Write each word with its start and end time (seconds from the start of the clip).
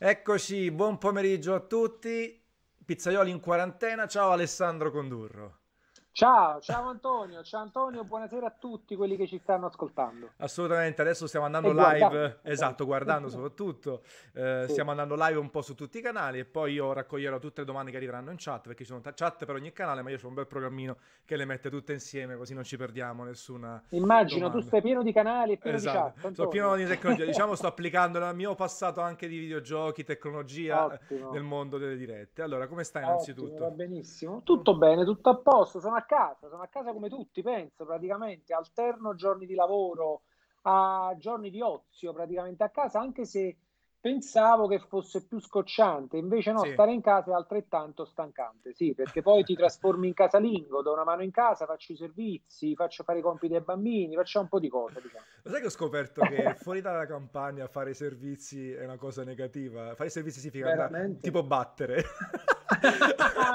Eccoci, 0.00 0.70
buon 0.70 0.96
pomeriggio 0.96 1.56
a 1.56 1.60
tutti. 1.60 2.40
Pizzaioli 2.84 3.32
in 3.32 3.40
quarantena. 3.40 4.06
Ciao 4.06 4.30
Alessandro 4.30 4.92
Condurro. 4.92 5.57
Ciao, 6.18 6.60
ciao 6.60 6.88
Antonio, 6.88 7.44
ciao 7.44 7.62
Antonio, 7.62 8.02
buonasera 8.02 8.44
a 8.44 8.50
tutti 8.50 8.96
quelli 8.96 9.16
che 9.16 9.28
ci 9.28 9.38
stanno 9.38 9.66
ascoltando. 9.66 10.30
Assolutamente, 10.38 11.00
adesso 11.00 11.28
stiamo 11.28 11.46
andando 11.46 11.70
live, 11.70 12.40
esatto, 12.42 12.84
guardando 12.86 13.28
soprattutto, 13.28 14.02
eh, 14.34 14.64
sì. 14.66 14.72
stiamo 14.72 14.90
andando 14.90 15.14
live 15.14 15.38
un 15.38 15.48
po' 15.48 15.62
su 15.62 15.76
tutti 15.76 15.98
i 15.98 16.00
canali 16.00 16.40
e 16.40 16.44
poi 16.44 16.72
io 16.72 16.92
raccoglierò 16.92 17.38
tutte 17.38 17.60
le 17.60 17.66
domande 17.68 17.92
che 17.92 17.98
arriveranno 17.98 18.32
in 18.32 18.36
chat, 18.36 18.66
perché 18.66 18.82
ci 18.82 18.90
sono 18.90 19.00
chat 19.14 19.44
per 19.44 19.54
ogni 19.54 19.72
canale, 19.72 20.02
ma 20.02 20.10
io 20.10 20.18
ho 20.20 20.26
un 20.26 20.34
bel 20.34 20.48
programmino 20.48 20.96
che 21.24 21.36
le 21.36 21.44
mette 21.44 21.70
tutte 21.70 21.92
insieme, 21.92 22.34
così 22.34 22.52
non 22.52 22.64
ci 22.64 22.76
perdiamo 22.76 23.22
nessuna 23.22 23.80
Immagino, 23.90 24.40
domanda. 24.40 24.60
tu 24.60 24.66
stai 24.66 24.82
pieno 24.82 25.04
di 25.04 25.12
canali 25.12 25.52
e 25.52 25.58
pieno 25.58 25.76
esatto. 25.76 25.96
di 25.96 26.02
chat. 26.02 26.14
Antonio. 26.16 26.34
Sono 26.34 26.48
pieno 26.48 26.74
di 26.74 26.84
tecnologia, 26.86 27.24
diciamo 27.30 27.54
sto 27.54 27.68
applicando 27.68 28.18
il 28.18 28.34
mio 28.34 28.56
passato 28.56 29.00
anche 29.00 29.28
di 29.28 29.38
videogiochi, 29.38 30.02
tecnologia 30.02 30.84
Ottimo. 30.86 31.30
nel 31.30 31.44
mondo 31.44 31.78
delle 31.78 31.96
dirette. 31.96 32.42
Allora, 32.42 32.66
come 32.66 32.82
stai 32.82 33.04
innanzitutto? 33.04 33.52
Ottimo, 33.52 33.68
va 33.68 33.70
benissimo, 33.70 34.40
tutto 34.42 34.76
bene, 34.76 35.04
tutto 35.04 35.30
a 35.30 35.36
posto, 35.36 35.78
sono 35.78 35.94
a 35.94 36.06
casa, 36.08 36.48
sono 36.48 36.62
a 36.62 36.68
casa 36.68 36.92
come 36.92 37.10
tutti, 37.10 37.42
penso, 37.42 37.84
praticamente. 37.84 38.54
Alterno 38.54 39.14
giorni 39.14 39.44
di 39.46 39.54
lavoro 39.54 40.22
a 40.62 41.14
giorni 41.18 41.50
di 41.50 41.60
ozio 41.60 42.12
praticamente 42.12 42.64
a 42.64 42.70
casa, 42.70 42.98
anche 42.98 43.26
se 43.26 43.56
pensavo 44.00 44.66
che 44.66 44.78
fosse 44.78 45.26
più 45.26 45.40
scocciante, 45.40 46.16
invece 46.16 46.52
no, 46.52 46.60
sì. 46.60 46.72
stare 46.72 46.92
in 46.92 47.00
casa 47.00 47.32
è 47.32 47.34
altrettanto 47.34 48.04
stancante, 48.04 48.72
sì, 48.74 48.94
perché 48.94 49.22
poi 49.22 49.42
ti 49.42 49.54
trasformi 49.56 50.08
in 50.08 50.14
casalingo, 50.14 50.82
do 50.82 50.92
una 50.92 51.04
mano 51.04 51.22
in 51.22 51.30
casa, 51.30 51.66
faccio 51.66 51.92
i 51.92 51.96
servizi, 51.96 52.74
faccio 52.74 53.02
fare 53.02 53.18
i 53.18 53.22
compiti 53.22 53.54
ai 53.54 53.62
bambini, 53.62 54.14
faccio 54.14 54.40
un 54.40 54.48
po' 54.48 54.60
di 54.60 54.68
cose, 54.68 55.00
diciamo. 55.00 55.24
Lo 55.42 55.50
sai 55.50 55.60
che 55.60 55.66
ho 55.66 55.70
scoperto 55.70 56.20
che 56.22 56.54
fuori 56.60 56.80
dalla 56.80 57.06
campagna 57.06 57.66
fare 57.66 57.90
i 57.90 57.94
servizi 57.94 58.72
è 58.72 58.84
una 58.84 58.96
cosa 58.96 59.24
negativa? 59.24 59.94
Fare 59.94 60.08
i 60.08 60.12
servizi 60.12 60.40
significa 60.40 60.70
andare, 60.70 61.18
tipo 61.20 61.42
battere. 61.42 62.04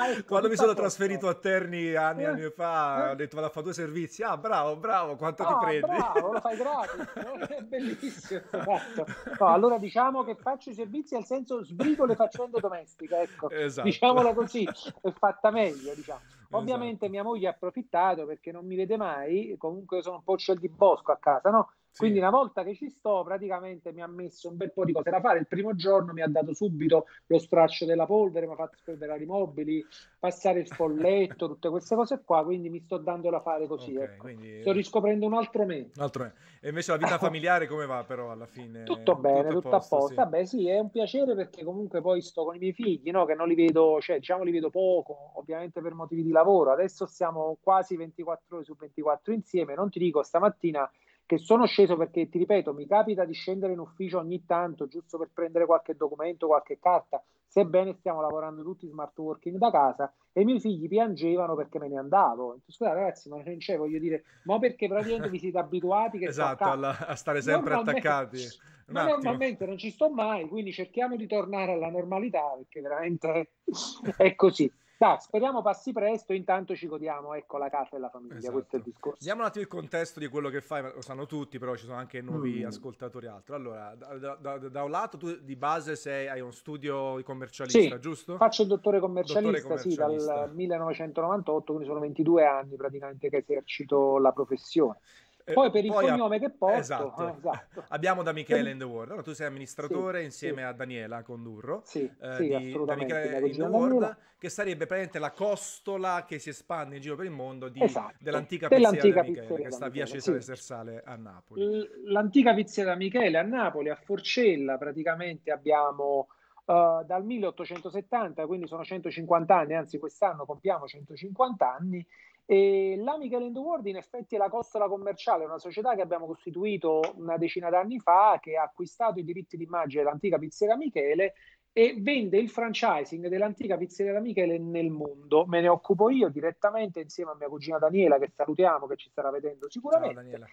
ecco, 0.09 0.23
Quando 0.25 0.49
mi 0.49 0.55
sono 0.55 0.73
trasferito 0.73 1.27
a 1.27 1.35
Terni 1.35 1.93
anni 1.95 2.23
e 2.23 2.25
anni 2.25 2.49
fa, 2.49 3.11
ho 3.11 3.15
detto 3.15 3.35
vado 3.35 3.47
a 3.47 3.51
fare 3.51 3.65
due 3.65 3.73
servizi. 3.73 4.23
Ah, 4.23 4.37
bravo, 4.37 4.75
bravo, 4.75 5.15
quanto 5.15 5.43
ah, 5.43 5.47
ti 5.47 5.65
prendi? 5.65 5.97
Bravo, 5.97 6.31
lo 6.33 6.39
fai 6.39 6.57
gratis, 6.57 7.13
è 7.47 7.61
bellissimo. 7.61 8.41
Esatto. 8.51 9.05
No, 9.39 9.47
allora 9.47 9.77
diciamo 9.77 10.23
che 10.23 10.35
faccio 10.43 10.69
i 10.69 10.73
servizi 10.73 11.15
nel 11.15 11.25
senso 11.25 11.63
sbrigo 11.63 12.05
le 12.05 12.15
faccende 12.15 12.59
domestiche, 12.59 13.17
ecco. 13.21 13.49
Esatto. 13.63 13.87
Diciamola 13.87 14.33
così, 14.33 14.67
è 15.01 15.11
fatta 15.11 15.49
meglio, 15.49 15.93
diciamo. 15.95 16.19
Esatto. 16.19 16.57
Ovviamente 16.57 17.05
esatto. 17.05 17.11
mia 17.11 17.23
moglie 17.23 17.47
ha 17.47 17.51
approfittato 17.51 18.25
perché 18.25 18.51
non 18.51 18.65
mi 18.65 18.75
vede 18.75 18.97
mai, 18.97 19.55
comunque 19.57 20.01
sono 20.03 20.17
un 20.17 20.23
po' 20.23 20.37
ciel 20.37 20.59
di 20.59 20.69
bosco 20.69 21.11
a 21.11 21.17
casa, 21.17 21.49
no? 21.49 21.71
Quindi 21.95 22.17
una 22.17 22.31
volta 22.31 22.63
che 22.63 22.73
ci 22.73 22.89
sto, 22.89 23.23
praticamente 23.23 23.91
mi 23.91 24.01
ha 24.01 24.07
messo 24.07 24.49
un 24.49 24.57
bel 24.57 24.71
po' 24.71 24.83
di 24.83 24.93
cose 24.93 25.11
da 25.11 25.19
fare. 25.19 25.39
Il 25.39 25.47
primo 25.47 25.75
giorno 25.75 26.11
mi 26.11 26.21
ha 26.21 26.27
dato 26.27 26.53
subito 26.53 27.05
lo 27.27 27.37
straccio 27.37 27.85
della 27.85 28.05
polvere, 28.05 28.47
mi 28.47 28.53
ha 28.53 28.55
fatto 28.55 28.77
spolverare 28.77 29.23
i 29.23 29.27
mobili, 29.27 29.85
passare 30.17 30.59
il 30.59 30.67
folletto, 30.67 31.47
tutte 31.47 31.69
queste 31.69 31.95
cose 31.95 32.21
qua. 32.25 32.43
Quindi 32.43 32.69
mi 32.69 32.79
sto 32.79 32.97
dando 32.97 33.29
da 33.29 33.41
fare 33.41 33.67
così. 33.67 33.95
Okay, 33.95 34.03
ecco. 34.05 34.23
quindi... 34.23 34.61
Sto 34.61 34.71
riscoprendo 34.71 35.25
un 35.27 35.35
altro 35.35 35.65
me. 35.65 35.89
Un 35.95 36.01
altro 36.01 36.23
me. 36.23 36.33
E 36.61 36.69
invece 36.69 36.91
la 36.91 36.97
vita 36.97 37.17
familiare 37.19 37.67
come 37.67 37.85
va 37.85 38.03
però 38.03 38.31
alla 38.31 38.47
fine? 38.47 38.83
Tutto 38.83 39.15
bene, 39.15 39.49
tutto, 39.49 39.61
tutto 39.61 39.75
a 39.75 39.79
posto. 39.79 40.07
Sì. 40.07 40.15
Vabbè 40.15 40.45
sì, 40.45 40.67
è 40.67 40.79
un 40.79 40.89
piacere 40.89 41.35
perché 41.35 41.63
comunque 41.63 42.01
poi 42.01 42.21
sto 42.21 42.43
con 42.43 42.55
i 42.55 42.59
miei 42.59 42.73
figli, 42.73 43.11
no? 43.11 43.25
che 43.25 43.35
non 43.35 43.47
li 43.47 43.55
vedo, 43.55 43.99
cioè 44.01 44.17
diciamo 44.17 44.43
li 44.43 44.51
vedo 44.51 44.71
poco, 44.71 45.33
ovviamente 45.35 45.79
per 45.81 45.93
motivi 45.93 46.23
di 46.23 46.31
lavoro. 46.31 46.71
Adesso 46.71 47.05
siamo 47.05 47.57
quasi 47.61 47.95
24 47.95 48.55
ore 48.55 48.65
su 48.65 48.75
24 48.75 49.31
insieme. 49.33 49.75
Non 49.75 49.89
ti 49.89 49.99
dico, 49.99 50.23
stamattina 50.23 50.89
che 51.25 51.37
sono 51.37 51.65
sceso 51.65 51.95
perché, 51.97 52.29
ti 52.29 52.37
ripeto, 52.37 52.73
mi 52.73 52.85
capita 52.85 53.25
di 53.25 53.33
scendere 53.33 53.73
in 53.73 53.79
ufficio 53.79 54.19
ogni 54.19 54.45
tanto, 54.45 54.87
giusto 54.87 55.17
per 55.17 55.29
prendere 55.33 55.65
qualche 55.65 55.95
documento, 55.95 56.47
qualche 56.47 56.79
carta, 56.79 57.23
sebbene 57.47 57.95
stiamo 57.99 58.21
lavorando 58.21 58.63
tutti 58.63 58.87
smart 58.87 59.17
working 59.17 59.57
da 59.57 59.71
casa, 59.71 60.13
e 60.31 60.41
i 60.41 60.45
miei 60.45 60.59
figli 60.59 60.87
piangevano 60.87 61.55
perché 61.55 61.79
me 61.79 61.87
ne 61.87 61.97
andavo. 61.97 62.57
Scusate 62.65 62.95
ragazzi, 62.95 63.29
ma 63.29 63.41
non 63.43 63.57
c'è, 63.57 63.77
voglio 63.77 63.99
dire, 63.99 64.23
ma 64.43 64.57
perché 64.59 64.87
praticamente 64.87 65.29
vi 65.29 65.39
siete 65.39 65.59
abituati 65.59 66.17
che 66.17 66.27
esatto, 66.27 66.63
alla, 66.63 66.97
a 67.05 67.15
stare 67.15 67.41
sempre 67.41 67.75
attaccati. 67.75 68.41
Ma 68.87 69.05
normalmente 69.05 69.65
non 69.65 69.77
ci 69.77 69.91
sto 69.91 70.09
mai, 70.09 70.47
quindi 70.47 70.73
cerchiamo 70.73 71.15
di 71.15 71.25
tornare 71.25 71.71
alla 71.71 71.89
normalità 71.89 72.53
perché 72.57 72.81
veramente 72.81 73.51
è 74.17 74.35
così. 74.35 74.71
Dai, 74.97 75.17
speriamo 75.19 75.61
passi 75.61 75.91
presto, 75.91 76.33
intanto 76.33 76.75
ci 76.75 76.87
godiamo, 76.87 77.33
ecco, 77.33 77.57
la 77.57 77.69
casa 77.69 77.97
e 77.97 77.99
la 77.99 78.09
famiglia, 78.09 78.37
esatto. 78.37 78.53
questo 78.53 78.75
è 78.75 78.79
il 78.79 78.85
discorso. 78.85 79.17
Diamo 79.23 79.41
un 79.41 79.47
attimo 79.47 79.63
il 79.63 79.69
contesto 79.69 80.19
di 80.19 80.27
quello 80.27 80.49
che 80.49 80.61
fai, 80.61 80.81
lo 80.81 81.01
sanno 81.01 81.25
tutti, 81.25 81.57
però 81.59 81.75
ci 81.75 81.85
sono 81.85 81.97
anche 81.97 82.21
nuovi 82.21 82.61
mm. 82.63 82.67
ascoltatori 82.67 83.27
altro. 83.27 83.55
Allora, 83.55 83.95
da, 83.95 84.37
da, 84.39 84.57
da, 84.57 84.83
un 84.83 84.91
lato 84.91 85.17
tu 85.17 85.35
di 85.41 85.55
base 85.55 85.95
sei, 85.95 86.27
hai 86.27 86.41
uno 86.41 86.51
studio 86.51 87.17
di 87.17 87.23
commercialista, 87.23 87.95
sì, 87.95 88.01
giusto? 88.01 88.37
faccio 88.37 88.61
il 88.61 88.67
dottore 88.67 88.99
commercialista, 88.99 89.59
dottore 89.59 89.61
commercialista, 89.61 90.19
sì, 90.19 90.25
dal 90.25 90.55
1998, 90.55 91.65
quindi 91.65 91.85
sono 91.85 91.99
22 91.99 92.45
anni 92.45 92.75
praticamente 92.75 93.29
che 93.29 93.37
esercito 93.37 94.17
la 94.19 94.31
professione. 94.31 94.99
Eh, 95.45 95.53
poi 95.53 95.71
per 95.71 95.83
il 95.83 95.91
poi 95.91 96.07
cognome 96.07 96.37
a... 96.37 96.39
che 96.39 96.49
porto 96.51 96.77
esatto. 96.77 97.21
Ah, 97.21 97.35
esatto. 97.37 97.83
abbiamo 97.89 98.23
da 98.23 98.31
Michele 98.31 98.71
in 98.71 98.77
the 98.77 98.85
World 98.85 99.09
allora, 99.09 99.23
tu 99.23 99.33
sei 99.33 99.47
amministratore 99.47 100.19
sì, 100.19 100.25
insieme 100.25 100.61
sì. 100.61 100.67
a 100.67 100.71
Daniela 100.71 101.21
Condurro 101.21 101.81
sì, 101.83 102.09
eh, 102.21 102.35
sì, 102.35 102.47
di, 102.47 102.79
da 102.85 102.95
Michele 102.95 103.47
in 103.47 103.55
the 103.57 103.63
World 103.63 104.17
che 104.37 104.49
sarebbe 104.49 104.85
praticamente 104.85 105.19
la 105.19 105.31
costola 105.31 106.23
che 106.25 106.39
si 106.39 106.49
espande 106.49 106.95
in 106.95 107.01
giro 107.01 107.15
per 107.15 107.25
il 107.25 107.31
mondo 107.31 107.67
di, 107.67 107.81
esatto. 107.81 108.15
dell'antica, 108.19 108.69
dell'antica 108.69 109.21
pizzeria, 109.21 109.41
Michele, 109.49 109.63
che 109.63 109.71
sta 109.71 109.89
via 109.89 110.05
Cesare 110.05 110.41
Sersale 110.41 111.01
a 111.05 111.15
Napoli 111.15 111.89
l'antica 112.05 112.53
pizzeria 112.53 112.95
Michele 112.95 113.37
a 113.37 113.43
Napoli 113.43 113.89
a 113.89 113.95
Forcella 113.95 114.77
praticamente 114.77 115.51
abbiamo 115.51 116.27
Uh, 116.65 117.03
dal 117.03 117.25
1870, 117.25 118.45
quindi 118.45 118.67
sono 118.67 118.85
150 118.85 119.53
anni, 119.53 119.73
anzi 119.73 119.97
quest'anno 119.97 120.45
compiamo 120.45 120.87
150 120.87 121.75
anni 121.75 122.07
e 122.45 122.95
la 122.97 123.17
Michele 123.17 123.45
in 123.45 123.53
the 123.53 123.59
World 123.59 123.85
in 123.85 123.95
effetti 123.95 124.35
è 124.35 124.37
la 124.37 124.49
costola 124.49 124.87
commerciale, 124.87 125.45
una 125.45 125.59
società 125.59 125.95
che 125.95 126.01
abbiamo 126.01 126.25
costituito 126.25 127.01
una 127.15 127.37
decina 127.37 127.69
d'anni 127.69 127.99
fa 127.99 128.37
che 128.41 128.57
ha 128.57 128.63
acquistato 128.63 129.19
i 129.19 129.23
diritti 129.23 129.55
d'immagine 129.55 130.03
dell'antica 130.03 130.37
pizzeria 130.37 130.75
Michele 130.75 131.33
e 131.71 131.95
vende 131.97 132.37
il 132.37 132.49
franchising 132.49 133.27
dell'antica 133.27 133.77
pizzeria 133.77 134.19
Michele 134.19 134.59
nel 134.59 134.89
mondo. 134.89 135.45
Me 135.45 135.61
ne 135.61 135.69
occupo 135.69 136.09
io 136.09 136.29
direttamente 136.29 136.99
insieme 136.99 137.31
a 137.31 137.35
mia 137.35 137.47
cugina 137.47 137.79
Daniela 137.79 138.19
che 138.19 138.31
salutiamo, 138.35 138.87
che 138.87 138.97
ci 138.97 139.09
starà 139.09 139.31
vedendo 139.31 139.69
sicuramente. 139.69 140.37
Ciao. 140.37 140.47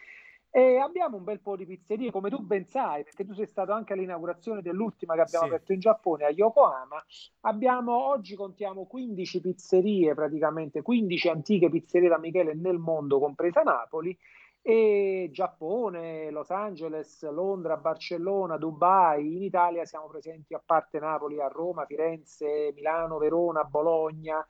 E 0.53 0.79
abbiamo 0.79 1.17
un 1.17 1.23
bel 1.23 1.41
po' 1.41 1.55
di 1.55 1.65
pizzerie, 1.65 2.11
come 2.11 2.29
tu 2.29 2.41
ben 2.41 2.67
sai, 2.67 3.05
perché 3.05 3.25
tu 3.25 3.35
sei 3.35 3.47
stato 3.47 3.71
anche 3.71 3.93
all'inaugurazione 3.93 4.63
dell'ultima 4.63 5.15
che 5.15 5.21
abbiamo 5.21 5.47
sì. 5.47 5.53
aperto 5.53 5.73
in 5.73 5.79
Giappone, 5.79 6.25
a 6.25 6.31
Yokohama. 6.31 7.05
Abbiamo, 7.43 8.09
oggi 8.09 8.35
contiamo 8.35 8.87
15 8.87 9.41
pizzerie, 9.41 10.13
praticamente 10.15 10.83
15 10.83 11.29
antiche 11.29 11.69
pizzerie 11.69 12.09
da 12.09 12.19
Michele 12.19 12.55
nel 12.55 12.79
mondo, 12.79 13.21
compresa 13.21 13.63
Napoli, 13.63 14.17
e 14.63 15.31
Giappone, 15.33 16.31
Los 16.31 16.51
Angeles, 16.51 17.23
Londra, 17.31 17.77
Barcellona, 17.77 18.57
Dubai, 18.57 19.37
in 19.37 19.43
Italia 19.43 19.85
siamo 19.85 20.09
presenti 20.09 20.53
a 20.53 20.63
parte 20.65 20.99
Napoli, 20.99 21.41
a 21.41 21.47
Roma, 21.47 21.87
Firenze, 21.87 22.73
Milano, 22.75 23.19
Verona, 23.19 23.65
Bologna, 23.65 24.47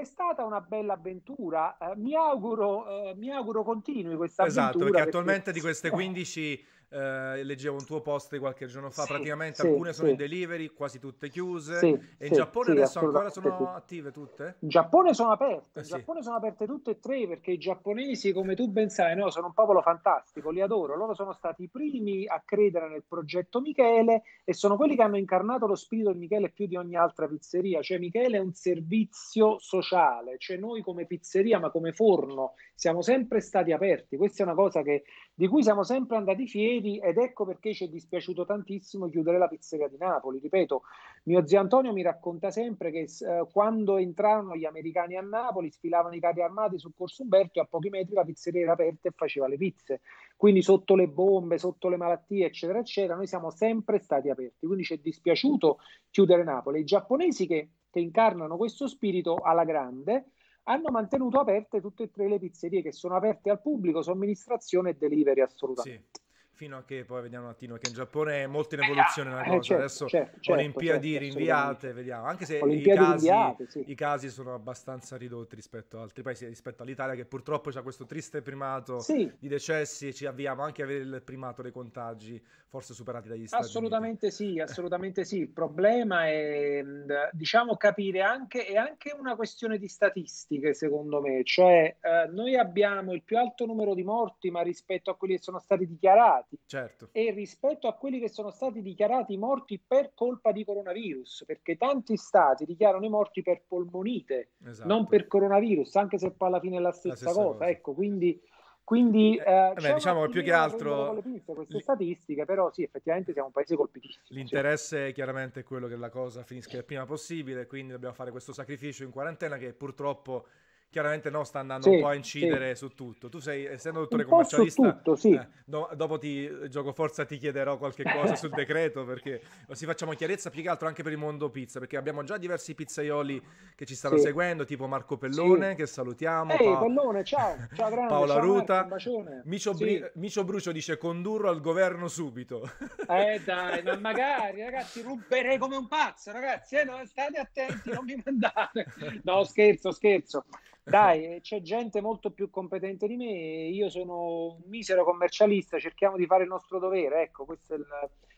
è 0.00 0.04
stata 0.04 0.44
una 0.44 0.60
bella 0.60 0.94
avventura. 0.94 1.76
Uh, 1.80 2.00
mi, 2.00 2.14
auguro, 2.14 3.10
uh, 3.10 3.16
mi 3.16 3.30
auguro 3.30 3.62
continui 3.62 4.16
questa 4.16 4.44
esatto, 4.44 4.78
avventura. 4.78 4.84
Esatto, 4.84 4.92
perché 4.92 5.08
attualmente 5.08 5.52
di 5.52 5.60
queste 5.60 5.90
15 5.90 6.64
eh, 6.94 7.42
leggevo 7.42 7.74
un 7.74 7.84
tuo 7.84 8.00
post 8.00 8.30
di 8.30 8.38
qualche 8.38 8.66
giorno 8.66 8.88
fa, 8.88 9.02
sì, 9.02 9.12
praticamente 9.12 9.62
sì, 9.62 9.66
alcune 9.66 9.92
sono 9.92 10.10
in 10.10 10.16
delivery, 10.16 10.68
quasi 10.68 11.00
tutte 11.00 11.28
chiuse. 11.28 11.80
e 12.18 12.26
in 12.28 12.32
Giappone 12.32 12.70
adesso 12.70 13.00
ancora 13.00 13.30
sono 13.30 13.72
attive 13.74 14.12
tutte? 14.12 14.56
In 14.60 14.68
Giappone 14.68 15.12
sono 15.12 15.32
aperte, 15.32 15.80
in 15.80 15.84
eh, 15.84 15.88
Giappone 15.88 16.22
sono 16.22 16.36
aperte 16.36 16.66
tutte 16.66 16.92
e 16.92 17.00
tre 17.00 17.26
perché 17.26 17.50
i 17.50 17.58
giapponesi, 17.58 18.32
come 18.32 18.54
tu 18.54 18.68
ben 18.68 18.90
sai, 18.90 19.16
no, 19.16 19.28
sono 19.30 19.46
un 19.46 19.54
popolo 19.54 19.82
fantastico, 19.82 20.50
li 20.50 20.60
adoro. 20.60 20.94
Loro 20.94 21.14
sono 21.14 21.32
stati 21.32 21.64
i 21.64 21.68
primi 21.68 22.26
a 22.26 22.40
credere 22.44 22.88
nel 22.88 23.02
progetto 23.06 23.60
Michele 23.60 24.22
e 24.44 24.54
sono 24.54 24.76
quelli 24.76 24.94
che 24.94 25.02
hanno 25.02 25.18
incarnato 25.18 25.66
lo 25.66 25.74
spirito 25.74 26.12
di 26.12 26.18
Michele 26.18 26.50
più 26.50 26.66
di 26.66 26.76
ogni 26.76 26.94
altra 26.94 27.26
pizzeria. 27.26 27.82
Cioè 27.82 27.98
Michele 27.98 28.36
è 28.36 28.40
un 28.40 28.52
servizio 28.52 29.58
sociale, 29.58 30.36
cioè 30.38 30.58
noi 30.58 30.80
come 30.82 31.06
pizzeria, 31.06 31.58
ma 31.58 31.70
come 31.70 31.92
forno, 31.92 32.52
siamo 32.74 33.02
sempre 33.02 33.40
stati 33.40 33.72
aperti. 33.72 34.16
Questa 34.16 34.44
è 34.44 34.46
una 34.46 34.54
cosa 34.54 34.82
che, 34.82 35.02
di 35.34 35.48
cui 35.48 35.64
siamo 35.64 35.82
sempre 35.82 36.16
andati 36.16 36.46
fieri 36.46 36.83
ieri 36.84 36.98
ed 36.98 37.16
ecco 37.16 37.44
perché 37.44 37.72
ci 37.72 37.84
è 37.84 37.88
dispiaciuto 37.88 38.44
tantissimo 38.44 39.08
chiudere 39.08 39.38
la 39.38 39.48
pizzeria 39.48 39.88
di 39.88 39.96
Napoli. 39.96 40.38
Ripeto, 40.38 40.82
mio 41.24 41.46
zio 41.46 41.60
Antonio 41.60 41.92
mi 41.92 42.02
racconta 42.02 42.50
sempre 42.50 42.90
che 42.90 43.00
eh, 43.00 43.46
quando 43.50 43.96
entrarono 43.96 44.54
gli 44.54 44.64
americani 44.64 45.16
a 45.16 45.22
Napoli 45.22 45.70
sfilavano 45.70 46.14
i 46.14 46.20
carri 46.20 46.42
armati 46.42 46.78
sul 46.78 46.92
Corso 46.94 47.22
Umberto 47.22 47.58
e 47.58 47.62
a 47.62 47.66
pochi 47.66 47.88
metri 47.88 48.14
la 48.14 48.24
pizzeria 48.24 48.62
era 48.62 48.72
aperta 48.72 49.08
e 49.08 49.12
faceva 49.14 49.48
le 49.48 49.56
pizze. 49.56 50.00
Quindi 50.36 50.62
sotto 50.62 50.94
le 50.94 51.08
bombe, 51.08 51.58
sotto 51.58 51.88
le 51.88 51.96
malattie, 51.96 52.46
eccetera, 52.46 52.78
eccetera, 52.78 53.14
noi 53.14 53.26
siamo 53.26 53.50
sempre 53.50 53.98
stati 53.98 54.28
aperti. 54.28 54.66
Quindi 54.66 54.84
ci 54.84 54.94
è 54.94 54.98
dispiaciuto 54.98 55.78
chiudere 56.10 56.44
Napoli. 56.44 56.80
I 56.80 56.84
giapponesi 56.84 57.46
che, 57.46 57.70
che 57.90 58.00
incarnano 58.00 58.56
questo 58.56 58.86
spirito 58.86 59.36
alla 59.36 59.64
grande 59.64 60.26
hanno 60.64 60.90
mantenuto 60.90 61.38
aperte 61.38 61.80
tutte 61.80 62.04
e 62.04 62.10
tre 62.10 62.28
le 62.28 62.38
pizzerie 62.38 62.80
che 62.80 62.92
sono 62.92 63.16
aperte 63.16 63.50
al 63.50 63.60
pubblico, 63.60 64.02
somministrazione 64.02 64.90
e 64.90 64.94
delivery 64.94 65.40
assolutamente. 65.40 66.08
Sì. 66.12 66.23
Fino 66.54 66.76
a 66.76 66.84
che 66.84 67.04
poi 67.04 67.22
vediamo 67.22 67.46
un 67.46 67.50
attimo 67.50 67.76
che 67.76 67.88
in 67.88 67.94
Giappone 67.94 68.44
è 68.44 68.46
molto 68.46 68.76
in 68.76 68.82
evoluzione 68.84 69.30
la 69.30 69.42
cosa. 69.42 69.56
Eh, 69.56 69.60
certo, 69.60 69.82
Adesso 69.82 70.06
certo, 70.06 70.40
certo, 70.40 70.52
Olimpiadi 70.52 71.10
certo, 71.10 71.24
rinviate, 71.24 71.92
vediamo. 71.92 72.26
Anche 72.26 72.44
se 72.44 72.58
i 72.58 72.82
casi, 72.82 73.28
sì. 73.66 73.84
i 73.88 73.94
casi, 73.94 74.30
sono 74.30 74.54
abbastanza 74.54 75.16
ridotti 75.16 75.56
rispetto 75.56 75.96
ad 75.96 76.04
altri 76.04 76.22
paesi, 76.22 76.46
rispetto 76.46 76.84
all'Italia 76.84 77.16
che 77.16 77.24
purtroppo 77.24 77.70
ha 77.70 77.82
questo 77.82 78.06
triste 78.06 78.40
primato 78.40 79.00
sì. 79.00 79.30
di 79.36 79.48
decessi 79.48 80.08
e 80.08 80.14
ci 80.14 80.26
avviamo 80.26 80.62
anche 80.62 80.82
a 80.82 80.84
avere 80.84 81.02
il 81.02 81.22
primato 81.24 81.60
dei 81.60 81.72
contagi 81.72 82.40
forse 82.74 82.92
superati 82.92 83.28
dagli 83.28 83.46
Stati 83.46 83.62
assolutamente 83.62 84.26
Uniti. 84.26 84.44
Sì, 84.44 84.58
assolutamente 84.58 85.24
sì. 85.24 85.38
Il 85.38 85.50
problema 85.50 86.26
è 86.26 86.84
diciamo 87.30 87.76
capire 87.76 88.20
anche, 88.22 88.64
è 88.64 88.74
anche 88.74 89.14
una 89.16 89.36
questione 89.36 89.78
di 89.78 89.86
statistiche 89.86 90.74
secondo 90.74 91.20
me, 91.20 91.44
cioè 91.44 91.96
eh, 92.00 92.26
noi 92.32 92.56
abbiamo 92.56 93.12
il 93.12 93.22
più 93.22 93.38
alto 93.38 93.64
numero 93.64 93.94
di 93.94 94.02
morti 94.02 94.50
ma 94.50 94.62
rispetto 94.62 95.12
a 95.12 95.14
quelli 95.14 95.36
che 95.36 95.42
sono 95.42 95.60
stati 95.60 95.86
dichiarati 95.86 96.58
certo. 96.66 97.10
e 97.12 97.30
rispetto 97.30 97.86
a 97.86 97.94
quelli 97.94 98.18
che 98.18 98.28
sono 98.28 98.50
stati 98.50 98.82
dichiarati 98.82 99.36
morti 99.36 99.80
per 99.86 100.10
colpa 100.12 100.50
di 100.50 100.64
coronavirus, 100.64 101.44
perché 101.46 101.76
tanti 101.76 102.16
stati 102.16 102.64
dichiarano 102.64 103.04
i 103.04 103.08
morti 103.08 103.42
per 103.42 103.62
polmonite, 103.68 104.54
esatto. 104.64 104.88
non 104.88 105.06
per 105.06 105.28
coronavirus, 105.28 105.94
anche 105.94 106.18
se 106.18 106.32
poi 106.32 106.48
alla 106.48 106.58
fine 106.60 106.78
è 106.78 106.80
la 106.80 106.90
stessa, 106.90 107.08
la 107.08 107.30
stessa 107.30 107.32
cosa. 107.34 107.58
cosa. 107.58 107.68
Ecco, 107.68 107.94
quindi 107.94 108.40
quindi 108.84 109.34
eh, 109.36 109.72
beh, 109.74 109.94
diciamo 109.94 110.28
più 110.28 110.42
che 110.42 110.52
altro 110.52 111.22
queste 111.44 111.80
statistiche, 111.80 112.44
però 112.44 112.70
sì, 112.70 112.82
effettivamente 112.82 113.32
siamo 113.32 113.46
un 113.48 113.52
paese 113.52 113.76
colpitissimo. 113.76 114.24
L'interesse 114.28 115.06
sì. 115.06 115.12
chiaramente 115.14 115.60
è 115.60 115.62
quello 115.62 115.88
che 115.88 115.96
la 115.96 116.10
cosa 116.10 116.42
finisca 116.42 116.76
il 116.76 116.84
prima 116.84 117.06
possibile, 117.06 117.66
quindi 117.66 117.92
dobbiamo 117.92 118.14
fare 118.14 118.30
questo 118.30 118.52
sacrificio 118.52 119.02
in 119.02 119.10
quarantena 119.10 119.56
che 119.56 119.72
purtroppo 119.72 120.46
chiaramente 120.94 121.28
no, 121.28 121.42
sta 121.42 121.58
andando 121.58 121.88
sì, 121.88 121.94
un 121.96 122.00
po' 122.02 122.06
a 122.06 122.14
incidere 122.14 122.76
sì. 122.76 122.86
su 122.86 122.94
tutto. 122.94 123.28
Tu 123.28 123.40
sei, 123.40 123.64
essendo 123.64 123.98
dottore 123.98 124.24
commercialista, 124.24 124.92
tutto, 124.92 125.16
sì. 125.16 125.32
eh, 125.32 125.44
do, 125.64 125.90
dopo 125.96 126.18
ti 126.18 126.48
gioco 126.68 126.92
forza 126.92 127.24
ti 127.24 127.36
chiederò 127.36 127.78
qualche 127.78 128.04
cosa 128.14 128.36
sul 128.36 128.50
decreto 128.50 129.04
perché 129.04 129.42
così 129.66 129.86
facciamo 129.86 130.12
chiarezza 130.12 130.50
più 130.50 130.62
che 130.62 130.68
altro 130.68 130.86
anche 130.86 131.02
per 131.02 131.10
il 131.10 131.18
mondo 131.18 131.50
pizza, 131.50 131.80
perché 131.80 131.96
abbiamo 131.96 132.22
già 132.22 132.36
diversi 132.36 132.76
pizzaioli 132.76 133.42
che 133.74 133.86
ci 133.86 133.96
stanno 133.96 134.18
seguendo, 134.18 134.64
tipo 134.64 134.86
Marco 134.86 135.16
Pellone, 135.16 135.74
che 135.74 135.86
salutiamo. 135.86 136.52
Ehi, 136.52 136.64
pa- 136.64 136.78
Pellone, 136.78 137.24
ciao, 137.24 137.56
ciao 137.74 137.90
grande, 137.90 138.08
Paola 138.10 138.34
ciao 138.34 138.42
Ruta, 138.42 138.86
Marco, 138.86 139.24
Micio, 139.46 139.74
Bri- 139.74 140.10
Micio 140.14 140.44
Brucio 140.44 140.70
dice 140.70 140.96
condurro 140.96 141.48
al 141.48 141.60
governo 141.60 142.06
subito. 142.06 142.70
Eh 143.08 143.42
dai, 143.44 143.82
ma 143.82 143.98
magari 143.98 144.62
ragazzi 144.62 145.02
ruberei 145.02 145.58
come 145.58 145.74
un 145.74 145.88
pazzo, 145.88 146.30
ragazzi, 146.30 146.76
eh, 146.76 146.84
no, 146.84 147.04
state 147.04 147.36
attenti, 147.36 147.90
non 147.90 148.04
mi 148.04 148.22
mandate. 148.24 148.86
No, 149.24 149.42
scherzo, 149.42 149.90
scherzo. 149.90 150.44
Dai, 150.86 151.40
c'è 151.40 151.62
gente 151.62 152.02
molto 152.02 152.30
più 152.30 152.50
competente 152.50 153.06
di 153.06 153.16
me, 153.16 153.68
io 153.68 153.88
sono 153.88 154.56
un 154.56 154.62
misero 154.66 155.02
commercialista, 155.02 155.78
cerchiamo 155.78 156.16
di 156.16 156.26
fare 156.26 156.42
il 156.42 156.50
nostro 156.50 156.78
dovere, 156.78 157.22
ecco, 157.22 157.46
questo 157.46 157.72
è 157.72 157.78
il, 157.78 157.86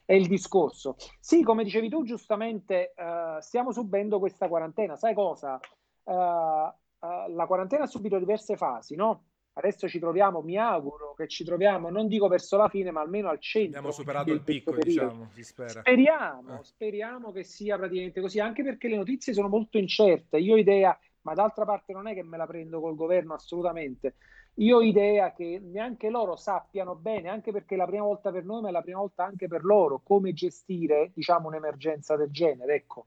è 0.05 0.13
il 0.15 0.29
discorso. 0.29 0.95
Sì, 1.19 1.43
come 1.43 1.65
dicevi 1.65 1.89
tu 1.89 2.05
giustamente, 2.05 2.95
uh, 2.97 3.41
stiamo 3.41 3.73
subendo 3.73 4.21
questa 4.21 4.47
quarantena, 4.47 4.95
sai 4.95 5.13
cosa? 5.13 5.59
Uh, 6.05 6.13
uh, 6.13 7.35
la 7.35 7.47
quarantena 7.47 7.83
ha 7.83 7.89
subito 7.89 8.17
diverse 8.17 8.57
fasi, 8.57 8.95
no? 8.95 9.25
Adesso 9.59 9.89
ci 9.89 9.99
troviamo, 9.99 10.43
mi 10.43 10.59
auguro 10.59 11.15
che 11.15 11.27
ci 11.29 11.43
troviamo, 11.43 11.89
non 11.89 12.09
dico 12.09 12.29
verso 12.29 12.59
la 12.59 12.69
fine, 12.69 12.91
ma 12.91 13.01
almeno 13.01 13.31
al 13.31 13.41
centro. 13.41 13.79
Abbiamo 13.79 13.91
superato 13.91 14.31
il 14.31 14.43
picco, 14.43 14.77
diciamo, 14.77 15.31
si 15.33 15.43
spera. 15.43 15.81
Speriamo, 15.81 16.61
eh. 16.61 16.63
speriamo 16.63 17.33
che 17.33 17.43
sia 17.43 17.79
praticamente 17.79 18.21
così, 18.21 18.39
anche 18.39 18.63
perché 18.63 18.89
le 18.89 18.97
notizie 18.97 19.33
sono 19.33 19.49
molto 19.49 19.79
incerte. 19.79 20.37
Io 20.37 20.55
ho 20.55 20.59
idea 20.59 20.97
ma 21.27 21.35
d'altra 21.35 21.65
parte 21.65 21.93
non 21.93 22.07
è 22.07 22.15
che 22.15 22.23
me 22.23 22.37
la 22.37 22.47
prendo 22.47 22.81
col 22.81 22.95
governo 22.95 23.35
assolutamente. 23.35 24.15
Io 24.59 24.77
ho 24.77 24.81
idea 24.81 25.33
che 25.33 25.61
neanche 25.61 26.09
loro 26.09 26.37
sappiano 26.37 26.95
bene, 26.95 27.29
anche 27.29 27.51
perché 27.51 27.75
è 27.75 27.77
la 27.77 27.85
prima 27.85 28.05
volta 28.05 28.31
per 28.31 28.45
noi, 28.45 28.63
ma 28.63 28.69
è 28.69 28.71
la 28.71 28.81
prima 28.81 29.01
volta 29.01 29.25
anche 29.25 29.49
per 29.49 29.65
loro, 29.65 30.01
come 30.05 30.33
gestire 30.33 31.11
diciamo, 31.13 31.49
un'emergenza 31.49 32.15
del 32.15 32.31
genere. 32.31 32.77
Ecco, 32.77 33.07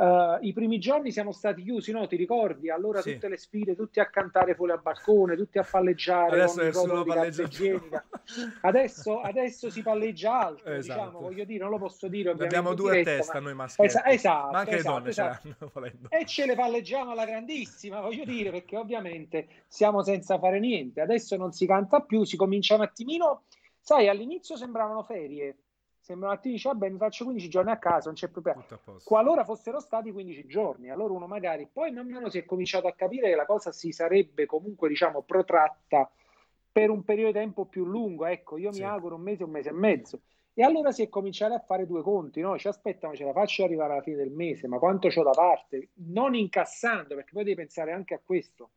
Uh, 0.00 0.38
I 0.40 0.54
primi 0.54 0.78
giorni 0.78 1.12
siamo 1.12 1.30
stati 1.30 1.62
chiusi, 1.62 1.92
no? 1.92 2.06
Ti 2.06 2.16
ricordi? 2.16 2.70
Allora 2.70 3.02
sì. 3.02 3.12
tutte 3.12 3.28
le 3.28 3.36
sfide, 3.36 3.76
tutti 3.76 4.00
a 4.00 4.08
cantare 4.08 4.54
fuori 4.54 4.72
al 4.72 4.80
balcone, 4.80 5.36
tutti 5.36 5.58
a 5.58 5.62
palleggiare 5.62 6.40
adesso 6.40 6.72
solo 6.72 7.04
palleggia 7.04 7.46
adesso, 8.62 9.20
adesso, 9.20 9.68
si 9.68 9.82
palleggia 9.82 10.46
altro, 10.46 10.72
esatto. 10.72 11.00
diciamo, 11.00 11.20
voglio 11.20 11.44
dire, 11.44 11.62
non 11.64 11.68
lo 11.68 11.76
posso 11.76 12.08
dire. 12.08 12.30
Abbiamo 12.30 12.72
due 12.72 12.92
diretta, 12.92 13.10
a 13.10 13.16
testa 13.16 13.34
ma... 13.34 13.40
noi 13.40 13.54
maschi. 13.54 13.82
Esa- 13.82 14.06
esatto, 14.06 14.50
ma 14.52 14.58
anche 14.60 14.76
esatto, 14.76 14.88
le 14.88 14.94
donne 14.94 15.08
esatto. 15.10 15.40
ce 15.42 15.56
l'hanno 15.82 16.08
E 16.08 16.24
ce 16.24 16.46
le 16.46 16.54
palleggiamo 16.54 17.10
alla 17.10 17.26
grandissima, 17.26 18.00
voglio 18.00 18.24
dire, 18.24 18.50
perché 18.50 18.78
ovviamente 18.78 19.48
siamo 19.66 20.02
senza 20.02 20.38
fare 20.38 20.60
niente. 20.60 21.02
Adesso 21.02 21.36
non 21.36 21.52
si 21.52 21.66
canta 21.66 22.00
più, 22.00 22.24
si 22.24 22.38
comincia 22.38 22.74
un 22.74 22.80
attimino. 22.80 23.42
Sai, 23.78 24.08
all'inizio 24.08 24.56
sembravano 24.56 25.02
ferie, 25.02 25.56
sembra 26.10 26.28
un 26.28 26.34
attimo 26.34 26.54
dice 26.54 26.68
vabbè 26.68 26.88
mi 26.88 26.98
faccio 26.98 27.24
15 27.24 27.48
giorni 27.48 27.70
a 27.70 27.78
casa 27.78 28.06
non 28.06 28.14
c'è 28.14 28.28
problema. 28.28 28.64
Qualora 29.04 29.44
fossero 29.44 29.78
stati 29.78 30.10
15 30.10 30.46
giorni 30.46 30.90
allora 30.90 31.12
uno 31.12 31.26
magari 31.26 31.68
poi 31.72 31.92
man 31.92 32.08
mano 32.08 32.28
si 32.28 32.38
è 32.38 32.44
cominciato 32.44 32.88
a 32.88 32.92
capire 32.92 33.28
che 33.28 33.36
la 33.36 33.46
cosa 33.46 33.70
si 33.70 33.92
sarebbe 33.92 34.46
comunque 34.46 34.88
diciamo 34.88 35.22
protratta 35.22 36.10
per 36.72 36.90
un 36.90 37.04
periodo 37.04 37.32
di 37.32 37.38
tempo 37.38 37.64
più 37.66 37.84
lungo 37.84 38.26
ecco 38.26 38.58
io 38.58 38.72
sì. 38.72 38.80
mi 38.80 38.86
auguro 38.86 39.14
un 39.14 39.22
mese 39.22 39.44
un 39.44 39.50
mese 39.50 39.68
e 39.68 39.72
mezzo. 39.72 40.20
E 40.52 40.64
allora 40.64 40.90
si 40.90 41.02
è 41.02 41.08
cominciato 41.08 41.54
a 41.54 41.60
fare 41.60 41.86
due 41.86 42.02
conti 42.02 42.40
no? 42.40 42.58
ci 42.58 42.66
aspetta 42.66 43.14
ce 43.14 43.24
la 43.24 43.32
faccio 43.32 43.62
arrivare 43.62 43.92
alla 43.92 44.02
fine 44.02 44.16
del 44.16 44.32
mese 44.32 44.66
ma 44.66 44.78
quanto 44.78 45.06
ho 45.06 45.22
da 45.22 45.30
parte? 45.30 45.90
Non 46.06 46.34
incassando 46.34 47.14
perché 47.14 47.30
poi 47.32 47.44
devi 47.44 47.56
pensare 47.56 47.92
anche 47.92 48.14
a 48.14 48.20
questo 48.22 48.70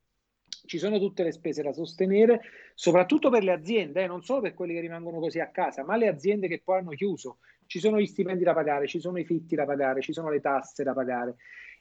ci 0.65 0.77
sono 0.77 0.97
tutte 0.99 1.23
le 1.23 1.31
spese 1.31 1.61
da 1.61 1.73
sostenere, 1.73 2.41
soprattutto 2.73 3.29
per 3.29 3.43
le 3.43 3.51
aziende, 3.51 4.03
eh, 4.03 4.07
non 4.07 4.23
solo 4.23 4.41
per 4.41 4.53
quelli 4.53 4.73
che 4.73 4.79
rimangono 4.79 5.19
così 5.19 5.39
a 5.39 5.49
casa, 5.49 5.83
ma 5.83 5.95
le 5.95 6.07
aziende 6.07 6.47
che 6.47 6.61
poi 6.63 6.79
hanno 6.79 6.91
chiuso. 6.91 7.39
Ci 7.65 7.79
sono 7.79 7.99
gli 7.99 8.05
stipendi 8.05 8.43
da 8.43 8.53
pagare, 8.53 8.87
ci 8.87 8.99
sono 8.99 9.17
i 9.17 9.25
fitti 9.25 9.55
da 9.55 9.65
pagare, 9.65 10.01
ci 10.01 10.13
sono 10.13 10.29
le 10.29 10.39
tasse 10.41 10.83
da 10.83 10.93
pagare, 10.93 11.35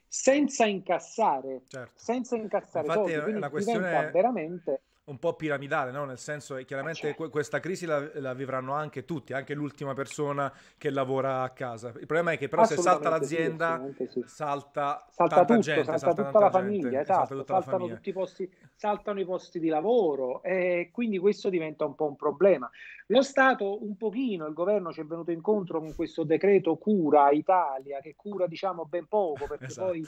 senza 0.06 0.66
incassare, 0.66 1.62
certo. 1.68 1.92
senza 1.94 2.36
incassare 2.36 2.86
Infatti 2.86 3.10
soldi. 3.10 3.22
Quindi 3.22 3.40
la 3.40 3.50
questione 3.50 4.10
veramente 4.12 4.82
un 5.04 5.18
po' 5.18 5.34
piramidale, 5.34 5.90
no? 5.90 6.04
nel 6.04 6.18
senso 6.18 6.54
che 6.54 6.64
chiaramente 6.64 7.00
certo. 7.00 7.28
questa 7.28 7.58
crisi 7.58 7.86
la, 7.86 8.08
la, 8.14 8.34
vivranno 8.34 8.72
anche 8.72 9.04
tutti, 9.04 9.32
anche 9.32 9.52
l'ultima 9.52 9.94
persona 9.94 10.52
che 10.78 10.90
lavora 10.90 11.42
a 11.42 11.50
casa. 11.50 11.88
Il 11.88 12.06
problema 12.06 12.32
è 12.32 12.38
che 12.38 12.48
però 12.48 12.64
se 12.64 12.76
salta 12.76 13.08
l'azienda, 13.08 13.84
sì, 13.96 14.06
sì. 14.06 14.22
salta, 14.26 15.04
salta 15.10 15.36
tanta 15.36 15.54
tutto, 15.54 15.60
gente, 15.60 15.84
salta, 15.84 15.98
salta 15.98 16.24
tutta 16.24 16.38
la 16.38 16.50
famiglia, 16.50 16.82
gente, 16.82 17.00
esatto, 17.00 17.26
salta 17.26 17.34
tutta 17.34 17.52
saltano, 17.54 17.76
famiglia. 17.78 17.96
Tutti 17.96 18.08
i 18.08 18.12
posti, 18.12 18.52
saltano 18.74 19.20
i 19.20 19.24
posti 19.24 19.58
di 19.58 19.68
lavoro 19.68 20.42
e 20.44 20.90
quindi 20.92 21.18
questo 21.18 21.48
diventa 21.48 21.84
un 21.84 21.96
po' 21.96 22.06
un 22.06 22.16
problema. 22.16 22.70
Lo 23.06 23.22
Stato 23.22 23.84
un 23.84 23.96
pochino, 23.96 24.46
il 24.46 24.54
governo 24.54 24.92
ci 24.92 25.00
è 25.00 25.04
venuto 25.04 25.32
incontro 25.32 25.80
con 25.80 25.94
questo 25.96 26.22
decreto 26.22 26.76
cura 26.76 27.30
Italia, 27.30 28.00
che 28.00 28.14
cura 28.16 28.46
diciamo 28.46 28.84
ben 28.84 29.06
poco, 29.08 29.46
perché 29.48 29.66
esatto. 29.66 29.88
poi 29.88 30.06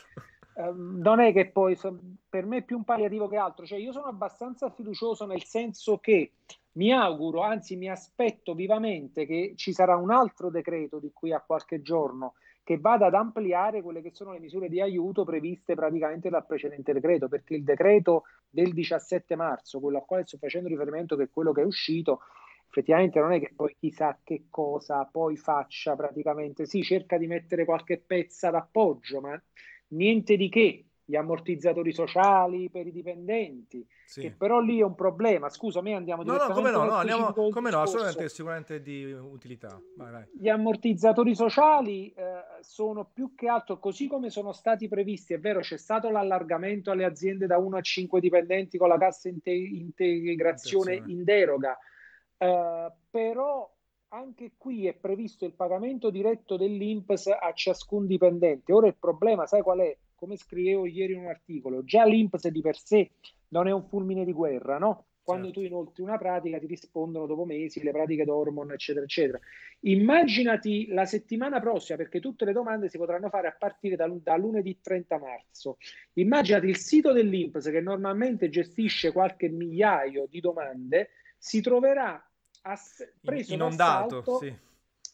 non 0.56 1.20
è 1.20 1.32
che 1.32 1.46
poi 1.46 1.76
per 2.28 2.46
me 2.46 2.58
è 2.58 2.62
più 2.62 2.76
un 2.76 2.84
palliativo 2.84 3.26
che 3.28 3.37
altro, 3.37 3.66
cioè 3.66 3.78
io 3.78 3.92
sono 3.92 4.06
abbastanza 4.06 4.70
fiducioso 4.70 5.26
nel 5.26 5.44
senso 5.44 5.99
che 5.99 6.32
mi 6.73 6.92
auguro, 6.92 7.40
anzi 7.42 7.76
mi 7.76 7.88
aspetto 7.88 8.54
vivamente 8.54 9.26
che 9.26 9.54
ci 9.56 9.73
sarà 9.73 9.96
un 9.96 10.11
altro 10.11 10.50
decreto 10.50 10.99
di 10.99 11.11
qui 11.12 11.32
a 11.32 11.42
qualche 11.44 11.82
giorno 11.82 12.34
che 12.64 12.78
vada 12.78 13.06
ad 13.06 13.14
ampliare 13.14 13.82
quelle 13.82 14.00
che 14.00 14.11
sono 14.12 14.32
le 14.32 14.40
misure 14.40 14.68
di 14.68 14.80
aiuto 14.80 15.25
previste 15.25 15.75
praticamente 15.75 16.30
dal 16.30 16.46
precedente 16.46 16.94
decreto, 16.94 17.28
perché 17.28 17.54
il 17.54 17.62
decreto 17.62 18.23
del 18.49 18.73
17 18.73 19.37
marzo, 19.37 19.80
quello 19.80 19.99
a 19.99 20.02
quale 20.02 20.25
sto 20.25 20.38
facendo 20.38 20.68
riferimento, 20.68 21.14
che 21.14 21.25
è 21.25 21.30
quello 21.30 21.52
che 21.52 21.61
è 21.61 21.64
uscito, 21.64 22.20
effettivamente 22.68 23.20
non 23.20 23.32
è 23.32 23.38
che 23.38 23.52
poi 23.54 23.76
chissà 23.78 24.18
che 24.25 24.46
cosa 24.49 25.04
poi 25.04 25.37
faccia 25.37 25.94
praticamente, 25.94 26.64
sì, 26.64 26.82
cerca 26.82 27.18
di 27.18 27.26
mettere 27.26 27.66
qualche 27.66 27.99
pezza 27.99 28.50
d'appoggio, 28.50 29.20
ma 29.20 29.40
niente 29.88 30.37
di 30.37 30.49
che, 30.49 30.85
gli 31.07 31.17
ammortizzatori 31.17 31.93
sociali 31.93 32.71
per 32.71 32.87
i 32.87 32.93
dipendenti, 32.93 33.87
sì. 34.07 34.23
che 34.23 34.31
però 34.33 34.61
lì 34.61 34.81
è 34.81 34.85
un 34.85 34.95
problema. 34.95 35.50
Scusa, 35.50 35.83
me 35.83 35.93
andiamo 35.93 36.23
no, 36.23 36.37
no, 36.37 36.55
come 36.55 36.71
no, 36.71 36.85
no, 36.85 36.93
andiamo, 36.93 37.33
come 37.33 37.71
no, 37.71 37.83
assolutamente 37.83 38.29
sicuramente 38.31 38.81
di 38.81 39.12
utilità. 39.12 39.79
Vai, 39.97 40.11
vai. 40.11 40.25
Gli 40.35 40.49
ammortizzatori 40.49 41.35
sociali 41.35 42.11
eh, 42.12 42.45
sono 42.61 43.11
più 43.12 43.35
che 43.35 43.49
altro 43.49 43.79
così 43.79 44.07
come 44.07 44.31
sono 44.31 44.53
stati 44.53 44.88
previsti. 44.88 45.35
È 45.35 45.38
vero, 45.38 45.61
c'è 45.61 45.76
stato 45.76 46.09
l'allargamento 46.09 46.91
alle 46.91 47.05
aziende 47.05 47.47
da 47.47 47.59
1 47.59 47.76
a 47.76 47.83
5 47.83 48.21
dipendenti 48.21 48.79
con 48.79 48.88
la 48.88 48.99
cassa 48.99 49.29
inte- 49.29 49.50
integrazione 49.50 51.03
in 51.07 51.23
deroga, 51.23 51.76
eh, 52.38 52.93
però 53.11 53.74
anche 54.14 54.52
qui 54.56 54.87
è 54.87 54.94
previsto 54.94 55.44
il 55.44 55.54
pagamento 55.54 56.09
diretto 56.09 56.56
dell'INPS 56.56 57.26
a 57.26 57.52
ciascun 57.52 58.06
dipendente. 58.06 58.73
Ora 58.73 58.87
il 58.87 58.97
problema, 58.97 59.44
sai 59.47 59.62
qual 59.62 59.80
è? 59.80 59.97
Come 60.14 60.37
scrivevo 60.37 60.87
ieri 60.87 61.14
in 61.14 61.21
un 61.21 61.26
articolo, 61.26 61.83
già 61.85 62.04
l'INPS 62.04 62.49
di 62.49 62.61
per 62.61 62.78
sé 62.78 63.11
non 63.49 63.66
è 63.66 63.73
un 63.73 63.85
fulmine 63.85 64.25
di 64.25 64.33
guerra, 64.33 64.78
no? 64.78 65.06
Quando 65.25 65.47
certo. 65.47 65.61
tu 65.61 65.66
inoltri 65.66 66.02
una 66.02 66.18
pratica 66.18 66.59
ti 66.59 66.66
rispondono 66.66 67.26
dopo 67.26 67.44
mesi, 67.44 67.83
le 67.83 67.90
pratiche 67.90 68.25
dormono, 68.25 68.73
eccetera, 68.73 69.04
eccetera. 69.04 69.40
Immaginati 69.80 70.87
la 70.88 71.06
settimana 71.06 71.61
prossima, 71.61 71.97
perché 71.97 72.21
tutte 72.21 72.44
le 72.44 72.52
domande 72.52 72.88
si 72.88 72.99
potranno 72.99 73.30
fare 73.30 73.49
a 73.49 73.56
partire 73.59 73.97
da, 73.97 74.06
da 74.09 74.37
lunedì 74.37 74.78
30 74.80 75.18
marzo. 75.18 75.78
Immaginati 76.14 76.66
il 76.66 76.76
sito 76.76 77.12
dell'INPS 77.12 77.71
che 77.71 77.80
normalmente 77.80 78.49
gestisce 78.50 79.12
qualche 79.12 79.49
migliaio 79.49 80.26
di 80.28 80.40
domande, 80.40 81.09
si 81.38 81.61
troverà 81.62 82.23
ass- 82.64 83.12
preso 83.21 83.54
inondato 83.54 84.23
sì. 84.38 84.54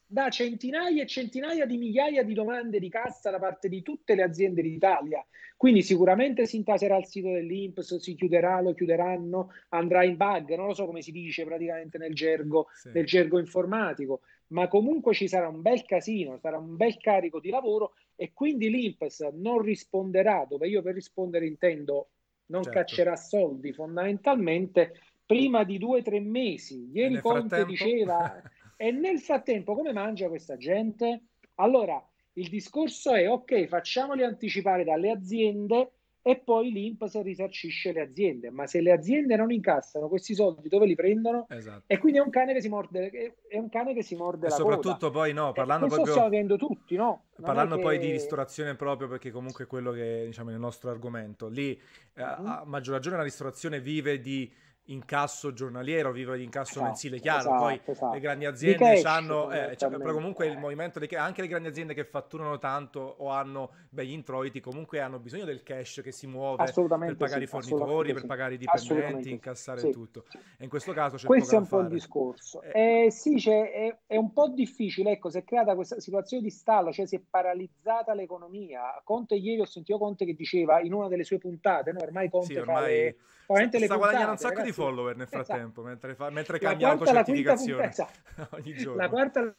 da 0.07 0.29
centinaia 0.29 1.03
e 1.03 1.07
centinaia 1.07 1.67
di 1.67 1.77
migliaia 1.77 2.23
di 2.23 2.35
domande 2.35 2.79
di 2.79 2.89
cassa 2.89 3.31
da 3.31 3.39
parte 3.39 3.69
di 3.69 3.83
tutte 3.83 4.15
le 4.15 4.23
aziende 4.23 4.63
d'Italia. 4.63 5.25
Quindi 5.57 5.83
sicuramente 5.83 6.47
si 6.47 6.57
intaserà 6.57 6.97
il 6.97 7.07
sito 7.07 7.31
dell'Inps, 7.31 7.97
si 7.97 8.15
chiuderà, 8.15 8.61
lo 8.63 8.73
chiuderanno, 8.73 9.53
andrà 9.71 10.05
in 10.05 10.17
bug, 10.17 10.55
non 10.55 10.69
lo 10.69 10.75
so 10.75 10.87
come 10.87 11.03
si 11.03 11.13
dice 11.13 11.45
praticamente 11.45 11.99
nel 11.99 12.15
gergo, 12.15 12.69
sì. 12.73 12.91
nel 12.95 13.05
gergo 13.05 13.39
informatico, 13.39 14.23
ma 14.49 14.69
comunque 14.69 15.13
ci 15.13 15.29
sarà 15.29 15.49
un 15.49 15.61
bel 15.61 15.85
casino, 15.85 16.39
sarà 16.39 16.57
un 16.57 16.77
bel 16.77 16.97
carico 16.97 17.41
di 17.41 17.51
lavoro 17.51 17.93
e 18.17 18.33
quindi 18.33 18.71
l'Inps 18.71 19.21
non 19.35 19.61
risponderà, 19.61 20.47
dove 20.49 20.67
io 20.67 20.81
per 20.83 20.95
rispondere 20.95 21.47
intendo 21.47 22.09
non 22.47 22.63
certo. 22.63 22.79
caccerà 22.79 23.17
soldi 23.17 23.73
fondamentalmente 23.73 24.95
prima 25.31 25.63
di 25.63 25.79
due 25.79 26.01
o 26.01 26.03
tre 26.03 26.19
mesi. 26.19 26.91
Ieri 26.93 27.21
Conte 27.21 27.47
frattempo... 27.47 27.71
diceva, 27.71 28.43
e 28.77 28.91
nel 28.91 29.21
frattempo 29.21 29.77
come 29.77 29.93
mangia 29.93 30.27
questa 30.27 30.57
gente? 30.57 31.23
Allora, 31.55 32.05
il 32.33 32.49
discorso 32.49 33.15
è, 33.15 33.31
ok, 33.31 33.67
facciamoli 33.67 34.25
anticipare 34.25 34.83
dalle 34.83 35.13
aziende 35.13 35.93
e 36.21 36.37
poi 36.37 36.73
l'INPS 36.73 37.23
risarcisce 37.23 37.93
le 37.93 38.01
aziende, 38.01 38.51
ma 38.51 38.67
se 38.67 38.81
le 38.81 38.91
aziende 38.91 39.37
non 39.37 39.53
incassano 39.53 40.09
questi 40.09 40.35
soldi 40.35 40.69
dove 40.69 40.85
li 40.85 40.97
prendono? 40.97 41.47
Esatto. 41.49 41.85
E 41.87 41.99
quindi 41.99 42.19
è 42.19 42.23
un 42.23 42.31
cane 42.31 42.53
che 42.53 42.61
si 42.61 42.69
morde, 42.69 43.37
è 43.49 43.57
un 43.57 43.69
cane 43.69 43.95
che 43.95 44.03
si 44.03 44.17
morde 44.17 44.49
e 44.49 44.51
soprattutto 44.51 44.97
coda. 44.99 45.11
poi 45.11 45.33
no, 45.33 45.53
parlando 45.53 45.87
proprio... 45.87 46.11
stiamo 46.11 46.27
avendo 46.27 46.57
tutti, 46.57 46.97
no? 46.97 47.27
Non 47.37 47.47
parlando 47.47 47.79
poi 47.79 48.01
di 48.01 48.11
ristorazione 48.11 48.75
proprio 48.75 49.07
perché 49.07 49.31
comunque 49.31 49.65
è 49.65 49.67
quello 49.69 49.93
che 49.93 50.25
diciamo 50.27 50.51
è 50.51 50.55
il 50.55 50.59
nostro 50.59 50.91
argomento, 50.91 51.47
lì 51.47 51.81
uh-huh. 52.17 52.23
a 52.25 52.63
maggior 52.67 52.95
ragione 52.95 53.17
la 53.17 53.23
ristorazione 53.23 53.81
vive 53.81 54.21
di 54.21 54.53
incasso 54.85 55.53
giornaliero, 55.53 56.11
vive 56.11 56.37
di 56.37 56.45
incasso 56.45 56.73
esatto, 56.73 56.87
mensile, 56.87 57.21
chiaro, 57.21 57.41
esatto, 57.41 57.59
poi 57.59 57.81
esatto. 57.85 58.13
le 58.13 58.21
grandi 58.21 58.45
aziende 58.45 59.03
hanno, 59.03 59.51
eh, 59.53 59.77
cioè, 59.77 59.91
però 59.91 60.13
comunque 60.13 60.47
il 60.47 60.59
movimento, 60.59 60.99
dei, 60.99 61.09
anche 61.17 61.43
le 61.43 61.49
grandi 61.49 61.69
aziende 61.69 61.95
che 61.95 62.05
fatturano 62.05 62.59
tanto 62.59 63.01
o 63.19 63.29
hanno 63.29 63.71
begli 63.89 64.13
introiti, 64.13 64.61
comunque 64.61 65.01
hanno 65.01 65.19
bisogno 65.19 65.45
del 65.45 65.63
cash 65.63 66.01
che 66.03 66.13
si 66.13 66.27
muove 66.27 66.65
per 66.65 67.17
pagare 67.17 67.39
sì, 67.39 67.45
i 67.45 67.47
fornitori, 67.47 68.13
per 68.13 68.27
pagare 68.27 68.55
i 68.55 68.59
dipendenti, 68.59 69.31
incassare 69.31 69.81
sì. 69.81 69.91
tutto. 69.91 70.25
E 70.59 70.65
in 70.65 70.69
questo 70.69 70.93
caso 70.93 71.17
c'è 71.17 71.27
Questo 71.27 71.55
è 71.55 71.59
un 71.59 71.69
po' 71.69 71.81
il 71.81 71.89
discorso. 71.89 72.63
Eh, 72.63 73.05
eh, 73.05 73.11
sì, 73.11 73.37
è, 73.49 73.97
è, 74.07 74.17
un 74.17 74.33
po' 74.33 74.49
difficile, 74.49 75.13
ecco, 75.13 75.31
si 75.31 75.39
è 75.39 75.45
creata 75.45 75.75
questa 75.75 76.01
situazione 76.01 76.43
di 76.43 76.51
stallo, 76.51 76.93
cioè 76.93 77.07
si 77.07 77.17
è 77.17 77.21
paralizzata 77.21 78.13
l'economia. 78.13 79.01
Conte 79.05 79.37
ieri 79.37 79.61
ho 79.61 79.67
sentito 79.67 79.99
Conte 79.99 80.25
che 80.25 80.35
diceva 80.35 80.81
in 80.81 80.93
una 80.93 81.09
delle 81.09 81.25
sue 81.25 81.39
puntate, 81.39 81.93
no? 81.93 82.01
ormai 82.03 82.29
Conte 82.29 82.47
sì, 82.47 82.57
ormai... 82.57 83.15
fa 83.15 83.29
le 83.55 83.69
sta, 83.69 83.79
sta 83.79 83.97
guadagnando 83.97 84.31
un 84.31 84.37
sacco 84.37 84.55
ragazzi. 84.55 84.71
di 84.71 84.80
follower 84.81 85.17
nel 85.17 85.27
esatto. 85.27 85.45
frattempo, 85.45 85.81
esatto. 85.81 85.87
mentre, 85.89 86.15
fa, 86.15 86.31
mentre 86.31 86.59
cambia 86.59 86.89
l'autocertificazione 86.89 87.89
esatto. 87.89 88.49
ogni 88.57 88.75
giorno. 88.75 89.01
La 89.01 89.09
quarta 89.09 89.55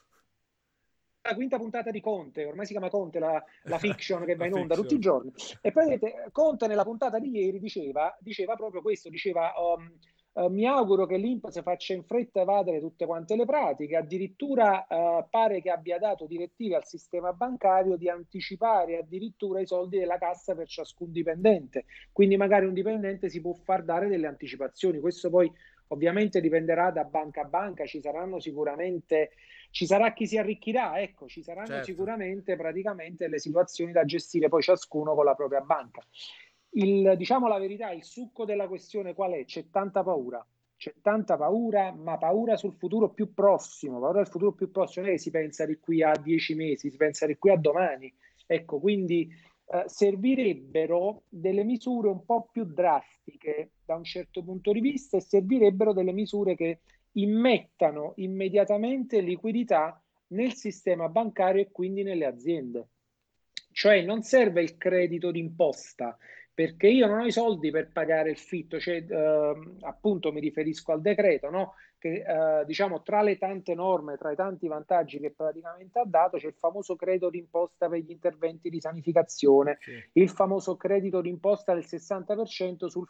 la 1.24 1.36
quinta 1.36 1.58
puntata 1.58 1.92
di 1.92 2.02
Conte, 2.02 2.46
ormai 2.46 2.66
si 2.66 2.72
chiama 2.72 2.90
Conte 2.90 3.20
la, 3.20 3.44
la 3.64 3.78
fiction 3.80 4.26
che 4.26 4.36
va 4.36 4.48
in 4.48 4.54
onda 4.54 4.76
tutti 4.76 4.96
i 4.96 5.00
giorni. 5.00 5.32
E 5.62 5.72
poi 5.72 5.86
vedete, 5.86 6.30
Conte 6.32 6.68
nella 6.68 6.84
puntata 6.84 7.20
di 7.20 7.30
ieri 7.30 7.60
diceva, 7.60 8.16
diceva 8.20 8.56
proprio 8.56 8.82
questo, 8.82 9.10
diceva 9.10 9.54
um, 9.56 9.92
Uh, 10.34 10.48
mi 10.48 10.66
auguro 10.66 11.06
che 11.06 11.18
l'Inps 11.18 11.62
faccia 11.62 11.94
in 11.94 12.06
fretta 12.06 12.40
evadere 12.40 12.80
tutte 12.80 13.06
quante 13.06 13.36
le 13.36 13.44
pratiche, 13.44 13.98
addirittura 13.98 14.88
uh, 14.88 15.26
pare 15.30 15.62
che 15.62 15.70
abbia 15.70 16.00
dato 16.00 16.26
direttive 16.26 16.78
al 16.78 16.86
sistema 16.86 17.34
bancario 17.34 17.98
di 17.98 18.08
anticipare 18.08 18.98
addirittura 18.98 19.60
i 19.60 19.66
soldi 19.66 20.00
della 20.00 20.18
cassa 20.18 20.56
per 20.56 20.68
ciascun 20.68 21.12
dipendente, 21.12 21.84
quindi 22.14 22.38
magari 22.38 22.66
un 22.66 22.74
dipendente 22.74 23.28
si 23.28 23.42
può 23.42 23.52
far 23.52 23.84
dare 23.84 24.08
delle 24.08 24.28
anticipazioni, 24.28 25.02
questo 25.02 25.30
poi 25.30 25.52
ovviamente 25.88 26.40
dipenderà 26.40 26.92
da 26.92 27.04
banca 27.04 27.42
a 27.42 27.46
banca, 27.46 27.86
ci 27.86 28.00
saranno 28.00 28.40
sicuramente, 28.40 29.32
ci 29.72 29.86
sarà 29.86 30.14
chi 30.14 30.28
si 30.28 30.38
arricchirà, 30.38 31.02
ecco, 31.02 31.28
ci 31.28 31.44
saranno 31.44 31.68
certo. 31.68 31.84
sicuramente 31.84 32.56
praticamente 32.56 33.28
le 33.28 33.38
situazioni 33.38 33.92
da 33.92 34.06
gestire 34.06 34.48
poi 34.48 34.62
ciascuno 34.62 35.14
con 35.14 35.26
la 35.26 35.36
propria 35.36 35.60
banca 35.60 36.02
il, 36.72 37.16
diciamo 37.18 37.48
la 37.48 37.58
verità, 37.58 37.92
il 37.92 38.04
succo 38.04 38.46
della 38.46 38.68
questione 38.68 39.14
qual 39.14 39.34
è? 39.34 39.46
C'è 39.46 39.70
tanta 39.70 40.04
paura. 40.04 40.46
C'è 40.76 40.96
tanta 41.02 41.38
paura, 41.38 41.92
ma 41.92 42.18
paura 42.18 42.58
sul 42.58 42.74
futuro 42.74 43.10
più 43.10 43.34
prossimo, 43.34 44.00
paura 44.00 44.20
del 44.20 44.32
futuro 44.32 44.54
più 44.54 44.72
prossimo, 44.72 45.06
non 45.06 45.14
è 45.14 45.18
che 45.18 45.22
si 45.22 45.30
pensa 45.30 45.66
di 45.66 45.78
qui 45.78 46.02
a 46.02 46.14
dieci 46.20 46.56
mesi, 46.56 46.90
si 46.90 46.98
pensa 46.98 47.28
di 47.28 47.38
qui 47.38 47.52
a 47.52 47.56
domani. 47.56 48.12
Ecco, 48.48 48.80
quindi 48.80 49.30
eh, 49.74 49.84
servirebbero 49.86 51.24
delle 51.30 51.64
misure 51.64 52.10
un 52.10 52.26
po' 52.26 52.50
più 52.52 52.66
drastiche 52.66 53.74
da 53.86 53.96
un 53.96 54.04
certo 54.04 54.44
punto 54.44 54.72
di 54.72 54.82
vista 54.82 55.18
e 55.18 55.22
servirebbero 55.22 55.94
delle 55.94 56.14
misure 56.14 56.56
che 56.56 56.80
immettano 57.14 58.14
immediatamente 58.16 59.22
liquidità 59.22 60.02
nel 60.30 60.54
sistema 60.54 61.10
bancario 61.10 61.62
e 61.62 61.72
quindi 61.72 62.04
nelle 62.04 62.26
aziende. 62.26 62.88
Cioè 63.72 64.02
non 64.02 64.24
serve 64.24 64.62
il 64.62 64.78
credito 64.78 65.32
d'imposta, 65.32 66.18
perché 66.62 66.90
io 66.90 67.08
non 67.08 67.22
ho 67.22 67.26
i 67.26 67.32
soldi 67.32 67.72
per 67.72 67.92
pagare 67.92 68.30
il 68.30 68.38
fitto, 68.38 68.80
cioè, 68.80 69.04
eh, 69.08 69.54
appunto 69.82 70.32
mi 70.32 70.40
riferisco 70.40 70.92
al 70.92 71.02
decreto, 71.02 71.50
no? 71.50 71.74
che 71.98 72.24
eh, 72.24 72.66
diciamo 72.66 73.02
tra 73.02 73.24
le 73.24 73.40
tante 73.40 73.74
norme, 73.74 74.16
tra 74.16 74.32
i 74.32 74.36
tanti 74.36 74.68
vantaggi 74.68 75.20
che 75.20 75.32
praticamente 75.32 75.98
ha 75.98 76.06
dato, 76.06 76.38
c'è 76.38 76.46
il 76.46 76.54
famoso 76.54 76.96
credito 76.96 77.32
d'imposta 77.32 77.90
per 77.90 78.00
gli 78.00 78.12
interventi 78.12 78.70
di 78.70 78.80
sanificazione, 78.80 79.80
sì. 79.82 80.04
il 80.14 80.30
famoso 80.30 80.78
credito 80.78 81.20
d'imposta 81.20 81.74
del 81.74 81.86
60% 81.88 82.86
sul 82.86 83.10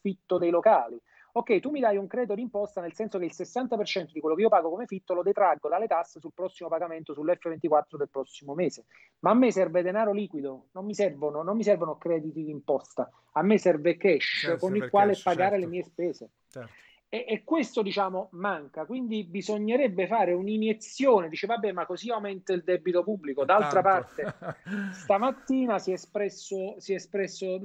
fitto 0.00 0.38
dei 0.38 0.50
locali 0.50 1.00
ok, 1.32 1.60
tu 1.60 1.70
mi 1.70 1.80
dai 1.80 1.96
un 1.96 2.06
credito 2.06 2.34
d'imposta 2.34 2.80
nel 2.80 2.92
senso 2.92 3.18
che 3.18 3.24
il 3.24 3.32
60% 3.34 4.12
di 4.12 4.20
quello 4.20 4.34
che 4.34 4.42
io 4.42 4.48
pago 4.48 4.68
come 4.68 4.86
fitto 4.86 5.14
lo 5.14 5.22
detraggo 5.22 5.68
dalle 5.68 5.86
tasse 5.86 6.20
sul 6.20 6.32
prossimo 6.34 6.68
pagamento 6.68 7.14
sull'F24 7.14 7.96
del 7.96 8.10
prossimo 8.10 8.54
mese. 8.54 8.84
Ma 9.20 9.30
a 9.30 9.34
me 9.34 9.50
serve 9.50 9.82
denaro 9.82 10.12
liquido, 10.12 10.66
non 10.72 10.84
mi 10.84 10.94
servono, 10.94 11.42
non 11.42 11.56
mi 11.56 11.62
servono 11.62 11.96
crediti 11.96 12.44
d'imposta, 12.44 13.10
a 13.32 13.42
me 13.42 13.58
serve 13.58 13.96
cash 13.96 14.40
certo, 14.42 14.66
con 14.66 14.76
il 14.76 14.90
quale 14.90 15.12
cash, 15.12 15.22
pagare 15.22 15.50
certo. 15.52 15.64
le 15.64 15.70
mie 15.70 15.84
spese. 15.84 16.30
Certo. 16.48 16.80
E, 17.08 17.26
e, 17.28 17.44
questo 17.44 17.82
diciamo 17.82 18.28
manca, 18.32 18.86
quindi 18.86 19.24
bisognerebbe 19.24 20.06
fare 20.06 20.32
un'iniezione, 20.32 21.28
dice 21.28 21.46
vabbè 21.46 21.70
ma 21.72 21.84
così 21.84 22.10
aumenta 22.10 22.54
il 22.54 22.62
debito 22.62 23.04
pubblico, 23.04 23.44
d'altra 23.44 23.82
Tanto. 23.82 24.14
parte 24.14 24.34
stamattina 24.92 25.78
si 25.78 25.90
è 25.90 25.94
espresso, 25.94 26.76
si 26.78 26.92
è 26.92 26.94
espresso 26.94 27.58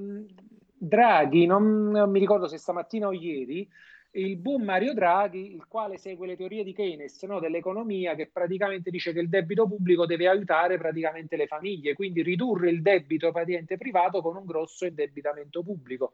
Draghi, 0.78 1.46
non, 1.46 1.90
non 1.90 2.10
mi 2.12 2.20
ricordo 2.20 2.48
se 2.48 2.58
stamattina 2.58 3.08
o 3.08 3.14
ieri, 3.14 3.68
il 4.12 4.38
boom 4.38 4.64
Mario 4.64 4.94
Draghi, 4.94 5.54
il 5.54 5.68
quale 5.68 5.98
segue 5.98 6.26
le 6.26 6.36
teorie 6.36 6.64
di 6.64 6.74
Keynes 6.74 7.22
no, 7.24 7.40
dell'economia, 7.40 8.16
che 8.16 8.30
praticamente 8.32 8.90
dice 8.90 9.14
che 9.14 9.20
il 9.20 9.30
debito 9.30 9.68
pubblico 9.68 10.06
deve 10.06 10.28
aiutare 10.28 10.78
praticamente 10.78 11.36
le 11.36 11.46
famiglie, 11.46 11.94
quindi 11.94 12.24
ridurre 12.24 12.70
il 12.70 12.82
debito 12.82 13.32
praticamente 13.32 13.78
privato 13.78 14.22
con 14.22 14.36
un 14.36 14.46
grosso 14.46 14.86
indebitamento 14.86 15.62
pubblico. 15.62 16.14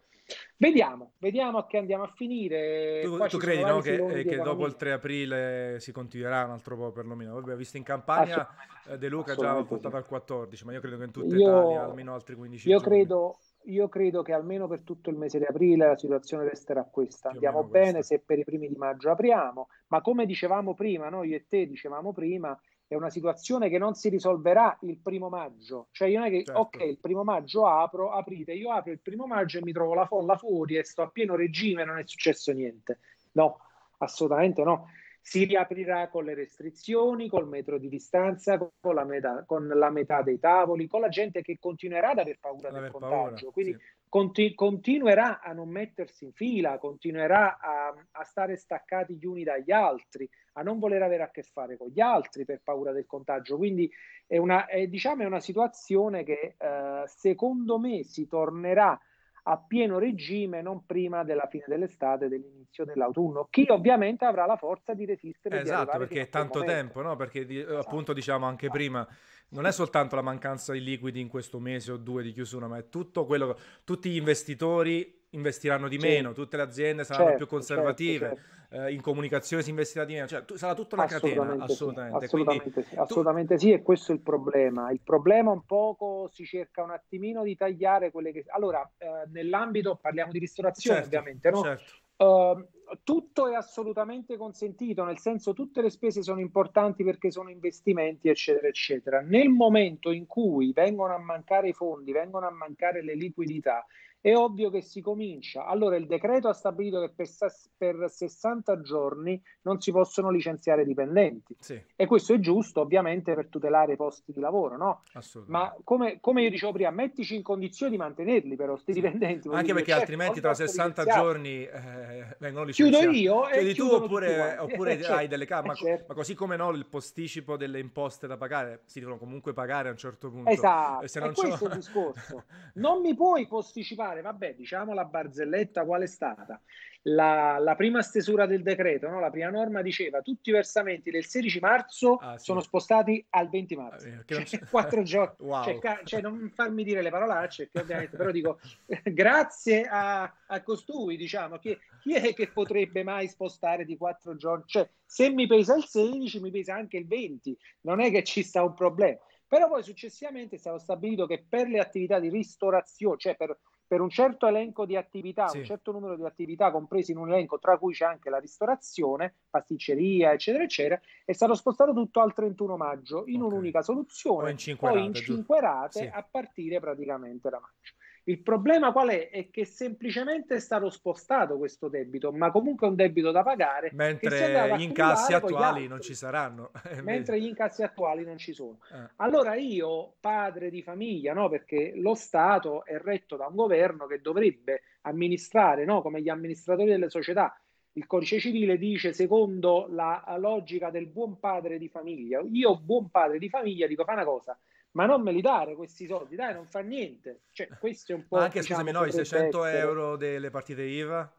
Vediamo, 0.57 1.13
vediamo 1.19 1.59
a 1.59 1.67
che 1.67 1.77
andiamo 1.77 2.03
a 2.03 2.11
finire. 2.13 3.01
Tu, 3.03 3.17
tu 3.27 3.37
credi 3.37 3.63
no, 3.63 3.79
che, 3.79 3.95
eh, 3.95 4.23
che 4.25 4.37
dopo 4.37 4.65
il 4.65 4.75
3 4.75 4.91
aprile 4.91 5.75
si 5.79 5.91
continuerà 5.91 6.43
un 6.45 6.51
altro 6.51 6.75
po' 6.75 6.91
perlomeno? 6.91 7.33
Vabbè, 7.35 7.55
visto 7.55 7.77
in 7.77 7.83
campagna 7.83 8.47
eh, 8.87 8.97
De 8.97 9.07
Luca 9.07 9.35
già 9.35 9.55
ha 9.55 9.63
portato 9.63 9.95
al 9.95 10.05
14, 10.05 10.65
ma 10.65 10.73
io 10.73 10.81
credo 10.81 10.97
che 10.97 11.03
in 11.03 11.11
tutta 11.11 11.35
io, 11.35 11.41
Italia 11.41 11.83
almeno 11.83 12.13
altri 12.13 12.35
15 12.35 12.67
io 12.67 12.79
giorni. 12.79 12.93
Credo, 12.95 13.37
io 13.65 13.87
credo 13.87 14.21
che 14.21 14.33
almeno 14.33 14.67
per 14.67 14.81
tutto 14.81 15.09
il 15.09 15.17
mese 15.17 15.39
di 15.39 15.45
aprile 15.45 15.87
la 15.87 15.97
situazione 15.97 16.43
resterà 16.43 16.83
questa. 16.83 17.29
Andiamo 17.29 17.63
bene 17.63 17.93
questa. 17.93 18.15
se 18.15 18.23
per 18.25 18.39
i 18.39 18.43
primi 18.43 18.67
di 18.67 18.75
maggio 18.75 19.11
apriamo, 19.11 19.67
ma 19.87 20.01
come 20.01 20.25
dicevamo 20.25 20.73
prima, 20.73 21.09
noi 21.09 21.33
e 21.33 21.45
te 21.47 21.67
dicevamo 21.67 22.11
prima, 22.11 22.57
è 22.87 22.95
una 22.95 23.09
situazione 23.09 23.69
che 23.69 23.77
non 23.77 23.95
si 23.95 24.09
risolverà 24.09 24.77
il 24.81 24.99
primo 24.99 25.29
maggio. 25.29 25.87
Cioè 25.91 26.07
io 26.07 26.19
non 26.19 26.27
è 26.27 26.31
che, 26.31 26.43
certo. 26.43 26.61
ok, 26.61 26.81
il 26.81 26.99
primo 26.99 27.23
maggio 27.23 27.65
apro, 27.65 28.11
aprite, 28.11 28.53
io 28.53 28.71
apro 28.71 28.91
il 28.91 29.01
primo 29.01 29.25
maggio 29.25 29.57
e 29.57 29.63
mi 29.63 29.71
trovo 29.71 29.93
la 29.93 30.05
folla 30.05 30.35
fuori 30.35 30.77
e 30.77 30.83
sto 30.83 31.01
a 31.01 31.09
pieno 31.09 31.35
regime 31.35 31.81
e 31.81 31.85
non 31.85 31.97
è 31.97 32.03
successo 32.05 32.51
niente. 32.51 32.99
No, 33.33 33.59
assolutamente 33.97 34.63
no 34.63 34.87
si 35.25 35.45
riaprirà 35.45 36.09
con 36.09 36.25
le 36.25 36.33
restrizioni, 36.33 37.29
col 37.29 37.47
metro 37.47 37.77
di 37.77 37.87
distanza, 37.87 38.57
con 38.57 38.93
la, 38.93 39.05
metà, 39.05 39.45
con 39.45 39.69
la 39.69 39.89
metà 39.89 40.21
dei 40.21 40.37
tavoli, 40.37 40.85
con 40.85 40.99
la 40.99 41.07
gente 41.07 41.41
che 41.41 41.57
continuerà 41.59 42.09
ad 42.09 42.19
aver 42.19 42.39
paura 42.41 42.67
ad 42.67 42.73
del 42.73 42.83
aver 42.83 42.91
contagio. 42.91 43.35
Paura, 43.35 43.51
Quindi 43.53 43.71
sì. 43.71 43.79
conti- 44.09 44.53
continuerà 44.53 45.39
a 45.39 45.53
non 45.53 45.69
mettersi 45.69 46.25
in 46.25 46.33
fila, 46.33 46.77
continuerà 46.77 47.57
a, 47.57 47.95
a, 48.11 48.23
stare 48.25 48.57
staccati 48.57 49.15
gli 49.15 49.25
uni 49.25 49.45
dagli 49.45 49.71
altri, 49.71 50.29
a 50.55 50.61
non 50.61 50.77
voler 50.77 51.01
avere 51.01 51.23
a 51.23 51.31
che 51.31 51.43
fare 51.43 51.77
con 51.77 51.87
gli 51.87 52.01
altri 52.01 52.43
per 52.43 52.59
paura 52.61 52.91
del 52.91 53.05
contagio. 53.05 53.55
Quindi 53.55 53.89
è 54.27 54.35
una, 54.35 54.65
è, 54.65 54.87
diciamo, 54.87 55.23
è 55.23 55.25
una 55.25 55.39
situazione 55.39 56.25
che 56.25 56.55
eh, 56.57 57.03
secondo 57.05 57.79
me 57.79 58.03
si 58.03 58.27
tornerà 58.27 58.99
a 59.43 59.57
pieno 59.57 59.99
regime 59.99 60.61
non 60.61 60.85
prima 60.85 61.23
della 61.23 61.47
fine 61.49 61.65
dell'estate, 61.67 62.27
dell'inizio 62.27 62.85
dell'autunno. 62.85 63.47
Chi 63.49 63.65
ovviamente 63.69 64.25
avrà 64.25 64.45
la 64.45 64.55
forza 64.55 64.93
di 64.93 65.05
resistere. 65.05 65.61
Esatto, 65.61 65.97
perché 65.97 66.21
è 66.21 66.29
tanto 66.29 66.59
momento. 66.59 66.79
tempo, 66.79 67.01
no? 67.01 67.15
Perché 67.15 67.45
di, 67.45 67.59
esatto. 67.59 67.77
appunto 67.77 68.13
diciamo 68.13 68.45
anche 68.45 68.69
prima, 68.69 69.05
non 69.49 69.65
è 69.65 69.71
soltanto 69.71 70.15
la 70.15 70.21
mancanza 70.21 70.73
di 70.73 70.81
liquidi 70.81 71.19
in 71.19 71.27
questo 71.27 71.59
mese 71.59 71.91
o 71.91 71.97
due 71.97 72.23
di 72.23 72.31
chiusura, 72.31 72.67
ma 72.67 72.77
è 72.77 72.89
tutto 72.89 73.25
quello, 73.25 73.57
tutti 73.83 74.09
gli 74.09 74.17
investitori 74.17 75.21
investiranno 75.33 75.87
di 75.87 75.99
sì. 75.99 76.07
meno, 76.07 76.33
tutte 76.33 76.57
le 76.57 76.63
aziende 76.63 77.03
saranno 77.03 77.29
certo, 77.29 77.45
più 77.45 77.47
conservative. 77.47 78.25
Certo, 78.27 78.35
certo 78.35 78.61
eh, 78.73 78.91
in 78.91 79.01
comunicazione 79.01 79.61
si 79.61 79.69
investirà 79.69 80.03
di 80.03 80.13
meno, 80.13 80.27
cioè 80.27 80.43
tu, 80.45 80.55
sarà 80.55 80.73
tutta 80.73 80.95
una 80.95 81.05
catena, 81.05 81.55
assolutamente. 81.59 82.17
Sì, 82.19 82.25
assolutamente, 82.25 82.83
sì, 82.83 82.95
assolutamente 82.95 83.57
sì, 83.59 83.71
e 83.71 83.81
questo 83.83 84.11
è 84.11 84.15
il 84.15 84.21
problema. 84.21 84.91
Il 84.91 85.01
problema 85.03 85.51
un 85.51 85.63
poco 85.63 86.27
si 86.31 86.43
cerca 86.43 86.81
un 86.81 86.89
attimino 86.89 87.43
di 87.43 87.55
tagliare 87.55 88.09
quelle 88.09 88.31
che... 88.31 88.45
Allora, 88.47 88.81
eh, 88.97 89.29
nell'ambito, 89.31 89.99
parliamo 90.01 90.31
di 90.31 90.39
ristorazione 90.39 91.01
certo, 91.01 91.15
ovviamente, 91.15 91.49
no? 91.51 91.61
Certo. 91.61 92.01
Uh, 92.15 92.67
tutto 93.03 93.47
è 93.47 93.55
assolutamente 93.55 94.37
consentito, 94.37 95.03
nel 95.03 95.17
senso 95.17 95.53
tutte 95.53 95.81
le 95.81 95.89
spese 95.89 96.21
sono 96.21 96.39
importanti 96.39 97.03
perché 97.03 97.31
sono 97.31 97.49
investimenti, 97.49 98.29
eccetera, 98.29 98.67
eccetera. 98.67 99.21
Nel 99.21 99.49
momento 99.49 100.11
in 100.11 100.25
cui 100.25 100.71
vengono 100.73 101.13
a 101.13 101.19
mancare 101.19 101.69
i 101.69 101.73
fondi, 101.73 102.11
vengono 102.11 102.47
a 102.47 102.51
mancare 102.51 103.03
le 103.03 103.15
liquidità, 103.15 103.85
è 104.23 104.33
ovvio 104.37 104.69
che 104.69 104.81
si 104.81 105.01
comincia. 105.01 105.65
Allora 105.65 105.97
il 105.97 106.07
decreto 106.07 106.47
ha 106.47 106.53
stabilito 106.53 107.01
che 107.01 107.09
per, 107.13 107.27
per 107.75 108.09
60 108.09 108.79
giorni 108.79 109.41
non 109.63 109.81
si 109.81 109.91
possono 109.91 110.29
licenziare 110.29 110.85
dipendenti 110.85 111.53
sì. 111.59 111.77
e 111.93 112.05
questo 112.05 112.33
è 112.33 112.39
giusto 112.39 112.79
ovviamente 112.79 113.33
per 113.33 113.49
tutelare 113.49 113.93
i 113.93 113.95
posti 113.97 114.31
di 114.31 114.39
lavoro, 114.39 114.77
no? 114.77 115.03
Ma 115.47 115.75
come, 115.83 116.19
come, 116.21 116.41
io 116.41 116.49
dicevo 116.49 116.71
prima, 116.71 116.89
mettici 116.91 117.35
in 117.35 117.43
condizione 117.43 117.91
di 117.91 117.97
mantenerli 117.97 118.55
però 118.55 118.71
questi 118.71 118.93
sì. 118.93 119.01
dipendenti. 119.01 119.49
Anche 119.49 119.73
perché 119.73 119.89
certo, 119.89 119.99
altrimenti 119.99 120.39
tra 120.39 120.53
60 120.53 121.03
giorni 121.03 121.65
eh, 121.65 122.37
vengono 122.39 122.63
licenziati. 122.63 123.09
Chiudo 123.09 123.17
io 123.17 123.49
e 123.49 123.59
Chiudi 123.59 123.73
tu 123.73 123.87
oppure, 123.87 124.55
oppure 124.57 124.97
certo. 124.99 125.13
hai 125.15 125.27
delle 125.27 125.45
cam- 125.45 125.65
ma, 125.65 125.73
certo. 125.73 126.05
ma, 126.07 126.13
così 126.13 126.33
come 126.33 126.55
no 126.55 126.69
il 126.69 126.85
posticipo 126.85 127.57
delle 127.57 127.79
imposte 127.79 128.25
da 128.25 128.37
pagare 128.37 128.83
si 128.85 128.99
devono 128.99 129.17
comunque 129.17 129.51
pagare 129.51 129.89
a 129.89 129.91
un 129.91 129.97
certo 129.97 130.29
punto. 130.29 130.49
Esatto, 130.49 131.03
e 131.03 131.09
se 131.09 131.19
non 131.19 131.31
e 131.31 131.33
questo 131.33 131.65
è 131.65 131.67
il 131.67 131.75
discorso. 131.75 132.43
Non 132.75 133.01
mi 133.01 133.13
puoi 133.13 133.47
posticipare 133.47 134.12
fare, 134.13 134.21
vabbè, 134.21 134.53
diciamo 134.55 134.93
la 134.93 135.05
barzelletta 135.05 135.83
qual 135.83 136.03
è 136.03 136.07
stata? 136.07 136.61
La, 137.07 137.57
la 137.57 137.75
prima 137.75 138.01
stesura 138.01 138.45
del 138.45 138.61
decreto, 138.61 139.09
no? 139.09 139.19
la 139.19 139.29
prima 139.29 139.49
norma 139.49 139.81
diceva 139.81 140.21
tutti 140.21 140.51
i 140.51 140.53
versamenti 140.53 141.11
del 141.11 141.25
16 141.25 141.59
marzo 141.59 142.15
ah, 142.15 142.37
sì. 142.37 142.45
sono 142.45 142.61
spostati 142.61 143.25
al 143.31 143.49
20 143.49 143.75
marzo, 143.75 144.07
ah, 144.07 144.43
cioè, 144.45 144.59
quattro 144.69 145.03
giorni. 145.03 145.35
Wow. 145.39 145.63
Cioè, 145.63 146.01
cioè, 146.05 146.21
non 146.21 146.49
farmi 146.55 146.85
dire 146.85 147.01
le 147.01 147.09
parolacce, 147.09 147.69
ovviamente, 147.73 148.15
però 148.15 148.31
dico 148.31 148.59
grazie 149.03 149.85
a, 149.85 150.33
a 150.47 150.61
costui, 150.61 151.17
diciamo, 151.17 151.57
chi, 151.57 151.77
chi 152.01 152.13
è 152.13 152.33
che 152.33 152.47
potrebbe 152.47 153.03
mai 153.03 153.27
spostare 153.27 153.83
di 153.83 153.97
quattro 153.97 154.37
giorni? 154.37 154.63
Cioè, 154.65 154.87
se 155.05 155.29
mi 155.29 155.45
pesa 155.45 155.75
il 155.75 155.83
16, 155.83 156.39
mi 156.39 156.51
pesa 156.51 156.75
anche 156.75 156.97
il 156.97 157.07
20, 157.07 157.57
non 157.81 157.99
è 157.99 158.11
che 158.11 158.23
ci 158.23 158.43
sta 158.43 158.63
un 158.63 158.73
problema. 158.73 159.19
Però 159.53 159.67
poi 159.67 159.83
successivamente 159.83 160.55
è 160.55 160.57
stato 160.57 160.79
stabilito 160.79 161.27
che 161.27 161.45
per 161.47 161.67
le 161.67 161.77
attività 161.77 162.19
di 162.19 162.27
ristorazione, 162.27 163.17
cioè 163.17 163.35
per 163.35 163.55
per 163.93 164.01
un 164.01 164.09
certo 164.09 164.47
elenco 164.47 164.87
di 164.87 164.95
attività, 164.95 165.47
sì. 165.49 165.59
un 165.59 165.65
certo 165.65 165.91
numero 165.91 166.15
di 166.15 166.23
attività 166.23 166.71
compresi 166.71 167.11
in 167.11 167.19
un 167.19 167.31
elenco, 167.31 167.59
tra 167.59 167.77
cui 167.77 167.93
c'è 167.93 168.05
anche 168.05 168.31
la 168.31 168.39
ristorazione, 168.39 169.35
pasticceria, 169.51 170.33
eccetera, 170.33 170.63
eccetera, 170.63 170.99
è 171.23 171.31
stato 171.31 171.53
spostato 171.53 171.93
tutto 171.93 172.19
al 172.19 172.33
31 172.33 172.75
maggio 172.75 173.23
in 173.27 173.43
okay. 173.43 173.51
un'unica 173.51 173.83
soluzione, 173.83 174.47
o 174.47 174.49
in 174.49 174.57
cinque 174.57 174.87
rate, 174.87 174.99
in 174.99 175.13
cinque 175.13 175.59
rate 175.59 175.99
sì. 175.99 176.09
a 176.11 176.27
partire 176.27 176.79
praticamente 176.79 177.51
da 177.51 177.59
maggio. 177.59 177.93
Il 178.25 178.41
problema 178.41 178.93
qual 178.93 179.09
è? 179.09 179.29
È 179.29 179.49
che 179.49 179.65
semplicemente 179.65 180.55
è 180.55 180.59
stato 180.59 180.89
spostato 180.89 181.57
questo 181.57 181.89
debito, 181.89 182.31
ma 182.31 182.51
comunque 182.51 182.87
è 182.87 182.89
un 182.89 182.95
debito 182.95 183.31
da 183.31 183.43
pagare. 183.43 183.91
Mentre 183.95 184.75
gli 184.77 184.81
incassi 184.81 185.33
attuali 185.33 185.87
non 185.87 185.99
ci 185.99 186.15
saranno. 186.15 186.71
Mentre 187.03 187.39
gli 187.39 187.45
incassi 187.45 187.83
attuali 187.83 188.23
non 188.23 188.37
ci 188.37 188.53
sono. 188.53 188.79
Eh. 188.93 189.09
Allora 189.17 189.55
io, 189.55 190.13
padre 190.21 190.69
di 190.69 190.81
famiglia, 190.81 191.33
no? 191.33 191.49
perché 191.49 191.93
lo 191.95 192.13
Stato 192.13 192.85
è 192.85 192.97
retto 192.97 193.35
da 193.35 193.47
un 193.47 193.55
governo 193.55 194.05
che 194.05 194.21
dovrebbe 194.21 194.83
amministrare, 195.01 195.83
no? 195.83 196.01
come 196.01 196.21
gli 196.21 196.29
amministratori 196.29 196.89
delle 196.89 197.09
società, 197.09 197.57
il 197.95 198.07
codice 198.07 198.39
civile 198.39 198.77
dice 198.77 199.13
secondo 199.13 199.85
la 199.89 200.23
logica 200.39 200.89
del 200.89 201.07
buon 201.07 201.39
padre 201.39 201.77
di 201.77 201.89
famiglia. 201.89 202.41
Io, 202.51 202.79
buon 202.79 203.09
padre 203.09 203.37
di 203.37 203.49
famiglia, 203.49 203.85
dico 203.85 204.03
fa 204.03 204.13
una 204.13 204.23
cosa, 204.23 204.57
ma 204.93 205.05
non 205.05 205.21
me 205.21 205.31
li 205.31 205.41
dare 205.41 205.75
questi 205.75 206.05
soldi, 206.05 206.35
dai, 206.35 206.53
non 206.53 206.65
fa 206.65 206.79
niente. 206.79 207.43
Cioè, 207.51 207.67
questo 207.79 208.11
è 208.11 208.15
un 208.15 208.27
po'. 208.27 208.37
Ma 208.37 208.43
anche, 208.43 208.61
diciamo, 208.61 208.81
scusami, 208.81 208.97
noi 208.97 209.11
600 209.11 209.65
essere... 209.65 209.81
euro 209.81 210.15
delle 210.17 210.49
partite 210.49 210.83
IVA 210.83 211.33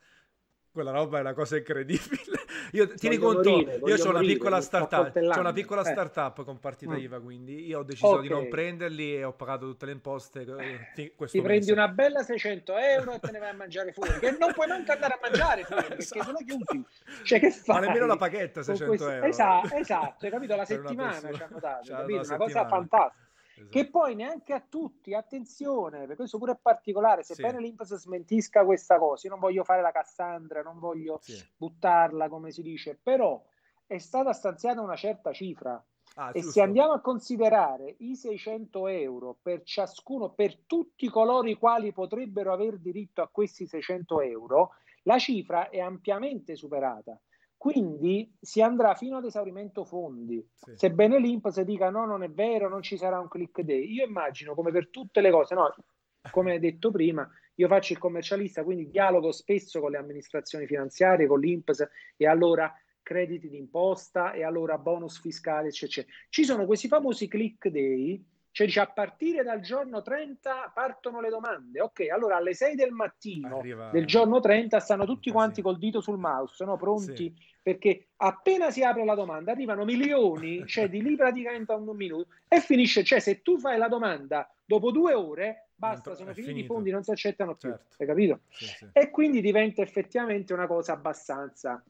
quella 0.74 0.90
roba 0.90 1.18
è 1.18 1.20
una 1.20 1.34
cosa 1.34 1.56
incredibile. 1.56 2.42
Io 2.72 2.92
tieni 2.94 3.16
conto, 3.16 3.48
morire, 3.50 3.80
io 3.84 4.04
ho 4.04 4.08
una 4.08 4.18
piccola 4.18 4.60
startup, 4.60 5.12
c'ho 5.12 5.38
una 5.38 5.52
piccola 5.52 5.82
eh. 5.82 5.84
startup 5.84 6.42
con 6.42 6.58
partita 6.58 6.94
mm. 6.94 6.98
IVA, 6.98 7.20
quindi 7.20 7.66
io 7.66 7.80
ho 7.80 7.82
deciso 7.84 8.08
okay. 8.08 8.22
di 8.22 8.28
non 8.30 8.48
prenderli 8.48 9.14
e 9.14 9.22
ho 9.22 9.32
pagato 9.32 9.66
tutte 9.66 9.86
le 9.86 9.92
imposte. 9.92 10.40
Eh, 10.40 10.90
Ti 10.92 11.14
mese. 11.16 11.42
prendi 11.42 11.70
una 11.70 11.86
bella 11.86 12.24
600 12.24 12.76
euro 12.76 13.12
e 13.12 13.20
te 13.20 13.30
ne 13.30 13.38
vai 13.38 13.50
a 13.50 13.54
mangiare 13.54 13.92
fuori, 13.92 14.18
che 14.18 14.36
non 14.36 14.52
puoi 14.52 14.66
neanche 14.66 14.90
andare 14.90 15.14
a 15.14 15.18
mangiare 15.22 15.62
fuori 15.62 15.82
perché 15.86 16.02
esatto. 16.02 16.24
sono 16.24 16.38
chiusi. 16.38 16.84
Cioè, 17.22 17.38
che 17.38 17.50
fai? 17.52 17.80
Ma 17.80 17.86
nemmeno 17.86 18.06
la 18.06 18.16
paghetta 18.16 18.62
600 18.64 19.08
euro. 19.08 19.26
Esatto, 19.26 19.74
esatto, 19.76 20.24
hai 20.24 20.30
capito? 20.32 20.56
La 20.56 20.64
settimana 20.64 21.32
ci 21.32 21.42
hanno 21.42 21.58
dato? 21.60 21.92
Una, 21.92 22.22
una 22.22 22.36
cosa 22.36 22.66
fantastica. 22.66 23.23
Esatto. 23.56 23.68
Che 23.68 23.88
poi 23.88 24.14
neanche 24.16 24.52
a 24.52 24.64
tutti, 24.68 25.14
attenzione, 25.14 26.00
perché 26.00 26.16
questo 26.16 26.38
pure 26.38 26.52
è 26.52 26.58
particolare, 26.60 27.22
sebbene 27.22 27.58
sì. 27.58 27.62
l'Inps 27.62 27.94
smentisca 27.94 28.64
questa 28.64 28.98
cosa, 28.98 29.26
io 29.28 29.32
non 29.32 29.40
voglio 29.40 29.62
fare 29.62 29.80
la 29.80 29.92
Cassandra, 29.92 30.62
non 30.62 30.80
voglio 30.80 31.18
sì. 31.22 31.40
buttarla 31.56 32.28
come 32.28 32.50
si 32.50 32.62
dice, 32.62 32.98
però 33.00 33.40
è 33.86 33.98
stata 33.98 34.32
stanziata 34.32 34.80
una 34.80 34.96
certa 34.96 35.32
cifra 35.32 35.82
ah, 36.16 36.30
e 36.32 36.42
se 36.42 36.60
andiamo 36.60 36.92
a 36.94 37.00
considerare 37.00 37.94
i 37.98 38.16
600 38.16 38.88
euro 38.88 39.36
per 39.40 39.62
ciascuno, 39.62 40.30
per 40.30 40.58
tutti 40.66 41.08
coloro 41.08 41.48
i 41.48 41.54
quali 41.54 41.92
potrebbero 41.92 42.52
aver 42.52 42.78
diritto 42.78 43.22
a 43.22 43.28
questi 43.28 43.66
600 43.66 44.20
euro, 44.22 44.70
la 45.04 45.18
cifra 45.18 45.68
è 45.68 45.78
ampiamente 45.78 46.56
superata. 46.56 47.16
Quindi 47.64 48.31
si 48.38 48.61
andrà 48.61 48.94
fino 48.94 49.16
ad 49.16 49.24
esaurimento 49.24 49.87
fondi. 49.87 50.46
Sì. 50.53 50.72
Sebbene 50.74 51.18
l'INPS 51.18 51.62
dica 51.62 51.88
no, 51.88 52.05
non 52.05 52.22
è 52.22 52.29
vero, 52.29 52.68
non 52.68 52.83
ci 52.83 52.98
sarà 52.98 53.18
un 53.18 53.27
click 53.27 53.62
day. 53.62 53.90
Io 53.90 54.05
immagino 54.05 54.55
come 54.55 54.70
per 54.70 54.90
tutte 54.90 55.22
le 55.22 55.31
cose, 55.31 55.55
no, 55.55 55.74
come 56.31 56.59
detto 56.59 56.90
prima, 56.90 57.27
io 57.55 57.66
faccio 57.66 57.94
il 57.94 57.98
commercialista, 57.98 58.64
quindi 58.64 58.90
dialogo 58.90 59.33
spesso 59.33 59.81
con 59.81 59.92
le 59.92 59.96
amministrazioni 59.96 60.66
finanziarie, 60.66 61.27
con 61.27 61.40
l'INPS 61.40 61.88
e 62.18 62.27
allora 62.27 62.70
crediti 63.00 63.48
d'imposta 63.48 64.33
e 64.33 64.44
allora 64.44 64.77
bonus 64.77 65.18
fiscali, 65.18 65.68
eccetera. 65.68 66.07
Ci 66.29 66.44
sono 66.44 66.66
questi 66.66 66.87
famosi 66.87 67.29
click 67.29 67.68
day 67.68 68.22
cioè 68.54 68.68
dice 68.68 68.78
a 68.78 68.86
partire 68.86 69.42
dal 69.42 69.58
giorno 69.58 70.00
30 70.00 70.70
partono 70.72 71.20
le 71.20 71.28
domande. 71.28 71.80
Ok, 71.80 72.06
allora 72.08 72.36
alle 72.36 72.54
6 72.54 72.76
del 72.76 72.92
mattino 72.92 73.58
Arriva... 73.58 73.90
del 73.90 74.06
giorno 74.06 74.38
30 74.38 74.78
stanno 74.78 75.04
tutti 75.04 75.32
quanti 75.32 75.60
col 75.60 75.76
dito 75.76 76.00
sul 76.00 76.18
mouse, 76.18 76.64
no? 76.64 76.76
pronti, 76.76 77.34
sì. 77.36 77.44
perché 77.60 78.10
appena 78.18 78.70
si 78.70 78.84
apre 78.84 79.04
la 79.04 79.16
domanda 79.16 79.50
arrivano 79.50 79.84
milioni, 79.84 80.64
cioè 80.68 80.88
di 80.88 81.02
lì 81.02 81.16
praticamente 81.16 81.72
a 81.72 81.74
un 81.74 81.96
minuto, 81.96 82.28
e 82.46 82.60
finisce, 82.60 83.02
cioè 83.02 83.18
se 83.18 83.42
tu 83.42 83.58
fai 83.58 83.76
la 83.76 83.88
domanda 83.88 84.48
dopo 84.64 84.92
due 84.92 85.14
ore, 85.14 85.70
basta, 85.74 86.14
sono 86.14 86.32
finiti 86.32 86.60
i 86.60 86.64
fondi, 86.64 86.92
non 86.92 87.02
si 87.02 87.10
accettano 87.10 87.56
più, 87.56 87.70
certo. 87.70 87.96
hai 87.98 88.06
capito? 88.06 88.40
Sì, 88.50 88.66
sì. 88.66 88.88
E 88.92 89.10
quindi 89.10 89.40
diventa 89.40 89.82
effettivamente 89.82 90.52
una 90.52 90.68
cosa 90.68 90.92
abbastanza 90.92 91.82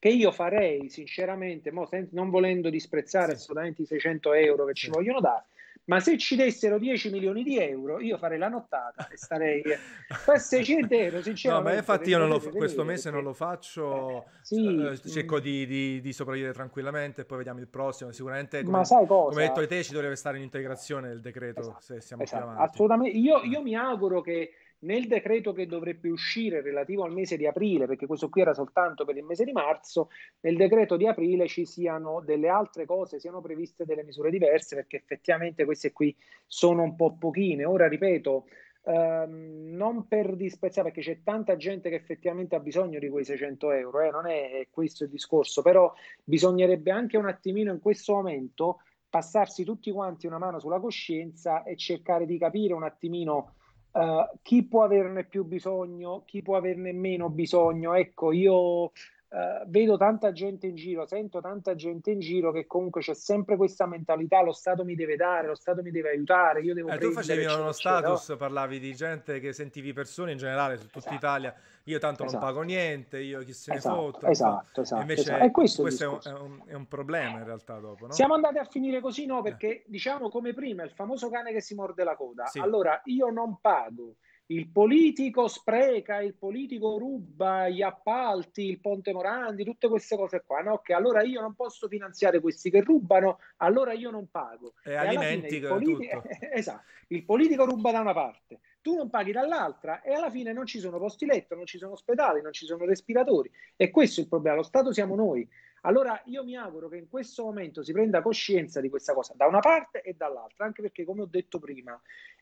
che 0.00 0.08
io 0.08 0.32
farei 0.32 0.88
sinceramente, 0.88 1.70
non 2.10 2.28
volendo 2.28 2.70
disprezzare 2.70 3.34
assolutamente 3.34 3.82
i 3.82 3.86
600 3.86 4.32
euro 4.32 4.64
che 4.64 4.74
ci 4.74 4.90
vogliono 4.90 5.20
dare, 5.20 5.44
ma 5.86 6.00
se 6.00 6.18
ci 6.18 6.36
dessero 6.36 6.78
10 6.78 7.10
milioni 7.10 7.42
di 7.42 7.58
euro 7.58 8.00
io 8.00 8.18
farei 8.18 8.38
la 8.38 8.48
nottata 8.48 9.08
e 9.08 9.16
starei 9.16 9.62
per 9.62 10.38
600 10.38 10.94
euro 10.94 11.22
sinceramente 11.22 11.68
no 11.68 11.74
ma 11.74 11.78
infatti 11.78 12.10
io 12.10 12.26
lo, 12.26 12.40
questo 12.40 12.84
mese 12.84 13.10
perché... 13.10 13.16
non 13.16 13.24
lo 13.24 13.32
faccio 13.32 14.24
eh, 14.24 14.24
sì, 14.42 14.76
eh, 14.76 14.96
cerco 15.08 15.40
di, 15.40 15.66
di, 15.66 16.00
di, 16.00 16.12
sopravvivere 16.12 16.52
tranquillamente 16.52 17.24
poi 17.24 17.38
vediamo 17.38 17.60
il 17.60 17.68
prossimo. 17.68 18.12
Sicuramente 18.12 18.62
come, 18.62 18.78
ma 18.78 18.84
sai 18.84 19.06
cosa? 19.06 19.30
come 19.30 19.42
hai 19.42 19.48
detto 19.48 19.66
te 19.66 19.82
ci 19.82 19.92
dovrebbe 19.92 20.16
stare 20.16 20.36
in 20.36 20.44
integrazione 20.44 21.10
il 21.10 21.20
decreto 21.20 21.60
esatto, 21.60 21.80
se 21.80 22.00
siamo 22.00 22.22
esatto, 22.22 22.42
più 22.42 22.50
avanti. 22.52 22.70
assolutamente 22.70 23.16
io, 23.16 23.42
io 23.42 23.62
mi 23.62 23.74
auguro 23.74 24.20
che 24.20 24.52
nel 24.80 25.06
decreto 25.06 25.52
che 25.52 25.66
dovrebbe 25.66 26.10
uscire 26.10 26.60
relativo 26.60 27.04
al 27.04 27.12
mese 27.12 27.36
di 27.36 27.46
aprile, 27.46 27.86
perché 27.86 28.06
questo 28.06 28.28
qui 28.28 28.42
era 28.42 28.52
soltanto 28.52 29.04
per 29.04 29.16
il 29.16 29.24
mese 29.24 29.44
di 29.44 29.52
marzo, 29.52 30.10
nel 30.40 30.56
decreto 30.56 30.96
di 30.96 31.06
aprile 31.06 31.46
ci 31.46 31.64
siano 31.64 32.20
delle 32.20 32.48
altre 32.48 32.84
cose, 32.84 33.18
siano 33.18 33.40
previste 33.40 33.84
delle 33.84 34.04
misure 34.04 34.30
diverse, 34.30 34.74
perché 34.76 34.96
effettivamente 34.96 35.64
queste 35.64 35.92
qui 35.92 36.14
sono 36.46 36.82
un 36.82 36.94
po' 36.94 37.16
pochine. 37.16 37.64
Ora, 37.64 37.88
ripeto, 37.88 38.46
ehm, 38.84 39.74
non 39.74 40.06
per 40.06 40.36
disprezzare, 40.36 40.90
perché 40.92 41.02
c'è 41.02 41.22
tanta 41.22 41.56
gente 41.56 41.88
che 41.88 41.96
effettivamente 41.96 42.54
ha 42.54 42.60
bisogno 42.60 42.98
di 42.98 43.08
quei 43.08 43.24
600 43.24 43.70
euro, 43.72 44.00
eh, 44.00 44.10
non 44.10 44.26
è 44.26 44.66
questo 44.70 45.04
il 45.04 45.10
discorso, 45.10 45.62
però 45.62 45.92
bisognerebbe 46.22 46.90
anche 46.90 47.16
un 47.16 47.26
attimino 47.26 47.72
in 47.72 47.80
questo 47.80 48.14
momento 48.14 48.80
passarsi 49.08 49.64
tutti 49.64 49.90
quanti 49.90 50.26
una 50.26 50.38
mano 50.38 50.58
sulla 50.58 50.80
coscienza 50.80 51.62
e 51.62 51.76
cercare 51.76 52.26
di 52.26 52.36
capire 52.36 52.74
un 52.74 52.82
attimino 52.82 53.54
Uh, 53.96 54.28
chi 54.42 54.62
può 54.62 54.84
averne 54.84 55.24
più 55.24 55.44
bisogno, 55.46 56.24
chi 56.26 56.42
può 56.42 56.56
averne 56.56 56.92
meno 56.92 57.30
bisogno. 57.30 57.94
Ecco, 57.94 58.30
io 58.30 58.92
Uh, 59.28 59.68
vedo 59.68 59.96
tanta 59.96 60.30
gente 60.30 60.68
in 60.68 60.76
giro, 60.76 61.04
sento 61.04 61.40
tanta 61.40 61.74
gente 61.74 62.12
in 62.12 62.20
giro 62.20 62.52
che 62.52 62.64
comunque 62.64 63.00
c'è 63.00 63.12
sempre 63.12 63.56
questa 63.56 63.84
mentalità, 63.84 64.40
lo 64.40 64.52
Stato 64.52 64.84
mi 64.84 64.94
deve 64.94 65.16
dare, 65.16 65.48
lo 65.48 65.56
Stato 65.56 65.82
mi 65.82 65.90
deve 65.90 66.10
aiutare, 66.10 66.60
io 66.60 66.74
devo... 66.74 66.90
Eh, 66.90 66.98
tu 66.98 67.10
facevi 67.10 67.44
uno 67.44 67.72
status, 67.72 68.28
no? 68.28 68.36
parlavi 68.36 68.78
di 68.78 68.94
gente 68.94 69.40
che 69.40 69.52
sentivi 69.52 69.92
persone 69.92 70.30
in 70.30 70.38
generale 70.38 70.76
su 70.76 70.84
tutta 70.84 70.98
esatto. 70.98 71.14
Italia, 71.16 71.54
io 71.84 71.98
tanto 71.98 72.22
esatto. 72.22 72.44
non 72.44 72.52
pago 72.52 72.64
niente, 72.64 73.18
io 73.18 73.40
chi 73.40 73.52
se 73.52 73.72
ne 73.72 73.78
esatto, 73.78 73.96
foto. 73.96 74.26
Esatto, 74.26 74.80
esatto. 74.82 75.00
Invece 75.00 75.20
esatto. 75.22 75.44
E 75.44 75.50
questo, 75.50 75.82
questo 75.82 76.04
è, 76.04 76.06
un, 76.06 76.18
è, 76.22 76.30
un, 76.30 76.62
è, 76.66 76.74
un, 76.74 76.86
problema 76.86 77.38
in 77.38 77.44
realtà 77.44 77.80
dopo, 77.80 78.06
no? 78.06 78.12
Siamo 78.12 78.34
andati 78.34 78.58
a 78.58 78.64
finire 78.64 79.00
così, 79.00 79.26
no? 79.26 79.42
Perché 79.42 79.68
eh. 79.68 79.84
diciamo 79.88 80.28
come 80.28 80.54
prima, 80.54 80.84
il 80.84 80.92
famoso 80.92 81.28
cane 81.30 81.52
che 81.52 81.60
si 81.60 81.74
morde 81.74 82.04
la 82.04 82.14
coda. 82.14 82.46
Sì. 82.46 82.60
Allora, 82.60 83.00
io 83.06 83.28
non 83.30 83.58
pago 83.60 84.14
il 84.48 84.68
politico 84.68 85.48
spreca, 85.48 86.20
il 86.20 86.34
politico 86.34 86.98
ruba 86.98 87.68
gli 87.68 87.82
appalti, 87.82 88.68
il 88.68 88.80
Ponte 88.80 89.12
Morandi, 89.12 89.64
tutte 89.64 89.88
queste 89.88 90.16
cose 90.16 90.44
qua, 90.46 90.60
no? 90.60 90.78
Che 90.78 90.92
allora 90.92 91.22
io 91.22 91.40
non 91.40 91.54
posso 91.54 91.88
finanziare 91.88 92.40
questi 92.40 92.70
che 92.70 92.80
rubano, 92.80 93.38
allora 93.56 93.92
io 93.92 94.10
non 94.10 94.28
pago. 94.30 94.74
E, 94.84 94.92
e 94.92 94.96
alimenti 94.96 95.56
il 95.56 95.66
politi- 95.66 96.08
esatto, 96.52 96.84
il 97.08 97.24
politico 97.24 97.64
ruba 97.64 97.90
da 97.90 98.00
una 98.00 98.12
parte, 98.12 98.60
tu 98.80 98.94
non 98.94 99.10
paghi 99.10 99.32
dall'altra 99.32 100.00
e 100.00 100.12
alla 100.12 100.30
fine 100.30 100.52
non 100.52 100.64
ci 100.64 100.78
sono 100.78 100.98
posti 100.98 101.26
letto, 101.26 101.56
non 101.56 101.66
ci 101.66 101.78
sono 101.78 101.92
ospedali, 101.92 102.40
non 102.40 102.52
ci 102.52 102.66
sono 102.66 102.84
respiratori. 102.84 103.50
E 103.74 103.90
questo 103.90 104.20
è 104.20 104.22
il 104.22 104.28
problema, 104.28 104.56
lo 104.56 104.62
Stato 104.62 104.92
siamo 104.92 105.16
noi. 105.16 105.48
Allora 105.86 106.20
io 106.26 106.42
mi 106.42 106.56
auguro 106.56 106.88
che 106.88 106.96
in 106.96 107.08
questo 107.08 107.44
momento 107.44 107.82
si 107.82 107.92
prenda 107.92 108.20
coscienza 108.20 108.80
di 108.80 108.88
questa 108.88 109.14
cosa 109.14 109.34
da 109.36 109.46
una 109.46 109.60
parte 109.60 110.02
e 110.02 110.14
dall'altra, 110.14 110.64
anche 110.64 110.82
perché 110.82 111.04
come 111.04 111.22
ho 111.22 111.26
detto 111.26 111.60
prima, 111.60 111.98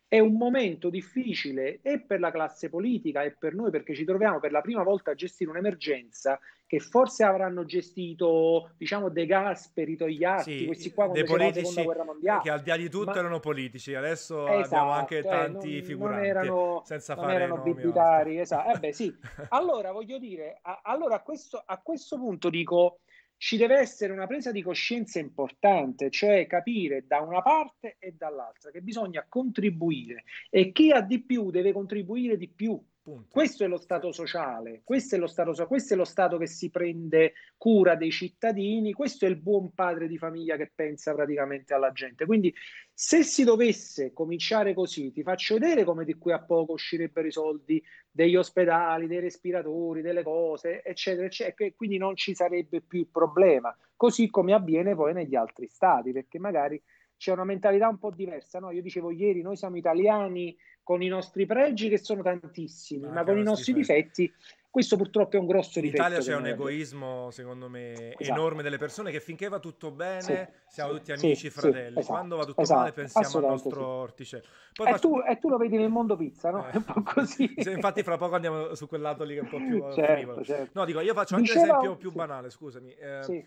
è 0.09 0.19
un 0.19 0.35
momento 0.35 0.89
difficile 0.89 1.81
e 1.83 2.01
per 2.01 2.21
la 2.21 2.31
classe 2.31 2.71
politica 2.71 3.23
e 3.23 3.33
per 3.33 3.55
noi 3.55 3.71
perché 3.71 3.95
ci 3.95 4.05
troviamo 4.05 4.41
per 4.41 4.51
la 4.51 4.63
prima 4.63 4.83
volta 4.83 5.11
a 5.11 5.15
gestire 5.15 5.51
un'emergenza 5.51 6.41
che 6.67 6.81
forse 6.81 7.23
avranno 7.23 7.65
gestito, 7.65 8.71
diciamo, 8.79 9.11
De 9.11 9.27
Gasperi, 9.27 9.97
Togliatti, 9.97 10.59
sì, 10.59 10.67
questi 10.67 10.93
qua 10.93 11.09
quando 11.09 11.25
c'era 11.25 11.45
la 11.45 11.53
seconda 11.53 11.83
guerra 11.83 12.05
mondiale. 12.05 12.41
Che 12.43 12.51
al 12.51 12.63
di 12.63 12.71
là 12.71 12.77
di 12.77 12.89
tutto 12.89 13.11
Ma... 13.11 13.19
erano 13.19 13.41
politici, 13.41 13.95
adesso 13.95 14.47
esatto, 14.47 14.65
abbiamo 14.65 14.91
anche 14.91 15.23
cioè, 15.23 15.31
tanti 15.31 15.75
non, 15.75 15.85
figuranti 15.85 16.21
non 16.21 16.27
erano, 16.27 16.83
senza 16.85 17.15
non 17.15 17.25
fare 17.25 17.37
erano 17.37 17.63
bibitari, 17.63 18.39
esatto. 18.41 18.75
Eh 18.75 18.79
beh, 18.79 18.93
sì. 18.93 19.15
Allora 19.51 19.93
voglio 19.93 20.19
dire, 20.19 20.59
a, 20.63 20.81
allora 20.83 21.17
a 21.17 21.21
questo, 21.21 21.63
a 21.65 21.79
questo 21.79 22.17
punto 22.17 22.49
dico 22.49 23.01
ci 23.45 23.59
deve 23.59 23.77
essere 23.77 24.11
una 24.11 24.27
presa 24.27 24.51
di 24.53 24.63
coscienza 24.63 25.19
importante, 25.19 26.09
cioè 26.09 26.47
capire 26.47 27.05
da 27.07 27.21
una 27.21 27.43
parte 27.43 27.97
e 27.99 28.15
dall'altra 28.17 28.71
che 28.71 28.81
bisogna 28.81 29.27
contribuire 29.29 30.25
e 30.49 30.73
chi 30.73 30.91
ha 30.91 31.03
di 31.03 31.21
più 31.21 31.51
deve 31.51 31.71
contribuire 31.71 32.39
di 32.39 32.49
più. 32.49 32.83
Punto. 33.05 33.29
Questo 33.31 33.65
è 33.65 33.67
lo 33.67 33.77
Stato 33.77 34.13
sociale, 34.13 34.81
questo 34.83 35.17
è 35.17 35.19
lo 35.19 35.27
Stato, 35.27 35.53
questo 35.67 35.93
è 35.93 35.97
lo 35.99 36.07
Stato 36.07 36.39
che 36.39 36.47
si 36.47 36.71
prende 36.71 37.35
cura 37.59 37.97
dei 37.97 38.11
cittadini, 38.11 38.95
questo 38.95 39.27
è 39.27 39.29
il 39.29 39.37
buon 39.37 39.75
padre 39.75 40.09
di 40.09 40.17
famiglia 40.17 40.57
che 40.57 40.73
pensa 40.75 41.13
praticamente 41.13 41.75
alla 41.75 41.93
gente. 41.93 42.25
Quindi 42.25 42.55
se 42.95 43.23
si 43.23 43.45
dovesse 43.45 44.15
cominciare 44.15 44.73
così, 44.73 45.13
ti 45.13 45.23
faccio 45.23 45.59
vedere 45.59 45.85
come 45.85 46.07
di 46.07 46.15
qui 46.15 46.33
a 46.33 46.43
poco 46.43 46.73
uscirebbero 46.73 47.27
i 47.27 47.31
soldi 47.31 47.85
degli 48.11 48.37
ospedali, 48.37 49.07
dei 49.07 49.21
respiratori, 49.21 50.01
delle 50.01 50.23
cose, 50.23 50.83
eccetera, 50.83 51.27
eccetera, 51.27 51.69
e 51.69 51.75
quindi 51.75 51.99
non 51.99 52.17
ci 52.17 52.35
sarebbe 52.35 52.81
più 52.81 53.01
il 53.01 53.09
problema, 53.09 53.77
così 53.97 54.31
come 54.31 54.55
avviene 54.55 54.95
poi 54.95 55.13
negli 55.13 55.35
altri 55.35 55.69
stati, 55.69 56.11
perché 56.13 56.39
magari 56.39 56.83
c'è 57.17 57.33
una 57.33 57.45
mentalità 57.45 57.89
un 57.89 57.99
po' 57.99 58.11
diversa. 58.11 58.59
No? 58.59 58.71
Io 58.71 58.83
dicevo 58.83 59.11
ieri, 59.11 59.43
noi 59.43 59.57
siamo 59.57 59.77
italiani 59.77 60.57
con 60.83 61.03
i 61.03 61.09
nostri 61.09 61.47
pregi 61.47 61.89
che 61.89 61.99
sono 61.99 62.23
tantissimi, 62.23 63.07
ma, 63.07 63.13
ma 63.13 63.25
con 63.25 63.39
i 63.39 63.43
nostri 63.43 63.73
difetti. 63.73 64.23
difetti 64.23 64.63
questo 64.75 64.97
purtroppo 64.97 65.37
è 65.37 65.39
un 65.39 65.47
grosso 65.47 65.79
difetto. 65.79 66.03
In 66.03 66.09
Italia 66.09 66.19
c'è 66.19 66.35
un 66.35 66.49
egoismo, 66.49 67.31
secondo 67.31 67.69
me, 67.69 68.17
esatto. 68.17 68.25
enorme 68.25 68.65
delle 68.65 68.77
persone 68.77 69.13
che 69.13 69.21
finché 69.21 69.47
va 69.47 69.61
tutto 69.61 69.93
bene 69.93 70.21
sì, 70.21 70.47
siamo 70.67 70.95
tutti 70.95 71.13
amici, 71.13 71.37
sì, 71.37 71.51
fratelli. 71.51 71.97
Esatto, 71.97 72.07
Quando 72.13 72.37
va 72.37 72.45
tutto 72.45 72.61
esatto, 72.61 72.81
male 72.81 72.93
pensiamo 72.93 73.39
al 73.39 73.53
nostro 73.53 73.87
orticello. 73.87 74.43
Poi 74.75 74.89
e, 74.89 74.91
faccio... 74.91 75.09
tu, 75.09 75.19
e, 75.21 75.39
tu, 75.39 75.49
lo 75.49 75.59
vedi 75.59 75.77
nel 75.77 75.91
mondo 75.91 76.17
pizza, 76.17 76.51
no? 76.51 76.67
Eh. 76.67 76.73
È 76.73 76.75
un 76.79 76.83
po' 76.83 77.03
così. 77.05 77.55
Infatti 77.71 78.03
fra 78.03 78.17
poco 78.17 78.35
andiamo 78.35 78.75
su 78.75 78.89
quel 78.89 79.01
lato 79.01 79.23
lì 79.23 79.35
che 79.35 79.39
è 79.39 79.43
un 79.45 79.49
po' 79.49 79.59
più 79.59 79.79
certo, 79.93 80.13
frivolo. 80.13 80.43
Certo. 80.43 80.71
No, 80.81 80.85
dico, 80.85 80.99
io 80.99 81.15
faccio 81.15 81.37
anche 81.37 81.53
Diceva... 81.53 81.67
l'esempio 81.67 81.97
più 81.97 82.11
banale, 82.11 82.51
scusami. 82.51 82.93
Eh, 82.95 83.47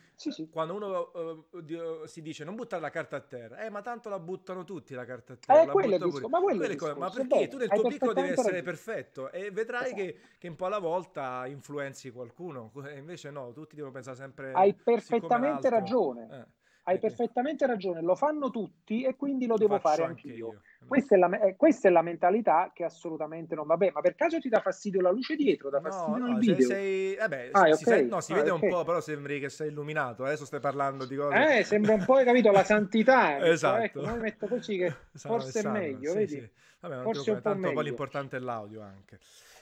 quando 0.49 0.75
uno 0.75 1.11
uh, 1.51 2.05
si 2.05 2.21
dice 2.21 2.45
non 2.45 2.55
buttare 2.55 2.81
la 2.81 2.89
carta 2.89 3.17
a 3.17 3.19
terra, 3.19 3.65
eh 3.65 3.69
ma 3.69 3.81
tanto 3.81 4.07
la 4.07 4.19
buttano 4.19 4.63
tutti 4.63 4.93
la 4.93 5.03
carta 5.03 5.33
a 5.33 5.35
terra. 5.35 5.61
Eh, 5.61 5.65
la 5.65 5.71
quello 5.73 5.97
ma, 6.29 6.39
quello 6.39 6.67
discorso, 6.67 6.97
ma 6.97 7.09
perché? 7.09 7.49
Tu 7.49 7.57
nel 7.57 7.67
tuo 7.67 7.89
piccolo 7.89 8.13
devi 8.13 8.29
essere 8.29 8.61
perfetto 8.61 9.29
e 9.29 9.51
vedrai 9.51 9.91
esatto. 9.91 10.19
che 10.37 10.47
un 10.47 10.55
po' 10.55 10.67
alla 10.67 10.79
volta 10.79 11.16
influenzi 11.45 11.85
pensi 11.97 12.11
qualcuno, 12.11 12.71
invece 12.95 13.31
no, 13.31 13.51
tutti 13.51 13.75
devono 13.75 13.93
pensare 13.93 14.15
sempre... 14.15 14.51
Hai 14.53 14.73
perfettamente 14.73 15.69
ragione. 15.69 16.27
Eh. 16.31 16.55
Hai 16.87 16.99
perfettamente 16.99 17.65
ragione, 17.65 18.01
lo 18.01 18.15
fanno 18.15 18.49
tutti 18.49 19.03
e 19.03 19.17
quindi 19.17 19.45
lo, 19.45 19.55
lo 19.55 19.59
devo 19.59 19.77
fare 19.77 20.05
anch'io. 20.05 20.53
Io. 20.53 20.61
Questa, 20.87 21.15
è 21.15 21.17
la, 21.17 21.39
eh, 21.41 21.57
questa, 21.57 21.89
è 21.89 21.91
la, 21.91 22.01
mentalità 22.01 22.71
che 22.73 22.85
assolutamente 22.85 23.55
non 23.55 23.67
va 23.67 23.75
bene. 23.75 23.91
Ma 23.91 23.99
per 23.99 24.15
caso 24.15 24.39
ti 24.39 24.47
dà 24.47 24.61
fastidio 24.61 25.01
la 25.01 25.11
luce 25.11 25.35
dietro? 25.35 25.69
Dà 25.69 25.81
fastidio 25.81 26.17
no, 26.17 26.27
no, 26.27 26.31
il 26.31 26.39
video? 26.39 26.65
Sei, 26.65 27.13
eh 27.15 27.27
beh, 27.27 27.49
ah, 27.51 27.73
si, 27.73 27.83
okay. 27.83 28.07
no, 28.07 28.21
si 28.21 28.31
ah, 28.31 28.35
vede 28.35 28.51
okay. 28.51 28.69
un 28.69 28.73
po', 28.73 28.85
però 28.85 29.01
sembri 29.01 29.37
che 29.41 29.49
sei 29.49 29.67
illuminato. 29.67 30.23
Adesso 30.23 30.45
stai 30.45 30.61
parlando 30.61 31.05
di 31.05 31.17
cose. 31.17 31.57
Eh, 31.57 31.63
sembra 31.65 31.93
un 31.93 32.05
po', 32.05 32.13
hai 32.13 32.23
capito, 32.23 32.51
la 32.51 32.63
santità. 32.63 33.45
esatto. 33.45 33.83
Ecco, 33.83 34.05
noi 34.05 34.19
metto 34.19 34.47
così 34.47 34.77
che 34.77 34.93
forse 35.13 35.59
è 35.59 35.67
meglio, 35.67 36.11
sì, 36.11 36.17
vedi? 36.17 36.39
Sì. 36.39 36.49
Vabbè, 36.79 37.01
forse 37.01 37.31
un 37.31 37.35
po' 37.35 37.41
tanto 37.41 37.59
meglio. 37.59 37.73
poi 37.73 37.83
l'importante 37.83 38.37
è 38.37 38.39
l'audio 38.39 38.81
anche. 38.81 39.19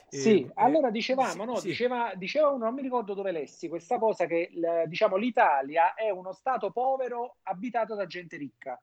Sì, 0.08 0.44
e, 0.44 0.50
allora 0.54 0.90
dicevamo, 0.90 1.44
no? 1.44 1.56
Sì. 1.56 1.68
Diceva, 1.68 2.12
diceva 2.14 2.48
uno, 2.48 2.64
non 2.64 2.74
mi 2.74 2.82
ricordo 2.82 3.14
dove 3.14 3.32
lessi, 3.32 3.68
questa 3.68 3.98
cosa 3.98 4.26
che 4.26 4.50
diciamo, 4.86 5.16
l'Italia 5.16 5.94
è 5.94 6.10
uno 6.10 6.32
stato 6.32 6.70
povero 6.70 7.36
abitato 7.42 7.94
da 7.94 8.06
gente 8.06 8.36
ricca. 8.36 8.80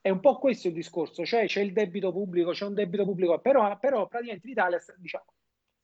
È 0.00 0.10
un 0.10 0.20
po' 0.20 0.38
questo 0.38 0.68
il 0.68 0.74
discorso, 0.74 1.24
cioè 1.24 1.46
c'è 1.46 1.62
il 1.62 1.72
debito 1.72 2.12
pubblico, 2.12 2.50
c'è 2.50 2.66
un 2.66 2.74
debito 2.74 3.04
pubblico, 3.04 3.38
però, 3.38 3.78
però 3.78 4.06
praticamente 4.06 4.46
l'Italia, 4.46 4.78
diciamo, 4.98 5.24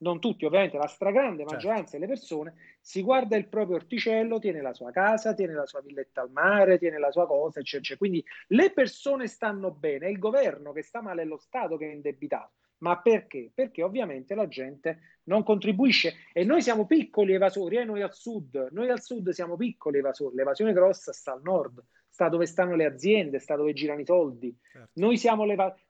non 0.01 0.21
tutti 0.21 0.45
ovviamente, 0.45 0.77
la 0.77 0.87
stragrande 0.89 1.39
certo. 1.39 1.55
maggioranza 1.55 1.93
certo. 1.93 1.99
delle 1.99 2.13
persone 2.13 2.55
si 2.81 3.03
guarda 3.03 3.37
il 3.37 3.49
proprio 3.49 3.77
orticello, 3.77 4.39
tiene 4.39 4.61
la 4.61 4.75
sua 4.75 4.91
casa, 4.91 5.33
tiene 5.33 5.55
la 5.55 5.65
sua 5.65 5.81
villetta 5.81 6.21
al 6.21 6.31
mare, 6.31 6.79
tiene 6.79 6.99
la 6.99 7.11
sua 7.11 7.27
cosa, 7.27 7.61
eccetera. 7.61 7.97
Quindi 7.97 8.23
le 8.49 8.73
persone 8.73 9.27
stanno 9.27 9.71
bene, 9.71 10.07
è 10.07 10.11
il 10.11 10.19
governo 10.19 10.73
che 10.73 10.83
sta 10.83 11.01
male, 11.01 11.23
è 11.23 11.25
lo 11.25 11.39
Stato 11.39 11.79
che 11.79 11.89
è 11.89 11.93
indebitato. 11.93 12.53
Ma 12.81 12.99
perché? 13.01 13.51
Perché 13.55 13.83
ovviamente 13.83 14.35
la 14.35 14.49
gente 14.49 15.19
non 15.25 15.43
contribuisce 15.43 16.15
e 16.33 16.45
noi 16.45 16.63
siamo 16.63 16.87
piccoli 16.87 17.35
evasori, 17.35 17.77
eh, 17.77 17.85
noi 17.85 18.03
al 18.03 18.15
sud, 18.15 18.69
noi 18.73 18.91
al 18.91 19.03
sud 19.03 19.31
siamo 19.31 19.57
piccoli 19.57 19.99
evasori, 19.99 20.35
l'evasione 20.35 20.73
grossa 20.73 21.13
sta 21.13 21.33
al 21.33 21.43
nord, 21.43 21.83
sta 22.09 22.29
dove 22.29 22.47
stanno 22.47 22.75
le 22.75 22.87
aziende, 22.87 23.39
sta 23.39 23.55
dove 23.55 23.73
girano 23.73 24.01
i 24.01 24.07
soldi. 24.07 24.55
Certo. 24.73 24.91
Noi, 24.95 25.21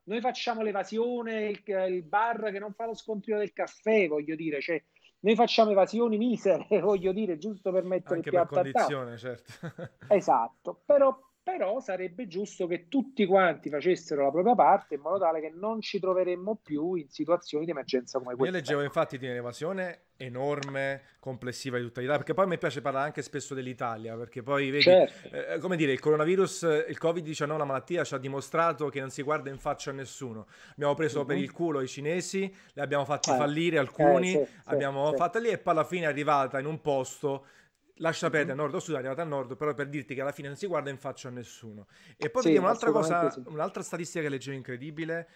noi, 0.04 0.20
facciamo 0.20 0.62
l'evasione, 0.62 1.48
il, 1.48 1.62
il, 1.64 2.02
bar 2.02 2.50
che 2.50 2.58
non 2.58 2.72
fa 2.72 2.86
lo 2.86 2.94
scontrino 2.94 3.38
del 3.38 3.52
caffè, 3.52 4.08
voglio 4.08 4.34
dire, 4.34 4.60
cioè, 4.60 4.82
noi 5.20 5.34
facciamo 5.34 5.70
evasioni 5.70 6.18
misere, 6.18 6.66
voglio 6.80 7.12
dire, 7.12 7.38
giusto 7.38 7.70
per 7.70 7.84
mettere 7.84 8.16
Anche 8.16 8.28
il 8.28 8.34
piatto 8.34 8.54
per 8.54 8.72
condizione, 8.72 9.16
certo. 9.16 9.52
esatto, 10.08 10.82
però 10.84 11.16
però 11.56 11.80
sarebbe 11.80 12.28
giusto 12.28 12.66
che 12.68 12.86
tutti 12.88 13.26
quanti 13.26 13.70
facessero 13.70 14.22
la 14.22 14.30
propria 14.30 14.54
parte 14.54 14.94
in 14.94 15.00
modo 15.00 15.18
tale 15.18 15.40
che 15.40 15.50
non 15.52 15.80
ci 15.80 15.98
troveremmo 15.98 16.60
più 16.62 16.94
in 16.94 17.08
situazioni 17.08 17.64
di 17.64 17.72
emergenza 17.72 18.18
come 18.18 18.36
questa. 18.36 18.56
Io 18.56 18.62
leggevo 18.62 18.82
infatti 18.82 19.18
di 19.18 19.28
un'evasione 19.28 20.02
enorme, 20.16 21.02
complessiva 21.18 21.78
di 21.78 21.84
tutta 21.84 22.00
l'Italia, 22.00 22.18
perché 22.18 22.34
poi 22.34 22.44
a 22.44 22.48
me 22.48 22.58
piace 22.58 22.80
parlare 22.80 23.06
anche 23.06 23.22
spesso 23.22 23.54
dell'Italia, 23.54 24.16
perché 24.16 24.42
poi 24.42 24.70
vedi, 24.70 24.82
certo. 24.82 25.28
eh, 25.34 25.58
come 25.58 25.76
dire, 25.76 25.92
il 25.92 25.98
coronavirus, 25.98 26.84
il 26.88 26.98
Covid-19, 27.00 27.56
la 27.56 27.64
malattia 27.64 28.04
ci 28.04 28.14
ha 28.14 28.18
dimostrato 28.18 28.88
che 28.88 29.00
non 29.00 29.10
si 29.10 29.22
guarda 29.22 29.50
in 29.50 29.58
faccia 29.58 29.90
a 29.90 29.94
nessuno. 29.94 30.46
Abbiamo 30.72 30.94
preso 30.94 31.18
mm-hmm. 31.18 31.26
per 31.26 31.36
il 31.36 31.50
culo 31.50 31.80
i 31.80 31.88
cinesi, 31.88 32.54
li 32.74 32.80
abbiamo 32.80 33.04
fatti 33.04 33.30
eh. 33.30 33.36
fallire 33.36 33.78
alcuni, 33.78 34.34
eh, 34.34 34.44
sì, 34.44 34.52
abbiamo 34.66 35.10
sì, 35.10 35.16
fatto 35.16 35.38
lì 35.38 35.48
e 35.48 35.58
poi 35.58 35.72
alla 35.72 35.84
fine 35.84 36.04
è 36.04 36.08
arrivata 36.08 36.58
in 36.60 36.66
un 36.66 36.80
posto 36.80 37.46
lascia 38.00 38.26
mhm. 38.26 38.32
perdere 38.32 38.56
nord 38.56 38.74
o 38.74 38.80
sud, 38.80 38.94
è 38.94 38.98
arrivata 38.98 39.22
al 39.22 39.28
nord, 39.28 39.56
però 39.56 39.72
per 39.74 39.88
dirti 39.88 40.14
che 40.14 40.20
alla 40.20 40.32
fine 40.32 40.48
non 40.48 40.56
si 40.56 40.66
guarda 40.66 40.90
in 40.90 40.98
faccia 40.98 41.28
a 41.28 41.30
nessuno. 41.30 41.86
E 42.16 42.28
poi 42.30 42.42
sì, 42.42 42.48
vediamo 42.48 42.66
un'altra 42.66 42.90
cosa, 42.90 43.30
sì. 43.30 43.42
un'altra 43.46 43.82
statistica 43.82 44.24
che 44.24 44.30
leggevo 44.30 44.56
incredibile, 44.56 45.28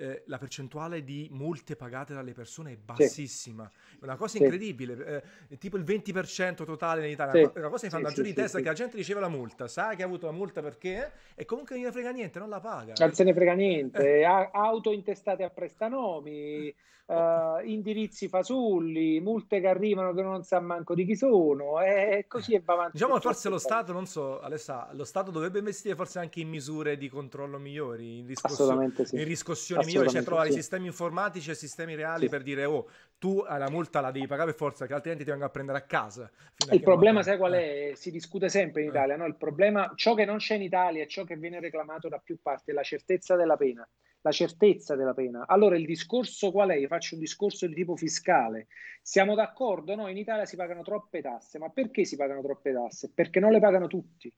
eh, 0.00 0.22
la 0.26 0.38
percentuale 0.38 1.04
di 1.04 1.28
multe 1.30 1.76
pagate 1.76 2.14
dalle 2.14 2.32
persone 2.32 2.72
è 2.72 2.76
bassissima. 2.76 3.70
Sì. 3.70 3.98
Una 4.00 4.16
cosa 4.16 4.38
incredibile, 4.38 5.22
eh, 5.50 5.58
tipo 5.58 5.76
il 5.76 5.84
20% 5.84 6.64
totale 6.64 7.04
in 7.04 7.12
Italia. 7.12 7.32
Sì. 7.32 7.58
Una 7.58 7.68
cosa 7.68 7.86
che 7.86 8.00
fa 8.00 8.08
sì, 8.08 8.14
giù 8.14 8.22
di 8.22 8.32
testa 8.32 8.58
che 8.58 8.64
la 8.64 8.72
gente 8.72 8.96
riceve 8.96 9.20
la 9.20 9.28
multa, 9.28 9.68
sa 9.68 9.94
che 9.94 10.02
ha 10.02 10.06
avuto 10.06 10.24
la 10.24 10.32
multa 10.32 10.62
perché 10.62 11.12
e 11.34 11.44
comunque 11.44 11.76
non 11.76 11.84
ne 11.84 11.92
frega 11.92 12.10
niente, 12.12 12.38
non 12.38 12.48
la 12.48 12.60
paga. 12.60 12.94
Non 12.96 13.12
se 13.12 13.24
ne 13.24 13.34
frega 13.34 13.52
niente. 13.52 14.20
Eh. 14.20 14.24
Auto 14.24 14.90
intestate 14.90 15.42
a 15.42 15.50
prestanomi, 15.50 16.74
uh, 17.10 17.64
indirizzi 17.64 18.28
fasulli, 18.28 19.20
multe 19.20 19.60
che 19.60 19.66
arrivano 19.66 20.14
che 20.14 20.22
non 20.22 20.42
sa 20.44 20.60
manco 20.60 20.94
di 20.94 21.04
chi 21.04 21.16
sono, 21.16 21.80
e 21.80 22.24
così 22.28 22.54
e 22.54 22.62
va 22.64 22.74
avanti. 22.74 22.92
Diciamo 22.92 23.18
forse 23.20 23.48
lo 23.48 23.58
Stato, 23.58 23.92
non 23.92 24.06
so, 24.06 24.40
Alessa, 24.40 24.88
lo 24.92 25.04
Stato 25.04 25.30
dovrebbe 25.30 25.58
investire 25.58 25.94
forse 25.94 26.18
anche 26.20 26.40
in 26.40 26.48
misure 26.48 26.96
di 26.96 27.08
controllo 27.08 27.58
migliori, 27.58 28.18
in, 28.18 28.26
riscossio- 28.26 28.80
in 28.80 29.24
riscossioni 29.24 29.89
migliore, 29.90 30.08
cioè 30.08 30.22
trovare 30.22 30.50
sì. 30.50 30.56
sistemi 30.56 30.86
informatici 30.86 31.50
e 31.50 31.54
sistemi 31.54 31.94
reali 31.94 32.24
sì. 32.24 32.28
per 32.28 32.42
dire, 32.42 32.64
oh, 32.64 32.88
tu 33.18 33.42
la 33.42 33.68
multa 33.70 34.00
la 34.00 34.10
devi 34.10 34.26
pagare 34.26 34.50
per 34.50 34.58
forza, 34.58 34.86
che 34.86 34.94
altrimenti 34.94 35.24
ti 35.24 35.30
vengo 35.30 35.44
a 35.44 35.50
prendere 35.50 35.78
a 35.78 35.82
casa. 35.82 36.30
Il 36.70 36.82
problema, 36.82 37.22
sai 37.22 37.36
qual 37.36 37.52
è? 37.52 37.92
Si 37.94 38.10
discute 38.10 38.48
sempre 38.48 38.82
in 38.82 38.88
eh. 38.88 38.90
Italia, 38.90 39.16
no? 39.16 39.26
Il 39.26 39.36
problema, 39.36 39.92
ciò 39.94 40.14
che 40.14 40.24
non 40.24 40.38
c'è 40.38 40.54
in 40.54 40.62
Italia 40.62 41.02
e 41.02 41.06
ciò 41.08 41.24
che 41.24 41.36
viene 41.36 41.60
reclamato 41.60 42.08
da 42.08 42.18
più 42.18 42.38
parti 42.40 42.70
è 42.70 42.74
la 42.74 42.82
certezza 42.82 43.36
della 43.36 43.56
pena 43.56 43.86
la 44.22 44.32
certezza 44.32 44.96
della 44.96 45.14
pena. 45.14 45.44
Allora 45.46 45.76
il 45.76 45.86
discorso 45.86 46.50
qual 46.50 46.70
è? 46.70 46.76
Io 46.76 46.88
faccio 46.88 47.14
un 47.14 47.20
discorso 47.20 47.66
di 47.66 47.74
tipo 47.74 47.96
fiscale. 47.96 48.66
Siamo 49.02 49.34
d'accordo? 49.34 49.94
No, 49.94 50.08
in 50.08 50.16
Italia 50.16 50.44
si 50.44 50.56
pagano 50.56 50.82
troppe 50.82 51.22
tasse, 51.22 51.58
ma 51.58 51.70
perché 51.70 52.04
si 52.04 52.16
pagano 52.16 52.42
troppe 52.42 52.72
tasse? 52.72 53.10
Perché 53.14 53.40
non 53.40 53.52
le 53.52 53.60
pagano 53.60 53.86
tutti. 53.86 54.32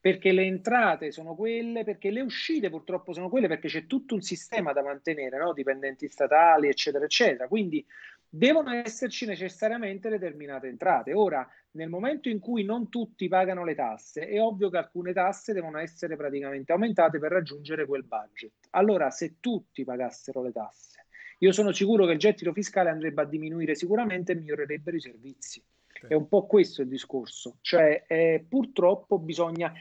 Perché 0.00 0.32
le 0.32 0.42
entrate 0.42 1.10
sono 1.10 1.34
quelle, 1.34 1.84
perché 1.84 2.10
le 2.10 2.20
uscite 2.20 2.70
purtroppo 2.70 3.12
sono 3.12 3.28
quelle, 3.28 3.48
perché 3.48 3.68
c'è 3.68 3.86
tutto 3.86 4.14
un 4.14 4.22
sistema 4.22 4.72
da 4.72 4.82
mantenere, 4.82 5.38
no? 5.38 5.52
dipendenti 5.52 6.08
statali, 6.08 6.68
eccetera, 6.68 7.04
eccetera. 7.04 7.48
Quindi 7.48 7.84
devono 8.28 8.70
esserci 8.72 9.26
necessariamente 9.26 10.08
determinate 10.08 10.68
entrate. 10.68 11.12
Ora, 11.14 11.48
nel 11.72 11.88
momento 11.88 12.28
in 12.28 12.38
cui 12.38 12.64
non 12.64 12.88
tutti 12.88 13.28
pagano 13.28 13.64
le 13.64 13.74
tasse, 13.74 14.26
è 14.28 14.40
ovvio 14.40 14.68
che 14.70 14.76
alcune 14.76 15.12
tasse 15.12 15.52
devono 15.52 15.78
essere 15.78 16.16
praticamente 16.16 16.72
aumentate 16.72 17.18
per 17.18 17.32
raggiungere 17.32 17.86
quel 17.86 18.04
budget. 18.04 18.68
Allora, 18.70 19.10
se 19.10 19.36
tutti 19.40 19.84
pagassero 19.84 20.42
le 20.42 20.52
tasse, 20.52 21.06
io 21.38 21.52
sono 21.52 21.72
sicuro 21.72 22.04
che 22.04 22.12
il 22.12 22.18
gettito 22.18 22.52
fiscale 22.52 22.90
andrebbe 22.90 23.22
a 23.22 23.26
diminuire 23.26 23.74
sicuramente 23.74 24.32
e 24.32 24.36
migliorerebbero 24.36 24.96
i 24.96 25.00
servizi. 25.00 25.62
È 26.06 26.14
un 26.14 26.28
po' 26.28 26.46
questo 26.46 26.82
il 26.82 26.88
discorso, 26.88 27.56
cioè 27.60 28.04
eh, 28.06 28.44
purtroppo 28.48 29.18
bisogna... 29.18 29.72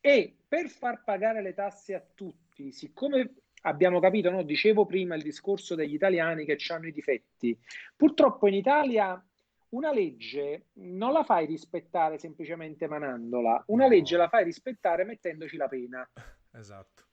E 0.00 0.36
per 0.46 0.68
far 0.68 1.02
pagare 1.02 1.42
le 1.42 1.52
tasse 1.52 1.94
a 1.94 2.04
tutti, 2.14 2.70
siccome 2.70 3.34
abbiamo 3.62 3.98
capito, 3.98 4.30
no? 4.30 4.42
dicevo 4.42 4.86
prima 4.86 5.16
il 5.16 5.22
discorso 5.22 5.74
degli 5.74 5.94
italiani 5.94 6.44
che 6.44 6.56
hanno 6.68 6.86
i 6.86 6.92
difetti, 6.92 7.58
purtroppo 7.96 8.46
in 8.46 8.54
Italia 8.54 9.20
una 9.70 9.92
legge 9.92 10.66
non 10.74 11.12
la 11.12 11.24
fai 11.24 11.46
rispettare 11.46 12.18
semplicemente 12.18 12.86
manandola, 12.86 13.64
una 13.66 13.84
no. 13.84 13.90
legge 13.90 14.16
la 14.16 14.28
fai 14.28 14.44
rispettare 14.44 15.04
mettendoci 15.04 15.56
la 15.56 15.68
pena. 15.68 16.08
Esatto. 16.52 17.04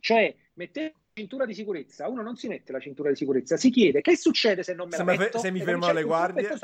Cioè, 0.00 0.34
mettete 0.54 0.92
la 0.92 1.03
cintura 1.14 1.46
di 1.46 1.54
sicurezza, 1.54 2.08
uno 2.08 2.22
non 2.22 2.34
si 2.36 2.48
mette 2.48 2.72
la 2.72 2.80
cintura 2.80 3.08
di 3.08 3.14
sicurezza, 3.14 3.56
si 3.56 3.70
chiede 3.70 4.00
che 4.00 4.16
succede 4.16 4.64
se 4.64 4.74
non 4.74 4.88
me 4.88 4.96
se 4.96 5.04
la 5.04 5.16
metto? 5.16 5.38
Se 5.38 5.52
mi 5.52 5.60
fermo 5.60 5.86
alle 5.86 6.02
guardie. 6.02 6.58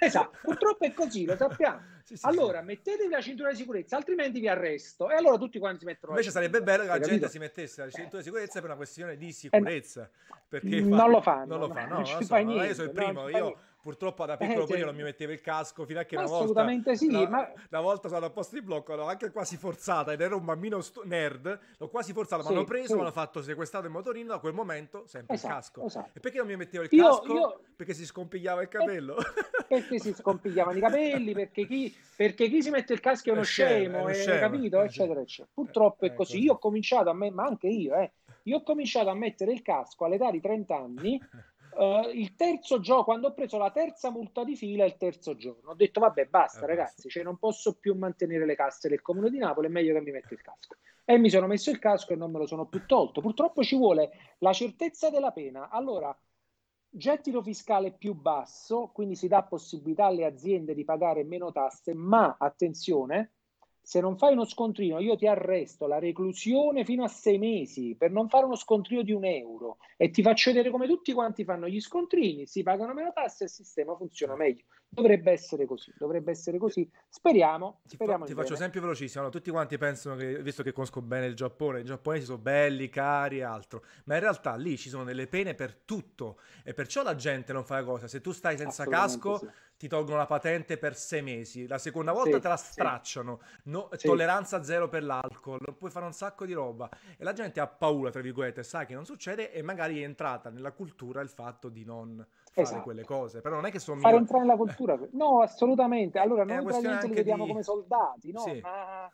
Esatto, 0.00 0.38
purtroppo 0.42 0.84
è 0.84 0.92
così, 0.92 1.24
lo 1.24 1.36
sappiamo. 1.36 1.96
Sì, 2.08 2.16
sì, 2.16 2.24
allora, 2.24 2.60
sì. 2.60 2.64
mettetevi 2.64 3.10
la 3.10 3.20
cintura 3.20 3.50
di 3.50 3.56
sicurezza, 3.56 3.94
altrimenti 3.94 4.40
vi 4.40 4.48
arresto. 4.48 5.10
E 5.10 5.14
allora 5.14 5.36
tutti 5.36 5.58
quanti 5.58 5.80
si 5.80 5.84
mettono 5.84 6.12
Invece 6.12 6.30
sarebbe 6.30 6.62
bello 6.62 6.84
che 6.84 6.88
la 6.88 6.94
gente 6.94 7.08
capito? 7.08 7.28
si 7.28 7.38
mettesse 7.38 7.84
la 7.84 7.90
cintura 7.90 8.16
di 8.16 8.24
sicurezza 8.24 8.60
per 8.60 8.68
una 8.70 8.76
questione 8.76 9.16
di 9.18 9.30
sicurezza. 9.30 10.08
Perché 10.48 10.80
non 10.80 10.98
fa... 10.98 11.06
lo 11.06 11.20
fanno. 11.20 11.58
Non 11.58 11.58
lo 11.58 11.68
fanno, 11.68 11.98
no, 12.00 12.00
non, 12.00 12.10
non 12.10 12.24
so, 12.24 12.34
niente, 12.36 12.66
io 12.66 12.72
sono 12.72 12.88
il 12.88 12.94
primo, 12.94 13.28
io 13.28 13.58
purtroppo 13.88 14.26
da 14.26 14.36
piccolo 14.36 14.68
eh, 14.68 14.84
non 14.84 14.94
mi 14.94 15.02
mettevo 15.02 15.32
il 15.32 15.40
casco 15.40 15.86
fino 15.86 16.00
a 16.00 16.04
che 16.04 16.14
una 16.16 16.26
volta 16.26 16.44
assolutamente 16.44 16.94
sì 16.94 17.06
una, 17.06 17.28
ma... 17.30 17.52
una 17.70 17.80
volta 17.80 18.08
sono 18.08 18.26
a 18.26 18.30
posto 18.30 18.54
di 18.54 18.60
blocco 18.60 18.94
l'ho 18.94 19.06
anche 19.06 19.30
quasi 19.30 19.56
forzata 19.56 20.12
ed 20.12 20.20
ero 20.20 20.36
un 20.36 20.44
bambino 20.44 20.82
st- 20.82 21.04
nerd 21.04 21.58
l'ho 21.78 21.88
quasi 21.88 22.12
forzata 22.12 22.42
sì, 22.42 22.50
mi 22.50 22.56
hanno 22.56 22.64
preso 22.64 22.88
sì. 22.88 22.94
mi 22.94 23.00
hanno 23.00 23.12
fatto 23.12 23.40
sequestrato 23.40 23.86
il 23.86 23.92
motorino 23.92 24.28
da 24.28 24.38
quel 24.40 24.52
momento 24.52 25.06
sempre 25.06 25.36
esatto, 25.36 25.54
il 25.54 25.60
casco 25.60 25.86
esatto. 25.86 26.10
e 26.12 26.20
perché 26.20 26.36
non 26.36 26.46
mi 26.48 26.56
mettevo 26.56 26.84
il 26.84 26.90
casco? 26.90 27.34
Io, 27.34 27.60
perché 27.76 27.94
si 27.94 28.04
scompigliava 28.04 28.60
il 28.60 28.68
capello 28.68 29.16
perché 29.66 29.98
si 29.98 30.12
scompigliavano 30.12 30.76
i 30.76 30.80
capelli 30.80 31.32
perché 31.32 31.66
chi, 31.66 31.96
perché 32.14 32.50
chi 32.50 32.62
si 32.62 32.68
mette 32.68 32.92
il 32.92 33.00
casco 33.00 33.30
è 33.30 33.32
uno 33.32 33.40
è 33.40 33.44
scemo, 33.44 34.06
scemo, 34.12 34.34
è, 34.34 34.38
capito? 34.38 34.82
Eccetera, 34.82 35.20
eccetera. 35.20 35.48
Purtroppo 35.54 36.04
è, 36.04 36.10
è 36.10 36.14
così. 36.14 36.32
così. 36.32 36.44
Io 36.44 36.52
ho 36.54 36.58
cominciato 36.58 37.10
a 37.10 37.14
me, 37.14 37.30
ma 37.30 37.44
anche 37.44 37.68
io, 37.68 37.94
eh, 37.94 38.12
io 38.44 38.56
ho 38.56 38.62
cominciato 38.62 39.10
a 39.10 39.14
mettere 39.14 39.52
il 39.52 39.62
casco 39.62 40.04
all'età 40.04 40.30
di 40.30 40.40
30 40.40 40.76
anni 40.76 41.20
Uh, 41.78 42.08
il 42.12 42.34
terzo 42.34 42.80
giorno, 42.80 43.04
quando 43.04 43.28
ho 43.28 43.32
preso 43.34 43.56
la 43.56 43.70
terza 43.70 44.10
multa 44.10 44.42
di 44.42 44.56
fila, 44.56 44.84
il 44.84 44.96
terzo 44.96 45.36
giorno, 45.36 45.70
ho 45.70 45.74
detto 45.74 46.00
vabbè 46.00 46.26
basta 46.26 46.64
eh, 46.64 46.66
ragazzi, 46.66 47.08
cioè, 47.08 47.22
non 47.22 47.38
posso 47.38 47.78
più 47.78 47.94
mantenere 47.94 48.44
le 48.46 48.56
casse 48.56 48.88
del 48.88 49.00
comune 49.00 49.30
di 49.30 49.38
Napoli, 49.38 49.68
è 49.68 49.70
meglio 49.70 49.94
che 49.94 50.00
mi 50.00 50.10
metto 50.10 50.34
il 50.34 50.42
casco. 50.42 50.74
E 51.04 51.18
mi 51.18 51.30
sono 51.30 51.46
messo 51.46 51.70
il 51.70 51.78
casco 51.78 52.14
e 52.14 52.16
non 52.16 52.32
me 52.32 52.38
lo 52.38 52.46
sono 52.46 52.66
più 52.66 52.84
tolto. 52.84 53.20
Purtroppo 53.20 53.62
ci 53.62 53.76
vuole 53.76 54.10
la 54.38 54.52
certezza 54.52 55.08
della 55.08 55.30
pena. 55.30 55.68
Allora, 55.70 56.12
gettito 56.90 57.42
fiscale 57.42 57.92
più 57.92 58.12
basso, 58.12 58.90
quindi 58.92 59.14
si 59.14 59.28
dà 59.28 59.44
possibilità 59.44 60.06
alle 60.06 60.24
aziende 60.24 60.74
di 60.74 60.84
pagare 60.84 61.22
meno 61.22 61.52
tasse, 61.52 61.94
ma 61.94 62.36
attenzione, 62.40 63.34
se 63.88 64.02
non 64.02 64.18
fai 64.18 64.34
uno 64.34 64.44
scontrino 64.44 64.98
io 64.98 65.16
ti 65.16 65.26
arresto 65.26 65.86
la 65.86 65.98
reclusione 65.98 66.84
fino 66.84 67.04
a 67.04 67.08
sei 67.08 67.38
mesi 67.38 67.96
per 67.96 68.10
non 68.10 68.28
fare 68.28 68.44
uno 68.44 68.54
scontrino 68.54 69.00
di 69.00 69.12
un 69.12 69.24
euro 69.24 69.78
e 69.96 70.10
ti 70.10 70.20
faccio 70.20 70.50
vedere 70.50 70.70
come 70.70 70.86
tutti 70.86 71.14
quanti 71.14 71.42
fanno 71.42 71.66
gli 71.68 71.80
scontrini, 71.80 72.46
si 72.46 72.62
pagano 72.62 72.92
meno 72.92 73.14
tasse 73.14 73.44
e 73.44 73.46
il 73.46 73.52
sistema 73.52 73.96
funziona 73.96 74.36
meglio. 74.36 74.64
Dovrebbe 74.90 75.30
essere 75.30 75.66
così, 75.66 75.92
dovrebbe 75.96 76.30
essere 76.30 76.58
così. 76.58 76.90
Speriamo. 77.08 77.80
speriamo 77.84 78.24
ti, 78.24 78.32
fa, 78.32 78.36
ti 78.36 78.40
faccio 78.42 78.54
esempio 78.54 78.80
velocissimo. 78.80 79.22
Allora, 79.22 79.38
tutti 79.38 79.50
quanti 79.50 79.76
pensano 79.78 80.16
che, 80.16 80.42
visto 80.42 80.62
che 80.62 80.72
conosco 80.72 81.02
bene 81.02 81.26
il 81.26 81.34
Giappone, 81.34 81.80
i 81.80 81.84
giapponesi 81.84 82.24
sono 82.24 82.38
belli, 82.38 82.88
cari 82.88 83.38
e 83.38 83.42
altro, 83.42 83.84
ma 84.04 84.14
in 84.14 84.20
realtà 84.20 84.56
lì 84.56 84.76
ci 84.76 84.88
sono 84.88 85.04
delle 85.04 85.26
pene 85.26 85.54
per 85.54 85.74
tutto 85.74 86.38
e 86.64 86.72
perciò 86.72 87.02
la 87.02 87.14
gente 87.14 87.52
non 87.52 87.64
fa 87.64 87.76
la 87.76 87.84
cosa. 87.84 88.08
Se 88.08 88.20
tu 88.20 88.32
stai 88.32 88.56
senza 88.56 88.84
casco... 88.86 89.38
Sì 89.38 89.48
ti 89.78 89.86
tolgono 89.86 90.16
la 90.16 90.26
patente 90.26 90.76
per 90.76 90.96
sei 90.96 91.22
mesi, 91.22 91.68
la 91.68 91.78
seconda 91.78 92.10
volta 92.10 92.34
sì, 92.34 92.40
te 92.40 92.48
la 92.48 92.56
stracciano, 92.56 93.40
no, 93.64 93.88
sì. 93.92 94.08
tolleranza 94.08 94.64
zero 94.64 94.88
per 94.88 95.04
l'alcol, 95.04 95.60
puoi 95.78 95.92
fare 95.92 96.04
un 96.04 96.12
sacco 96.12 96.44
di 96.44 96.52
roba 96.52 96.90
e 97.16 97.22
la 97.22 97.32
gente 97.32 97.60
ha 97.60 97.68
paura, 97.68 98.10
tra 98.10 98.20
virgolette, 98.20 98.64
sa 98.64 98.84
che 98.84 98.94
non 98.94 99.04
succede 99.04 99.52
e 99.52 99.62
magari 99.62 100.02
è 100.02 100.04
entrata 100.04 100.50
nella 100.50 100.72
cultura 100.72 101.20
il 101.20 101.28
fatto 101.28 101.68
di 101.68 101.84
non 101.84 102.26
fare 102.62 102.74
esatto. 102.74 102.82
quelle 102.82 103.04
cose, 103.04 103.40
però 103.40 103.56
non 103.56 103.66
è 103.66 103.70
che 103.70 103.78
sono... 103.78 104.00
Fare 104.00 104.16
entrare 104.16 104.44
nella 104.44 104.56
cultura, 104.56 104.98
no, 105.12 105.40
assolutamente, 105.42 106.18
allora 106.18 106.44
noi 106.44 106.64
praticamente 106.64 107.08
li 107.08 107.14
vediamo 107.14 107.44
di... 107.44 107.50
come 107.50 107.62
soldati, 107.62 108.32
no? 108.32 108.40
Sì. 108.40 108.60
Ma 108.60 109.10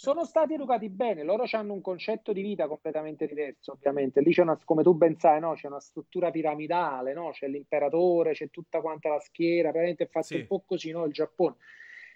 sono 0.00 0.24
stati 0.24 0.54
educati 0.54 0.88
bene, 0.90 1.24
loro 1.24 1.44
hanno 1.50 1.72
un 1.72 1.80
concetto 1.80 2.32
di 2.32 2.40
vita 2.40 2.68
completamente 2.68 3.26
diverso, 3.26 3.72
ovviamente. 3.72 4.20
Lì 4.20 4.30
c'è 4.30 4.42
una, 4.42 4.56
come 4.64 4.84
tu 4.84 4.94
ben 4.94 5.18
sai, 5.18 5.40
no? 5.40 5.54
c'è 5.54 5.66
una 5.66 5.80
struttura 5.80 6.30
piramidale, 6.30 7.12
no? 7.14 7.30
c'è 7.32 7.48
l'imperatore, 7.48 8.32
c'è 8.32 8.48
tutta 8.48 8.80
quanta 8.80 9.08
la 9.08 9.18
schiera, 9.18 9.70
praticamente 9.70 10.04
è 10.04 10.06
fatto 10.06 10.26
sì. 10.26 10.36
un 10.36 10.46
po' 10.46 10.62
così, 10.64 10.92
no? 10.92 11.04
Il 11.04 11.12
Giappone. 11.12 11.56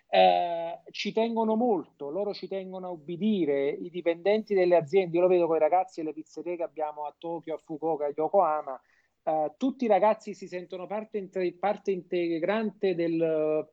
Eh, 0.08 0.80
ci 0.92 1.10
tengono 1.12 1.56
molto, 1.56 2.10
loro 2.10 2.32
ci 2.32 2.46
tengono 2.46 2.86
a 2.86 2.90
ubbidire, 2.90 3.70
i 3.70 3.90
dipendenti 3.90 4.54
delle 4.54 4.76
aziende, 4.76 5.16
io 5.16 5.22
lo 5.22 5.28
vedo 5.28 5.48
con 5.48 5.56
i 5.56 5.58
ragazzi 5.58 6.02
delle 6.02 6.12
pizzerie 6.12 6.54
che 6.54 6.62
abbiamo 6.62 7.06
a 7.06 7.14
Tokyo, 7.18 7.54
a 7.54 7.58
Fukuoka, 7.58 8.04
a 8.04 8.12
Yokohama, 8.14 8.80
eh, 9.22 9.54
tutti 9.56 9.84
i 9.84 9.88
ragazzi 9.88 10.34
si 10.34 10.46
sentono 10.46 10.86
parte, 10.86 11.28
parte 11.58 11.90
integrante 11.90 12.94
del 12.94 13.70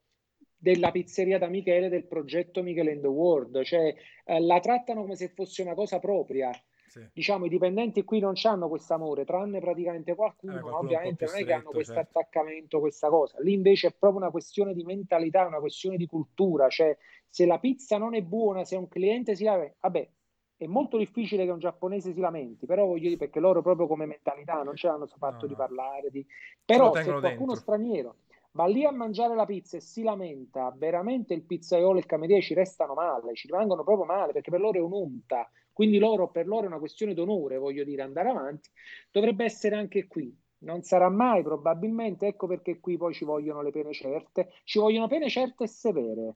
della 0.60 0.92
pizzeria 0.92 1.40
da 1.40 1.48
Michele 1.48 1.88
del 1.88 2.06
progetto 2.06 2.62
Michele 2.62 2.92
in 2.92 3.00
the 3.00 3.08
World, 3.08 3.64
cioè 3.64 3.96
eh, 4.26 4.42
la 4.42 4.60
trattano 4.60 5.02
come 5.02 5.16
se 5.16 5.30
fosse 5.30 5.62
una 5.62 5.74
cosa 5.74 6.00
propria. 6.00 6.52
Sì. 6.90 7.08
Diciamo, 7.14 7.46
i 7.46 7.50
dipendenti 7.50 8.04
qui 8.04 8.20
non 8.20 8.34
hanno 8.44 8.68
questo 8.68 8.96
amore, 8.96 9.24
tranne 9.24 9.60
praticamente 9.60 10.16
qualcuno, 10.16 10.58
eh, 10.58 10.60
qualcuno 10.60 10.86
ovviamente 10.86 11.26
non 11.26 11.36
è 11.36 11.46
che 11.46 11.54
hanno 11.54 11.70
questo 11.70 11.94
certo. 11.94 12.20
attaccamento, 12.20 12.80
questa 12.80 13.10
cosa. 13.10 13.40
Lì 13.42 13.54
invece 13.54 13.88
è 13.88 13.96
proprio 13.98 14.22
una 14.22 14.32
questione 14.32 14.74
di 14.74 14.84
mentalità, 14.84 15.46
una 15.46 15.60
questione 15.60 15.98
di 15.98 16.08
cultura, 16.08 16.68
cioè 16.68 16.98
se 17.28 17.46
la 17.46 17.60
pizza 17.60 17.98
non 17.98 18.16
è 18.16 18.22
buona, 18.24 18.66
se 18.66 18.76
un 18.76 18.88
cliente 18.88 19.36
si 19.36 19.44
lamenta, 19.44 19.76
vabbè, 19.82 20.10
è 20.60 20.68
molto 20.68 20.98
difficile 20.98 21.46
che 21.46 21.52
un 21.52 21.60
giapponese 21.60 22.12
si 22.12 22.20
lamenti, 22.20 22.66
però 22.66 22.86
voglio 22.86 23.04
dire 23.04 23.16
perché 23.16 23.40
loro 23.40 23.62
proprio 23.62 23.88
come 23.88 24.06
mentalità 24.06 24.62
non 24.62 24.76
ce 24.76 24.88
l'hanno 24.88 25.08
fatto 25.08 25.44
no, 25.44 25.48
di 25.48 25.56
parlare, 25.56 26.10
di... 26.12 26.26
però 26.66 26.94
se 26.94 27.06
qualcuno 27.06 27.30
dentro. 27.30 27.56
straniero 27.56 28.16
va 28.52 28.66
lì 28.66 28.84
a 28.84 28.92
mangiare 28.92 29.36
la 29.36 29.46
pizza 29.46 29.78
e 29.78 29.80
si 29.80 30.04
lamenta, 30.04 30.76
veramente 30.76 31.34
il 31.34 31.44
pizzaiolo 31.44 31.96
e 31.96 32.00
il 32.00 32.06
cameriere 32.06 32.42
ci 32.42 32.54
restano 32.54 32.94
male, 32.94 33.36
ci 33.36 33.48
rimangono 33.48 33.86
proprio 33.86 34.06
male 34.06 34.34
perché 34.34 34.52
per 34.52 34.60
loro 34.60 34.78
è 34.78 34.82
un'unta, 34.82 35.50
quindi 35.72 35.98
loro, 35.98 36.28
per 36.28 36.46
loro 36.46 36.64
è 36.64 36.68
una 36.68 36.80
questione 36.80 37.14
d'onore, 37.14 37.58
voglio 37.58 37.86
dire, 37.86 38.02
andare 38.02 38.28
avanti, 38.28 38.70
dovrebbe 39.12 39.46
essere 39.46 39.78
anche 39.78 40.08
qui. 40.08 40.38
Non 40.62 40.82
sarà 40.82 41.08
mai 41.08 41.42
probabilmente, 41.42 42.28
ecco 42.28 42.48
perché 42.48 42.82
qui 42.82 42.98
poi 42.98 43.14
ci 43.14 43.24
vogliono 43.24 43.62
le 43.62 43.72
pene 43.72 43.94
certe, 43.94 44.52
ci 44.66 44.78
vogliono 44.78 45.08
pene 45.08 45.30
certe 45.30 45.64
e 45.64 45.68
severe 45.68 46.36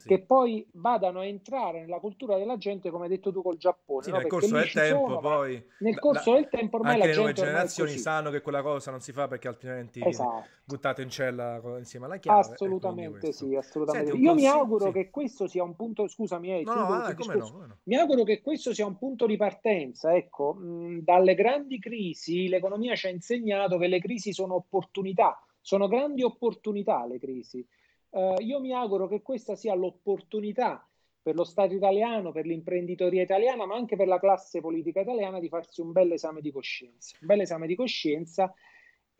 sì. 0.00 0.08
che 0.08 0.20
poi 0.22 0.66
vadano 0.72 1.20
a 1.20 1.26
entrare 1.26 1.80
nella 1.80 1.98
cultura 1.98 2.38
della 2.38 2.56
gente, 2.56 2.90
come 2.90 3.04
hai 3.04 3.10
detto 3.10 3.30
tu 3.30 3.42
col 3.42 3.58
Giappone. 3.58 4.02
Sì, 4.02 4.10
no? 4.10 4.16
nel 4.16 4.26
corso 4.28 4.56
del 4.56 4.70
tempo 4.72 5.06
sono, 5.06 5.20
poi... 5.20 5.64
Nel 5.80 5.98
corso 5.98 6.32
la, 6.32 6.40
del 6.40 6.48
tempo 6.48 6.76
ormai 6.76 6.94
anche 6.94 7.06
la 7.06 7.12
le 7.12 7.18
nuove 7.18 7.32
generazioni 7.34 7.98
sanno 7.98 8.30
che 8.30 8.40
quella 8.40 8.62
cosa 8.62 8.90
non 8.90 9.00
si 9.00 9.12
fa 9.12 9.28
perché 9.28 9.48
altrimenti 9.48 10.00
esatto. 10.02 10.46
buttate 10.64 11.02
in 11.02 11.10
cella 11.10 11.60
insieme 11.76 12.06
alla 12.06 12.16
chiave. 12.16 12.40
Assolutamente 12.40 13.32
sì, 13.32 13.54
assolutamente. 13.54 14.12
Senti, 14.12 14.24
Io 14.24 14.34
mi 14.34 14.46
auguro 14.46 14.86
sì. 14.86 14.92
che 14.92 15.10
questo 15.10 15.46
sia 15.46 15.62
un 15.62 15.76
punto, 15.76 16.08
scusami, 16.08 16.60
eh, 16.60 16.62
no, 16.62 16.74
no, 16.74 16.80
ah, 16.80 17.14
come 17.14 17.34
no, 17.34 17.50
come 17.50 17.66
no. 17.66 17.76
mi 17.82 17.96
auguro 17.96 18.24
che 18.24 18.40
questo 18.40 18.72
sia 18.72 18.86
un 18.86 18.96
punto 18.96 19.26
di 19.26 19.36
partenza, 19.36 20.14
ecco, 20.14 20.54
mh, 20.54 21.00
dalle 21.02 21.34
grandi 21.34 21.78
crisi 21.78 22.48
l'economia 22.48 22.94
ci 22.94 23.06
ha 23.06 23.10
insegnato 23.10 23.76
che 23.76 23.86
le 23.86 24.00
crisi 24.00 24.32
sono 24.32 24.54
opportunità, 24.54 25.38
sono 25.60 25.88
grandi 25.88 26.22
opportunità 26.22 27.04
le 27.06 27.18
crisi. 27.18 27.66
Uh, 28.10 28.40
io 28.40 28.60
mi 28.60 28.72
auguro 28.72 29.06
che 29.06 29.22
questa 29.22 29.54
sia 29.54 29.74
l'opportunità 29.74 30.84
per 31.22 31.34
lo 31.34 31.44
Stato 31.44 31.74
italiano, 31.74 32.32
per 32.32 32.46
l'imprenditoria 32.46 33.22
italiana, 33.22 33.66
ma 33.66 33.74
anche 33.74 33.96
per 33.96 34.08
la 34.08 34.18
classe 34.18 34.60
politica 34.60 35.00
italiana 35.00 35.38
di 35.38 35.48
farsi 35.48 35.80
un 35.80 35.92
bel 35.92 36.12
esame 36.12 36.40
di 36.40 36.50
coscienza. 36.50 37.16
Un 37.20 37.26
bel 37.26 37.40
esame 37.40 37.66
di 37.66 37.74
coscienza 37.74 38.52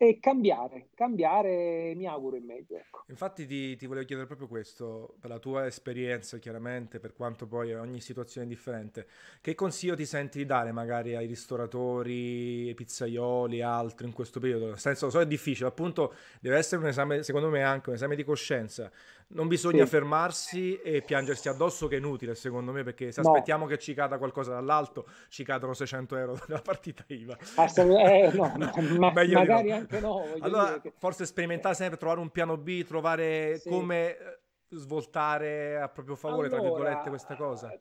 e 0.03 0.19
cambiare, 0.19 0.87
cambiare 0.95 1.93
mi 1.95 2.07
auguro 2.07 2.35
in 2.35 2.43
meglio. 2.43 2.75
Ecco. 2.75 3.03
Infatti 3.09 3.45
ti, 3.45 3.75
ti, 3.75 3.85
volevo 3.85 4.03
chiedere 4.03 4.25
proprio 4.25 4.47
questo, 4.47 5.13
per 5.19 5.29
la 5.29 5.37
tua 5.37 5.67
esperienza 5.67 6.39
chiaramente, 6.39 6.99
per 6.99 7.13
quanto 7.13 7.45
poi 7.45 7.71
ogni 7.75 7.99
situazione 7.99 8.47
è 8.47 8.49
differente, 8.49 9.05
che 9.41 9.53
consiglio 9.53 9.95
ti 9.95 10.07
senti 10.07 10.39
di 10.39 10.45
dare 10.47 10.71
magari 10.71 11.15
ai 11.15 11.27
ristoratori, 11.27 12.69
ai 12.69 12.73
pizzaioli, 12.73 13.61
altri 13.61 14.07
in 14.07 14.13
questo 14.13 14.39
periodo? 14.39 14.65
Nel 14.65 14.79
senso, 14.79 15.11
so 15.11 15.21
è 15.21 15.27
difficile, 15.27 15.67
appunto 15.67 16.15
deve 16.39 16.57
essere 16.57 16.81
un 16.81 16.87
esame, 16.87 17.21
secondo 17.21 17.49
me 17.49 17.61
anche 17.61 17.89
un 17.89 17.95
esame 17.95 18.15
di 18.15 18.23
coscienza, 18.23 18.91
non 19.33 19.47
bisogna 19.47 19.83
sì. 19.83 19.89
fermarsi 19.89 20.75
e 20.81 21.01
piangersi 21.01 21.49
addosso 21.49 21.87
che 21.87 21.95
è 21.95 21.97
inutile 21.97 22.35
secondo 22.35 22.71
me 22.71 22.83
perché 22.83 23.11
se 23.11 23.21
no. 23.21 23.29
aspettiamo 23.29 23.65
che 23.65 23.77
ci 23.77 23.93
cada 23.93 24.17
qualcosa 24.17 24.51
dall'alto 24.53 25.07
ci 25.29 25.43
cadono 25.43 25.73
600 25.73 26.17
euro 26.17 26.39
dalla 26.47 26.61
partita 26.61 27.03
IVA 27.07 27.37
assolutamente 27.55 28.27
eh, 28.27 28.37
no, 28.37 28.53
ma, 28.97 29.11
magari 29.11 29.69
no. 29.69 29.75
anche 29.75 29.99
no 29.99 30.23
allora 30.39 30.79
che... 30.79 30.93
forse 30.97 31.25
sperimentare 31.25 31.75
sempre 31.75 31.97
trovare 31.97 32.19
un 32.19 32.29
piano 32.29 32.57
B 32.57 32.83
trovare 32.83 33.57
sì. 33.59 33.69
come 33.69 34.17
eh, 34.17 34.39
svoltare 34.69 35.79
a 35.79 35.89
proprio 35.89 36.15
favore 36.15 36.47
allora, 36.47 36.61
tra 36.61 36.69
virgolette 36.69 37.09
questa 37.09 37.35
cosa 37.35 37.71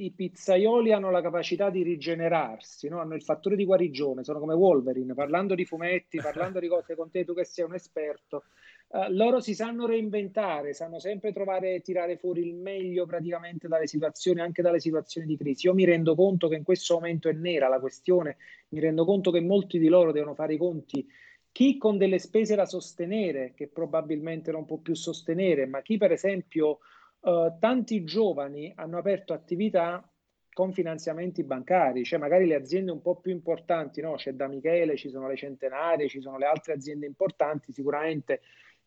i 0.00 0.12
pizzaioli 0.12 0.92
hanno 0.92 1.10
la 1.10 1.20
capacità 1.20 1.68
di 1.68 1.82
rigenerarsi, 1.82 2.88
no? 2.88 3.00
hanno 3.00 3.14
il 3.14 3.22
fattore 3.22 3.54
di 3.54 3.66
guarigione, 3.66 4.24
sono 4.24 4.38
come 4.38 4.54
Wolverine, 4.54 5.12
parlando 5.12 5.54
di 5.54 5.66
fumetti, 5.66 6.18
parlando 6.22 6.58
di 6.58 6.68
cose 6.68 6.94
con 6.94 7.10
te, 7.10 7.24
tu 7.24 7.34
che 7.34 7.44
sei 7.44 7.64
un 7.66 7.74
esperto, 7.74 8.44
Uh, 8.92 9.06
loro 9.10 9.38
si 9.38 9.54
sanno 9.54 9.86
reinventare, 9.86 10.72
sanno 10.72 10.98
sempre 10.98 11.32
trovare 11.32 11.74
e 11.74 11.80
tirare 11.80 12.16
fuori 12.16 12.44
il 12.44 12.56
meglio 12.56 13.06
praticamente 13.06 13.68
dalle 13.68 13.86
situazioni, 13.86 14.40
anche 14.40 14.62
dalle 14.62 14.80
situazioni 14.80 15.28
di 15.28 15.36
crisi. 15.36 15.66
Io 15.66 15.74
mi 15.74 15.84
rendo 15.84 16.16
conto 16.16 16.48
che 16.48 16.56
in 16.56 16.64
questo 16.64 16.94
momento 16.94 17.28
è 17.28 17.32
nera 17.32 17.68
la 17.68 17.78
questione, 17.78 18.36
mi 18.70 18.80
rendo 18.80 19.04
conto 19.04 19.30
che 19.30 19.40
molti 19.40 19.78
di 19.78 19.86
loro 19.86 20.10
devono 20.10 20.34
fare 20.34 20.54
i 20.54 20.56
conti. 20.56 21.06
Chi 21.52 21.78
con 21.78 21.98
delle 21.98 22.18
spese 22.18 22.56
da 22.56 22.66
sostenere, 22.66 23.52
che 23.54 23.68
probabilmente 23.68 24.50
non 24.50 24.64
può 24.64 24.78
più 24.78 24.94
sostenere, 24.94 25.66
ma 25.66 25.82
chi 25.82 25.96
per 25.96 26.10
esempio 26.10 26.80
uh, 27.20 27.58
tanti 27.60 28.02
giovani 28.02 28.72
hanno 28.74 28.98
aperto 28.98 29.32
attività 29.32 30.04
con 30.52 30.72
finanziamenti 30.72 31.44
bancari, 31.44 32.04
cioè 32.04 32.18
magari 32.18 32.44
le 32.44 32.56
aziende 32.56 32.90
un 32.90 33.00
po' 33.00 33.20
più 33.20 33.30
importanti, 33.30 34.00
no? 34.00 34.16
c'è 34.16 34.32
da 34.32 34.48
Michele, 34.48 34.96
ci 34.96 35.08
sono 35.08 35.28
le 35.28 35.36
centenarie, 35.36 36.08
ci 36.08 36.20
sono 36.20 36.38
le 36.38 36.46
altre 36.46 36.72
aziende 36.72 37.06
importanti, 37.06 37.72
sicuramente 37.72 38.40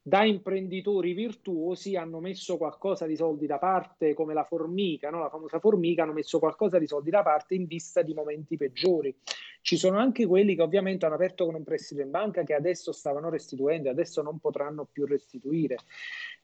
da 0.06 0.26
imprenditori 0.26 1.14
virtuosi 1.14 1.96
hanno 1.96 2.20
messo 2.20 2.58
qualcosa 2.58 3.06
di 3.06 3.16
soldi 3.16 3.46
da 3.46 3.58
parte, 3.58 4.14
come 4.14 4.34
la 4.34 4.44
formica, 4.44 5.10
no? 5.10 5.20
la 5.20 5.30
famosa 5.30 5.60
formica, 5.60 6.04
hanno 6.04 6.12
messo 6.12 6.40
qualcosa 6.40 6.78
di 6.78 6.88
soldi 6.88 7.10
da 7.10 7.24
parte 7.24 7.56
in 7.56 7.66
vista 7.66 8.02
di 8.02 8.14
momenti 8.14 8.58
peggiori. 8.58 9.16
Ci 9.62 9.78
sono 9.78 9.98
anche 9.98 10.28
quelli 10.28 10.56
che 10.56 10.62
ovviamente 10.62 11.06
hanno 11.06 11.16
aperto 11.16 11.46
con 11.46 11.56
un 11.56 11.64
prestito 11.64 12.02
in 12.02 12.12
banca 12.12 12.44
che 12.44 12.54
adesso 12.54 12.92
stavano 12.92 13.30
restituendo 13.30 13.90
adesso 13.90 14.22
non 14.22 14.40
potranno 14.40 14.90
più 14.92 15.06
restituire. 15.06 15.78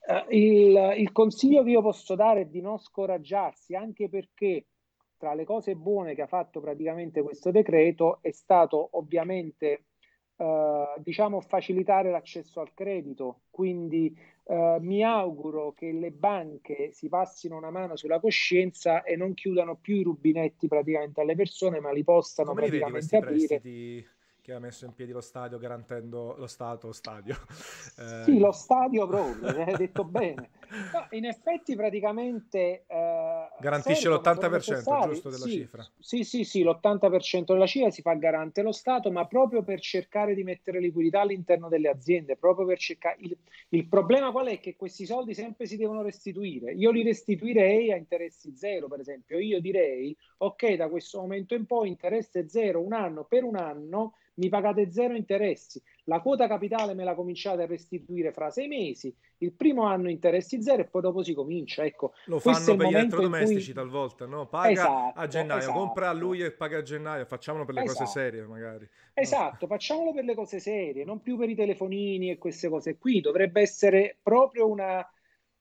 Uh, 0.07 0.33
il, 0.33 0.93
il 0.95 1.11
consiglio 1.11 1.61
che 1.61 1.71
io 1.71 1.81
posso 1.81 2.15
dare 2.15 2.41
è 2.41 2.45
di 2.45 2.61
non 2.61 2.77
scoraggiarsi, 2.77 3.75
anche 3.75 4.07
perché 4.07 4.67
tra 5.17 5.33
le 5.33 5.43
cose 5.43 5.75
buone 5.75 6.15
che 6.15 6.21
ha 6.21 6.27
fatto 6.27 6.61
praticamente 6.61 7.21
questo 7.21 7.51
decreto 7.51 8.19
è 8.21 8.31
stato 8.31 8.87
ovviamente 8.93 9.88
eh, 10.41 10.93
diciamo 10.99 11.41
facilitare 11.41 12.09
l'accesso 12.09 12.61
al 12.61 12.73
credito, 12.73 13.41
quindi 13.49 14.17
eh, 14.45 14.77
mi 14.79 15.03
auguro 15.03 15.73
che 15.73 15.91
le 15.91 16.11
banche 16.11 16.91
si 16.93 17.09
passino 17.09 17.57
una 17.57 17.71
mano 17.71 17.97
sulla 17.97 18.21
coscienza 18.21 19.03
e 19.03 19.17
non 19.17 19.33
chiudano 19.33 19.75
più 19.75 19.97
i 19.97 20.03
rubinetti 20.03 20.69
praticamente 20.69 21.19
alle 21.19 21.35
persone, 21.35 21.81
ma 21.81 21.91
li 21.91 22.05
possano 22.05 22.53
Come 22.53 22.67
praticamente 22.67 23.17
li 23.17 23.21
aprire. 23.21 23.47
Prestiti 23.47 24.07
che 24.41 24.53
ha 24.53 24.59
messo 24.59 24.85
in 24.85 24.93
piedi 24.93 25.11
lo 25.11 25.19
stadio 25.19 25.57
garantendo 25.57 26.35
lo 26.37 26.47
Stato 26.47 26.93
stadio. 26.93 27.35
Eh... 27.99 28.23
Sì, 28.23 28.39
lo 28.39 28.53
stadio 28.53 29.05
proprio, 29.07 29.49
hai 29.61 29.75
detto 29.75 30.05
bene. 30.05 30.51
No, 30.93 31.07
in 31.11 31.25
effetti 31.25 31.75
praticamente... 31.75 32.83
Eh, 32.87 33.47
Garantisce 33.59 34.07
l'80% 34.09 35.07
giusto 35.07 35.29
della 35.29 35.45
sì, 35.45 35.51
cifra? 35.51 35.87
Sì, 35.97 36.23
sì, 36.23 36.43
sì, 36.43 36.63
l'80% 36.63 37.45
della 37.45 37.65
cifra 37.65 37.89
si 37.89 38.01
fa 38.01 38.13
garante 38.13 38.61
lo 38.61 38.71
Stato, 38.71 39.11
ma 39.11 39.25
proprio 39.25 39.63
per 39.63 39.79
cercare 39.79 40.35
di 40.35 40.43
mettere 40.43 40.79
liquidità 40.79 41.21
all'interno 41.21 41.69
delle 41.69 41.89
aziende, 41.89 42.35
proprio 42.35 42.65
per 42.65 42.77
cercare... 42.77 43.17
Il, 43.19 43.37
il 43.69 43.87
problema 43.87 44.31
qual 44.31 44.47
è? 44.47 44.59
Che 44.59 44.75
questi 44.75 45.05
soldi 45.05 45.33
sempre 45.33 45.65
si 45.65 45.77
devono 45.77 46.01
restituire. 46.01 46.73
Io 46.73 46.91
li 46.91 47.03
restituirei 47.03 47.91
a 47.91 47.95
interessi 47.95 48.55
zero, 48.55 48.87
per 48.87 48.99
esempio. 48.99 49.39
Io 49.39 49.59
direi, 49.59 50.15
ok, 50.37 50.73
da 50.75 50.89
questo 50.89 51.19
momento 51.19 51.55
in 51.55 51.65
poi 51.65 51.89
interesse 51.89 52.47
zero, 52.47 52.81
un 52.81 52.93
anno 52.93 53.23
per 53.23 53.43
un 53.43 53.55
anno 53.55 54.13
mi 54.39 54.49
pagate 54.49 54.89
zero 54.89 55.15
interessi, 55.15 55.81
la 56.09 56.21
quota 56.21 56.47
capitale 56.47 56.95
me 56.95 57.03
la 57.03 57.13
cominciate 57.13 57.61
a 57.61 57.65
restituire 57.67 58.33
fra 58.33 58.49
sei 58.49 58.67
mesi, 58.67 59.15
il 59.37 59.53
primo 59.53 59.83
anno 59.83 60.09
interessi 60.09 60.61
zero 60.61 60.81
e 60.81 60.85
poi 60.85 61.01
dopo 61.03 61.23
si 61.23 61.33
comincia. 61.35 61.85
Ecco, 61.85 62.13
Lo 62.25 62.39
fanno 62.39 62.75
per 62.75 62.87
gli 62.87 62.95
elettrodomestici 62.95 63.65
cui... 63.65 63.73
talvolta, 63.73 64.25
no? 64.25 64.47
Paga 64.47 64.71
esatto, 64.71 65.19
a 65.19 65.27
gennaio, 65.27 65.59
esatto. 65.59 65.77
compra 65.77 66.09
a 66.09 66.13
luglio 66.13 66.45
e 66.47 66.51
paga 66.51 66.79
a 66.79 66.81
gennaio, 66.81 67.25
facciamolo 67.25 67.63
per 67.63 67.75
le 67.75 67.83
esatto. 67.83 67.99
cose 67.99 68.11
serie 68.11 68.41
magari. 68.41 68.89
Esatto, 69.13 69.67
facciamolo 69.67 70.11
per 70.11 70.23
le 70.23 70.33
cose 70.33 70.59
serie, 70.59 71.05
non 71.05 71.21
più 71.21 71.37
per 71.37 71.49
i 71.49 71.55
telefonini 71.55 72.31
e 72.31 72.37
queste 72.39 72.69
cose 72.69 72.97
qui. 72.97 73.21
Dovrebbe 73.21 73.61
essere 73.61 74.17
proprio 74.21 74.67
una 74.67 75.07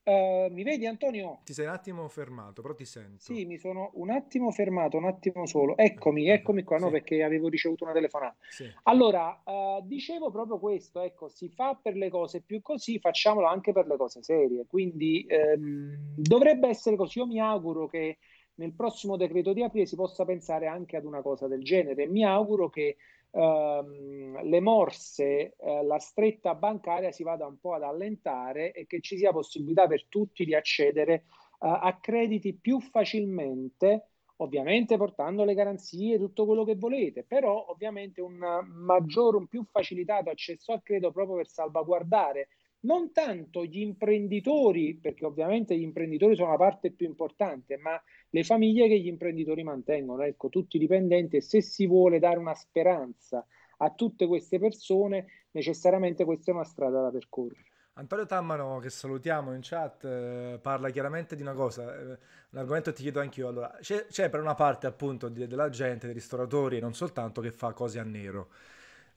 Uh, 0.08 0.50
mi 0.50 0.62
vedi 0.62 0.86
Antonio? 0.86 1.40
Ti 1.44 1.52
sei 1.52 1.66
un 1.66 1.72
attimo 1.72 2.08
fermato, 2.08 2.62
però 2.62 2.72
ti 2.72 2.86
sento. 2.86 3.20
Sì, 3.20 3.44
mi 3.44 3.58
sono 3.58 3.90
un 3.94 4.08
attimo 4.08 4.50
fermato, 4.50 4.96
un 4.96 5.04
attimo 5.04 5.44
solo. 5.44 5.76
Eccomi, 5.76 6.30
eccomi 6.30 6.62
qua, 6.62 6.78
no, 6.78 6.86
sì. 6.86 6.92
perché 6.92 7.22
avevo 7.22 7.48
ricevuto 7.48 7.84
una 7.84 7.92
telefonata. 7.92 8.36
Sì. 8.48 8.64
Allora, 8.84 9.42
uh, 9.44 9.86
dicevo 9.86 10.30
proprio 10.30 10.58
questo, 10.58 11.02
ecco, 11.02 11.28
si 11.28 11.50
fa 11.50 11.78
per 11.80 11.94
le 11.94 12.08
cose 12.08 12.40
più 12.40 12.62
così, 12.62 12.98
facciamolo 12.98 13.46
anche 13.46 13.72
per 13.72 13.86
le 13.86 13.98
cose 13.98 14.22
serie. 14.22 14.64
Quindi 14.66 15.26
um, 15.28 16.14
dovrebbe 16.16 16.68
essere 16.68 16.96
così. 16.96 17.18
Io 17.18 17.26
mi 17.26 17.38
auguro 17.38 17.86
che 17.86 18.16
nel 18.54 18.72
prossimo 18.72 19.18
decreto 19.18 19.52
di 19.52 19.62
aprile 19.62 19.84
si 19.84 19.94
possa 19.94 20.24
pensare 20.24 20.68
anche 20.68 20.96
ad 20.96 21.04
una 21.04 21.20
cosa 21.20 21.48
del 21.48 21.62
genere. 21.62 22.06
Mi 22.06 22.24
auguro 22.24 22.70
che 22.70 22.96
ehm, 23.30 24.42
le 24.42 24.60
morse, 24.60 25.54
eh, 25.56 25.82
la 25.84 25.98
stretta 25.98 26.54
bancaria 26.54 27.12
si 27.12 27.22
vada 27.22 27.46
un 27.46 27.58
po' 27.58 27.74
ad 27.74 27.82
allentare 27.82 28.72
e 28.72 28.86
che 28.86 29.00
ci 29.00 29.16
sia 29.16 29.32
possibilità 29.32 29.86
per 29.86 30.06
tutti 30.06 30.44
di 30.44 30.54
accedere 30.54 31.12
eh, 31.14 31.24
a 31.58 31.98
crediti 32.00 32.54
più 32.54 32.80
facilmente, 32.80 34.10
ovviamente 34.36 34.96
portando 34.96 35.44
le 35.44 35.54
garanzie, 35.54 36.18
tutto 36.18 36.46
quello 36.46 36.64
che 36.64 36.76
volete, 36.76 37.24
però 37.24 37.66
ovviamente 37.68 38.20
un 38.20 38.38
maggiore, 38.66 39.36
un 39.36 39.46
più 39.46 39.64
facilitato 39.64 40.30
accesso 40.30 40.72
al 40.72 40.82
credito 40.82 41.10
proprio 41.10 41.36
per 41.36 41.48
salvaguardare 41.48 42.48
non 42.80 43.12
tanto 43.12 43.64
gli 43.64 43.80
imprenditori, 43.80 44.96
perché 44.96 45.24
ovviamente 45.24 45.76
gli 45.76 45.82
imprenditori 45.82 46.36
sono 46.36 46.50
la 46.50 46.56
parte 46.56 46.92
più 46.92 47.06
importante, 47.06 47.76
ma 47.76 48.00
le 48.30 48.44
famiglie 48.44 48.88
che 48.88 48.98
gli 48.98 49.06
imprenditori 49.08 49.62
mantengono, 49.62 50.22
ecco, 50.22 50.48
tutti 50.48 50.76
i 50.76 50.80
dipendenti 50.80 51.36
e 51.36 51.40
se 51.40 51.60
si 51.60 51.86
vuole 51.86 52.18
dare 52.18 52.38
una 52.38 52.54
speranza 52.54 53.44
a 53.78 53.90
tutte 53.90 54.26
queste 54.26 54.58
persone, 54.58 55.26
necessariamente 55.52 56.24
questa 56.24 56.50
è 56.50 56.54
una 56.54 56.64
strada 56.64 57.02
da 57.02 57.10
percorrere. 57.10 57.64
Antonio 57.98 58.26
Tammano, 58.26 58.78
che 58.78 58.90
salutiamo 58.90 59.52
in 59.54 59.60
chat, 59.60 60.04
eh, 60.04 60.58
parla 60.62 60.88
chiaramente 60.90 61.34
di 61.34 61.42
una 61.42 61.54
cosa, 61.54 61.92
eh, 61.98 62.04
un 62.50 62.58
argomento 62.58 62.92
ti 62.92 63.02
chiedo 63.02 63.18
anch'io. 63.18 63.48
Allora, 63.48 63.76
c'è, 63.80 64.06
c'è 64.06 64.30
per 64.30 64.40
una 64.40 64.54
parte 64.54 64.86
appunto 64.86 65.28
di, 65.28 65.48
della 65.48 65.68
gente, 65.68 66.06
dei 66.06 66.14
ristoratori 66.14 66.76
e 66.76 66.80
non 66.80 66.94
soltanto 66.94 67.40
che 67.40 67.50
fa 67.50 67.72
cose 67.72 67.98
a 67.98 68.04
nero. 68.04 68.50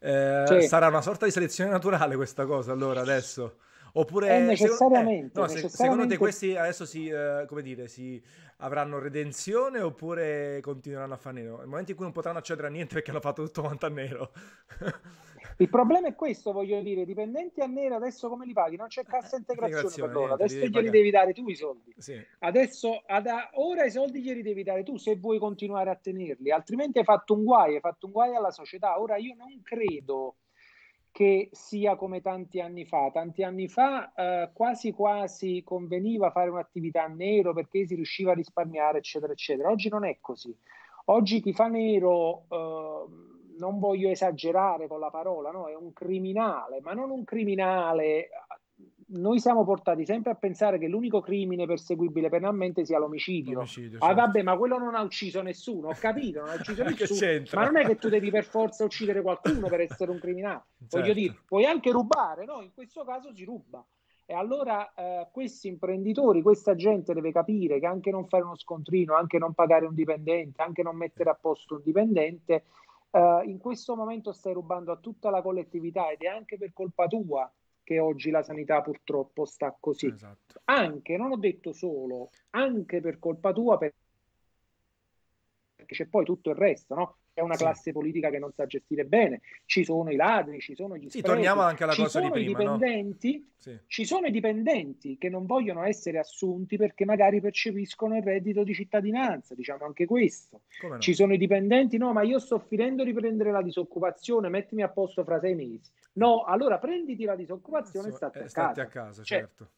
Eh, 0.03 0.43
sì. 0.47 0.67
Sarà 0.67 0.87
una 0.87 1.01
sorta 1.01 1.25
di 1.25 1.31
selezione 1.31 1.69
naturale 1.69 2.15
questa 2.15 2.45
cosa 2.45 2.71
allora 2.71 3.01
adesso? 3.01 3.57
Oppure 3.93 4.39
necessariamente, 4.39 4.71
secondo, 4.77 4.95
eh, 4.95 5.31
no, 5.33 5.41
necessariamente... 5.41 5.69
secondo 5.69 6.07
te 6.07 6.17
questi 6.17 6.55
adesso 6.55 6.85
si, 6.85 7.07
eh, 7.07 7.45
come 7.47 7.61
dire, 7.61 7.87
si 7.87 8.21
avranno 8.57 8.99
redenzione 8.99 9.79
oppure 9.79 10.59
continueranno 10.61 11.13
a 11.13 11.17
fare 11.17 11.41
nero? 11.41 11.57
Nel 11.57 11.67
momento 11.67 11.91
in 11.91 11.97
cui 11.97 12.05
non 12.05 12.13
potranno 12.13 12.39
accedere 12.39 12.67
a 12.67 12.71
niente 12.71 12.95
perché 12.95 13.11
hanno 13.11 13.19
fatto 13.19 13.43
tutto 13.43 13.61
quanto 13.61 13.85
a 13.85 13.89
nero. 13.89 14.31
Il 15.61 15.69
problema 15.69 16.07
è 16.07 16.15
questo, 16.15 16.51
voglio 16.53 16.81
dire, 16.81 17.05
dipendenti 17.05 17.61
a 17.61 17.67
nero 17.67 17.95
adesso 17.95 18.27
come 18.29 18.47
li 18.47 18.53
paghi? 18.53 18.77
Non 18.77 18.87
c'è 18.87 19.03
cassa 19.03 19.35
integrazione, 19.35 19.83
integrazione 19.83 20.11
per 20.11 20.19
loro, 20.19 20.33
adesso 20.33 20.65
glieli 20.65 20.89
devi 20.89 21.11
dare 21.11 21.33
tu 21.33 21.47
i 21.47 21.55
soldi. 21.55 21.93
Sì. 21.97 22.19
Adesso, 22.39 23.03
ad, 23.05 23.27
ora 23.53 23.85
i 23.85 23.91
soldi 23.91 24.23
glieli 24.23 24.41
devi 24.41 24.63
dare 24.63 24.81
tu 24.81 24.97
se 24.97 25.17
vuoi 25.17 25.37
continuare 25.37 25.91
a 25.91 25.95
tenerli, 25.95 26.49
altrimenti 26.49 26.97
hai 26.97 27.03
fatto 27.03 27.35
un 27.35 27.43
guai, 27.43 27.75
hai 27.75 27.79
fatto 27.79 28.07
un 28.07 28.11
guai 28.11 28.33
alla 28.35 28.49
società. 28.49 28.99
Ora 28.99 29.17
io 29.17 29.35
non 29.35 29.61
credo 29.61 30.37
che 31.11 31.49
sia 31.51 31.95
come 31.95 32.21
tanti 32.21 32.59
anni 32.59 32.85
fa. 32.85 33.11
Tanti 33.13 33.43
anni 33.43 33.67
fa 33.67 34.11
eh, 34.15 34.49
quasi 34.53 34.91
quasi 34.93 35.61
conveniva 35.63 36.31
fare 36.31 36.49
un'attività 36.49 37.03
a 37.03 37.07
nero 37.07 37.53
perché 37.53 37.85
si 37.85 37.93
riusciva 37.93 38.31
a 38.31 38.35
risparmiare, 38.35 38.97
eccetera, 38.97 39.31
eccetera. 39.31 39.69
Oggi 39.69 39.89
non 39.89 40.05
è 40.05 40.17
così. 40.21 40.57
Oggi 41.05 41.39
chi 41.39 41.53
fa 41.53 41.67
nero... 41.67 42.45
Eh, 42.49 43.00
non 43.61 43.77
voglio 43.77 44.09
esagerare 44.09 44.87
con 44.87 44.99
la 44.99 45.11
parola, 45.11 45.51
no? 45.51 45.67
è 45.67 45.75
un 45.75 45.93
criminale, 45.93 46.81
ma 46.81 46.93
non 46.93 47.11
un 47.11 47.23
criminale 47.23 48.29
noi 49.13 49.39
siamo 49.39 49.65
portati 49.65 50.05
sempre 50.05 50.31
a 50.31 50.35
pensare 50.35 50.77
che 50.77 50.87
l'unico 50.87 51.19
crimine 51.19 51.65
perseguibile 51.65 52.29
penalmente 52.29 52.85
sia 52.85 52.97
l'omicidio. 52.97 53.55
l'omicidio 53.55 53.97
ah, 53.99 54.07
certo. 54.07 54.21
vabbè, 54.21 54.41
ma 54.41 54.55
quello 54.55 54.77
non 54.77 54.95
ha 54.95 55.01
ucciso 55.01 55.41
nessuno, 55.41 55.89
ho 55.89 55.95
capito, 55.99 56.39
non 56.39 56.49
ha 56.49 56.53
ucciso 56.53 56.83
nessuno. 56.87 57.43
ma 57.53 57.65
non 57.65 57.77
è 57.77 57.85
che 57.85 57.97
tu 57.97 58.09
devi 58.09 58.29
per 58.29 58.45
forza 58.45 58.85
uccidere 58.85 59.21
qualcuno 59.21 59.67
per 59.67 59.81
essere 59.81 60.11
un 60.11 60.19
criminale. 60.19 60.63
Certo. 60.81 60.99
Voglio 60.99 61.13
dire, 61.13 61.35
puoi 61.45 61.65
anche 61.65 61.91
rubare, 61.91 62.45
no? 62.45 62.61
In 62.61 62.71
questo 62.73 63.03
caso 63.03 63.33
si 63.33 63.43
ruba. 63.43 63.85
E 64.25 64.33
allora 64.33 64.93
eh, 64.93 65.27
questi 65.31 65.67
imprenditori, 65.67 66.41
questa 66.41 66.73
gente 66.73 67.13
deve 67.13 67.31
capire 67.31 67.79
che 67.79 67.85
anche 67.85 68.11
non 68.11 68.27
fare 68.27 68.43
uno 68.43 68.55
scontrino, 68.55 69.13
anche 69.13 69.37
non 69.37 69.53
pagare 69.53 69.85
un 69.85 69.93
dipendente, 69.93 70.61
anche 70.61 70.83
non 70.83 70.95
mettere 70.95 71.29
a 71.29 71.37
posto 71.39 71.75
un 71.75 71.81
dipendente, 71.83 72.63
eh, 73.11 73.41
in 73.45 73.57
questo 73.57 73.95
momento 73.95 74.31
stai 74.31 74.53
rubando 74.53 74.91
a 74.91 74.97
tutta 74.97 75.29
la 75.29 75.41
collettività 75.41 76.09
ed 76.09 76.21
è 76.21 76.27
anche 76.27 76.57
per 76.57 76.73
colpa 76.73 77.07
tua 77.07 77.51
che 77.83 77.99
oggi 77.99 78.29
la 78.29 78.43
sanità 78.43 78.81
purtroppo 78.81 79.45
sta 79.45 79.75
così. 79.77 80.07
Esatto. 80.07 80.61
Anche, 80.65 81.17
non 81.17 81.31
ho 81.31 81.37
detto 81.37 81.73
solo, 81.73 82.29
anche 82.51 83.01
per 83.01 83.19
colpa 83.19 83.51
tua, 83.51 83.77
perché 83.77 83.95
c'è 85.85 86.05
poi 86.05 86.23
tutto 86.23 86.51
il 86.51 86.55
resto, 86.55 86.95
no? 86.95 87.17
È 87.33 87.39
una 87.41 87.55
sì. 87.55 87.63
classe 87.63 87.91
politica 87.91 88.29
che 88.29 88.39
non 88.39 88.51
sa 88.51 88.65
gestire 88.65 89.05
bene, 89.05 89.41
ci 89.65 89.83
sono 89.85 90.11
i 90.11 90.15
ladri, 90.15 90.59
ci 90.59 90.75
sono 90.75 90.97
gli 90.97 91.09
sì, 91.09 91.21
torniamo 91.21 91.61
anche 91.61 91.83
alla 91.83 91.93
ci 91.93 92.01
cosa 92.01 92.19
di 92.19 92.29
prima, 92.29 92.59
dipendenti, 92.59 93.37
no? 93.37 93.45
sì. 93.57 93.79
Ci 93.87 94.05
sono 94.05 94.27
i 94.27 94.31
dipendenti 94.31 95.17
che 95.17 95.29
non 95.29 95.45
vogliono 95.45 95.83
essere 95.83 96.19
assunti 96.19 96.75
perché 96.75 97.05
magari 97.05 97.39
percepiscono 97.39 98.17
il 98.17 98.23
reddito 98.23 98.63
di 98.63 98.73
cittadinanza, 98.73 99.55
diciamo 99.55 99.85
anche 99.85 100.05
questo. 100.05 100.61
No? 100.81 100.99
Ci 100.99 101.13
sono 101.13 101.33
i 101.33 101.37
dipendenti, 101.37 101.97
no, 101.97 102.11
ma 102.11 102.21
io 102.21 102.37
sto 102.37 102.59
finendo 102.59 103.03
di 103.03 103.13
prendere 103.13 103.51
la 103.51 103.61
disoccupazione, 103.61 104.49
mettimi 104.49 104.83
a 104.83 104.89
posto 104.89 105.23
fra 105.23 105.39
sei 105.39 105.55
mesi. 105.55 105.89
No, 106.13 106.43
allora 106.43 106.79
prenditi 106.79 107.23
la 107.23 107.35
disoccupazione 107.35 108.09
e 108.09 108.11
state, 108.11 108.39
eh, 108.39 108.43
a, 108.43 108.47
state 108.49 108.73
casa. 108.73 108.81
a 108.81 108.87
casa. 108.87 109.23
Cioè, 109.23 109.37
certo. 109.39 109.69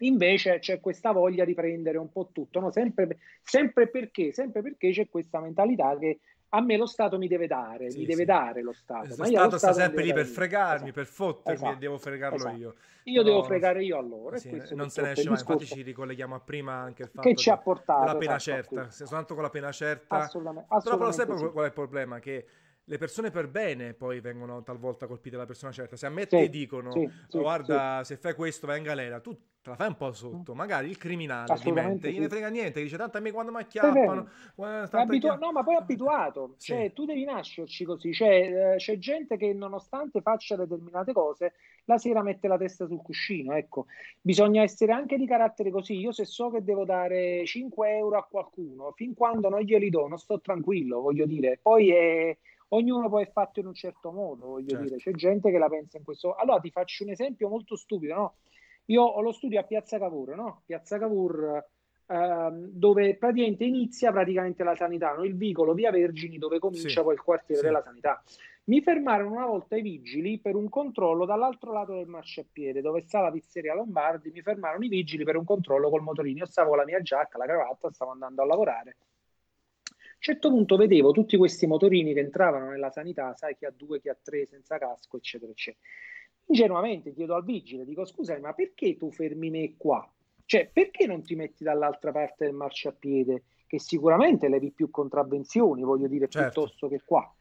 Invece 0.00 0.58
c'è 0.58 0.78
questa 0.78 1.12
voglia 1.12 1.44
di 1.44 1.54
prendere 1.54 1.96
un 1.96 2.10
po' 2.10 2.28
tutto, 2.30 2.60
no? 2.60 2.70
sempre, 2.70 3.18
sempre, 3.42 3.88
perché? 3.88 4.30
Sempre 4.32 4.60
perché 4.60 4.90
c'è 4.90 5.08
questa 5.08 5.40
mentalità 5.40 5.96
che 5.96 6.20
a 6.50 6.60
me 6.60 6.76
lo 6.76 6.86
Stato 6.86 7.18
mi 7.18 7.28
deve 7.28 7.46
dare, 7.46 7.90
sì, 7.90 7.98
mi 7.98 8.06
deve 8.06 8.24
dare 8.24 8.62
lo 8.62 8.72
Stato. 8.72 9.14
Lo 9.16 9.24
Stato 9.24 9.58
sta 9.58 9.72
sempre 9.72 10.04
lì 10.04 10.12
per 10.12 10.26
fregarmi, 10.26 10.88
esatto. 10.88 10.92
per 10.92 11.06
fottermi 11.06 11.54
esatto. 11.54 11.74
e 11.74 11.78
devo 11.78 11.98
fregarlo 11.98 12.36
esatto. 12.36 12.56
io. 12.56 12.74
Io 13.04 13.22
no, 13.22 13.28
devo 13.28 13.42
fregare 13.44 13.84
io 13.84 13.98
allora. 13.98 14.36
Sì, 14.36 14.50
non 14.74 14.90
se 14.90 15.02
ne 15.02 15.12
esce 15.12 15.28
mai, 15.28 15.38
infatti 15.38 15.64
ci 15.64 15.82
ricolleghiamo 15.82 16.34
a 16.34 16.40
prima 16.40 16.74
anche 16.74 17.02
il 17.02 17.08
fatto 17.08 17.28
che 17.28 17.36
ci 17.36 17.50
ha 17.50 17.56
portato 17.56 18.04
la 18.04 18.16
pena 18.16 18.36
esatto, 18.36 18.74
certa, 18.74 18.90
soltanto 18.90 19.34
con 19.34 19.42
la 19.42 19.50
pena 19.50 19.70
certa. 19.70 20.16
Assolutamente, 20.16 20.66
assolutamente 20.70 21.24
Però 21.24 21.36
sai 21.36 21.46
sì. 21.46 21.52
qual 21.52 21.64
è 21.64 21.68
il 21.68 21.74
problema? 21.74 22.18
Che 22.18 22.46
le 22.82 22.98
persone 22.98 23.30
per 23.30 23.48
bene 23.48 23.94
poi 23.94 24.20
vengono 24.20 24.62
talvolta 24.62 25.06
colpite 25.06 25.36
dalla 25.36 25.46
persona 25.46 25.72
certa. 25.72 25.96
Se 25.96 26.06
a 26.06 26.10
me 26.10 26.26
sì, 26.28 26.36
ti 26.36 26.50
dicono, 26.50 26.90
sì, 26.92 27.08
sì, 27.28 27.38
guarda, 27.38 28.02
se 28.04 28.16
fai 28.16 28.34
questo 28.34 28.66
vai 28.66 28.78
in 28.78 28.84
galera, 28.84 29.20
tu 29.20 29.36
te 29.66 29.70
la 29.70 29.76
fai 29.76 29.88
un 29.88 29.96
po' 29.96 30.12
sotto. 30.12 30.54
Mm. 30.54 30.56
Magari 30.56 30.88
il 30.88 30.98
criminale 30.98 31.58
di 31.62 31.72
mente, 31.72 32.12
gli 32.12 32.20
ne 32.20 32.28
frega 32.28 32.48
niente, 32.48 32.80
dice 32.80 32.96
tanto 32.96 33.18
a 33.18 33.20
me 33.20 33.32
quando 33.32 33.50
mi 33.50 33.58
acchiappano. 33.58 34.28
Abitu- 34.90 35.38
no, 35.38 35.52
ma 35.52 35.62
poi 35.62 35.74
è 35.74 35.78
abituato. 35.78 36.54
Cioè, 36.58 36.92
tu 36.92 37.04
devi 37.04 37.24
nascerci 37.24 37.84
così. 37.84 38.12
Cioè, 38.12 38.74
eh, 38.74 38.76
c'è 38.76 38.98
gente 38.98 39.36
che 39.36 39.52
nonostante 39.52 40.20
faccia 40.20 40.56
determinate 40.56 41.12
cose, 41.12 41.54
la 41.84 41.98
sera 41.98 42.22
mette 42.22 42.48
la 42.48 42.56
testa 42.56 42.86
sul 42.86 43.02
cuscino. 43.02 43.54
Ecco, 43.54 43.86
bisogna 44.20 44.62
essere 44.62 44.92
anche 44.92 45.16
di 45.16 45.26
carattere 45.26 45.70
così. 45.70 45.94
Io 45.98 46.12
se 46.12 46.24
so 46.24 46.50
che 46.50 46.62
devo 46.62 46.84
dare 46.84 47.44
5 47.44 47.96
euro 47.96 48.18
a 48.18 48.24
qualcuno, 48.24 48.92
fin 48.92 49.14
quando 49.14 49.48
non 49.48 49.60
glieli 49.60 49.90
do, 49.90 50.06
non 50.06 50.18
sto 50.18 50.40
tranquillo, 50.40 51.00
voglio 51.00 51.26
dire. 51.26 51.58
Poi 51.60 51.90
è 51.90 52.36
ognuno 52.68 53.08
poi 53.08 53.24
è 53.24 53.30
fatto 53.30 53.60
in 53.60 53.66
un 53.66 53.74
certo 53.74 54.10
modo, 54.10 54.46
voglio 54.46 54.70
certo. 54.70 54.84
dire, 54.84 54.96
c'è 54.96 55.12
gente 55.12 55.50
che 55.50 55.58
la 55.58 55.68
pensa 55.68 55.98
in 55.98 56.04
questo. 56.04 56.34
Allora 56.34 56.60
ti 56.60 56.70
faccio 56.70 57.04
un 57.04 57.10
esempio 57.10 57.48
molto 57.48 57.76
stupido, 57.76 58.14
no? 58.14 58.34
Io 58.86 59.02
ho 59.02 59.20
lo 59.20 59.32
studio 59.32 59.60
a 59.60 59.64
Piazza 59.64 59.98
Cavour, 59.98 60.34
no? 60.34 60.62
Piazza 60.64 60.98
Cavour 60.98 61.64
ehm, 62.06 62.68
dove 62.70 63.16
praticamente 63.16 63.64
inizia 63.64 64.12
praticamente 64.12 64.62
la 64.64 64.74
sanità, 64.74 65.14
no? 65.14 65.24
il 65.24 65.36
vicolo 65.36 65.74
via 65.74 65.90
Vergini 65.90 66.38
dove 66.38 66.58
comincia 66.58 66.88
sì. 66.88 67.02
poi 67.02 67.14
il 67.14 67.22
quartiere 67.22 67.60
sì. 67.60 67.66
della 67.66 67.82
sanità. 67.82 68.22
Mi 68.64 68.80
fermarono 68.80 69.32
una 69.32 69.46
volta 69.46 69.76
i 69.76 69.82
vigili 69.82 70.40
per 70.40 70.56
un 70.56 70.68
controllo 70.68 71.24
dall'altro 71.24 71.72
lato 71.72 71.94
del 71.94 72.08
marciapiede, 72.08 72.80
dove 72.80 73.02
sta 73.02 73.20
la 73.20 73.30
pizzeria 73.30 73.74
Lombardi. 73.74 74.30
Mi 74.32 74.42
fermarono 74.42 74.84
i 74.84 74.88
vigili 74.88 75.22
per 75.22 75.36
un 75.36 75.44
controllo 75.44 75.88
col 75.88 76.02
motorino. 76.02 76.38
Io 76.38 76.46
stavo 76.46 76.70
con 76.70 76.78
la 76.78 76.84
mia 76.84 77.00
giacca, 77.00 77.38
la 77.38 77.44
cravatta, 77.44 77.92
stavo 77.92 78.10
andando 78.10 78.42
a 78.42 78.46
lavorare 78.46 78.96
a 80.16 80.18
un 80.18 80.22
certo 80.34 80.48
punto 80.48 80.76
vedevo 80.76 81.12
tutti 81.12 81.36
questi 81.36 81.66
motorini 81.66 82.14
che 82.14 82.20
entravano 82.20 82.70
nella 82.70 82.90
sanità, 82.90 83.34
sai 83.34 83.54
chi 83.54 83.66
ha 83.66 83.70
due, 83.70 84.00
chi 84.00 84.08
ha 84.08 84.16
tre, 84.20 84.46
senza 84.46 84.78
casco, 84.78 85.18
eccetera, 85.18 85.50
eccetera. 85.52 85.84
Ingenuamente 86.46 87.12
chiedo 87.12 87.34
al 87.34 87.44
vigile, 87.44 87.84
dico 87.84 88.04
scusami, 88.04 88.40
ma 88.40 88.52
perché 88.52 88.96
tu 88.96 89.10
fermi 89.10 89.50
me 89.50 89.74
qua? 89.76 90.08
Cioè, 90.44 90.70
perché 90.72 91.06
non 91.06 91.22
ti 91.22 91.34
metti 91.34 91.64
dall'altra 91.64 92.12
parte 92.12 92.44
del 92.44 92.54
marciapiede, 92.54 93.42
che 93.66 93.80
sicuramente 93.80 94.48
levi 94.48 94.70
più 94.70 94.90
contravvenzioni, 94.90 95.82
voglio 95.82 96.06
dire, 96.06 96.28
certo. 96.28 96.60
piuttosto 96.62 96.88
che 96.88 97.02
qua? 97.04 97.35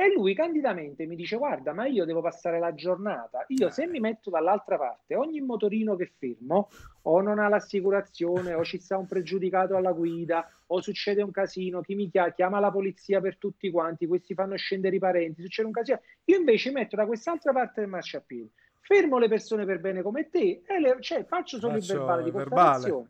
E 0.00 0.12
lui 0.14 0.32
candidamente 0.32 1.06
mi 1.06 1.16
dice: 1.16 1.36
Guarda, 1.36 1.72
ma 1.72 1.86
io 1.86 2.04
devo 2.04 2.20
passare 2.20 2.60
la 2.60 2.72
giornata. 2.72 3.44
Io 3.48 3.68
se 3.68 3.88
mi 3.88 3.98
metto 3.98 4.30
dall'altra 4.30 4.78
parte, 4.78 5.16
ogni 5.16 5.40
motorino 5.40 5.96
che 5.96 6.12
fermo, 6.16 6.68
o 7.02 7.20
non 7.20 7.40
ha 7.40 7.48
l'assicurazione, 7.48 8.54
o 8.54 8.62
ci 8.62 8.78
sta 8.78 8.96
un 8.96 9.08
pregiudicato 9.08 9.74
alla 9.74 9.90
guida, 9.90 10.48
o 10.66 10.80
succede 10.80 11.20
un 11.20 11.32
casino, 11.32 11.80
chi 11.80 11.96
mi 11.96 12.08
chiama, 12.08 12.30
chiama 12.30 12.60
la 12.60 12.70
polizia 12.70 13.20
per 13.20 13.38
tutti 13.38 13.72
quanti, 13.72 14.06
questi 14.06 14.34
fanno 14.34 14.54
scendere 14.56 14.94
i 14.94 15.00
parenti, 15.00 15.42
succede 15.42 15.66
un 15.66 15.72
casino. 15.72 16.00
Io 16.26 16.36
invece 16.38 16.70
metto 16.70 16.94
da 16.94 17.04
quest'altra 17.04 17.52
parte 17.52 17.80
del 17.80 17.90
marciapiede, 17.90 18.50
fermo 18.82 19.18
le 19.18 19.26
persone 19.26 19.64
per 19.64 19.80
bene 19.80 20.02
come 20.02 20.28
te, 20.28 20.62
e 20.64 20.78
le, 20.78 20.98
cioè, 21.00 21.24
faccio 21.24 21.58
solo 21.58 21.72
faccio 21.72 21.92
il 21.92 21.98
verbale 21.98 22.22
di 22.22 22.30
verbale, 22.30 23.06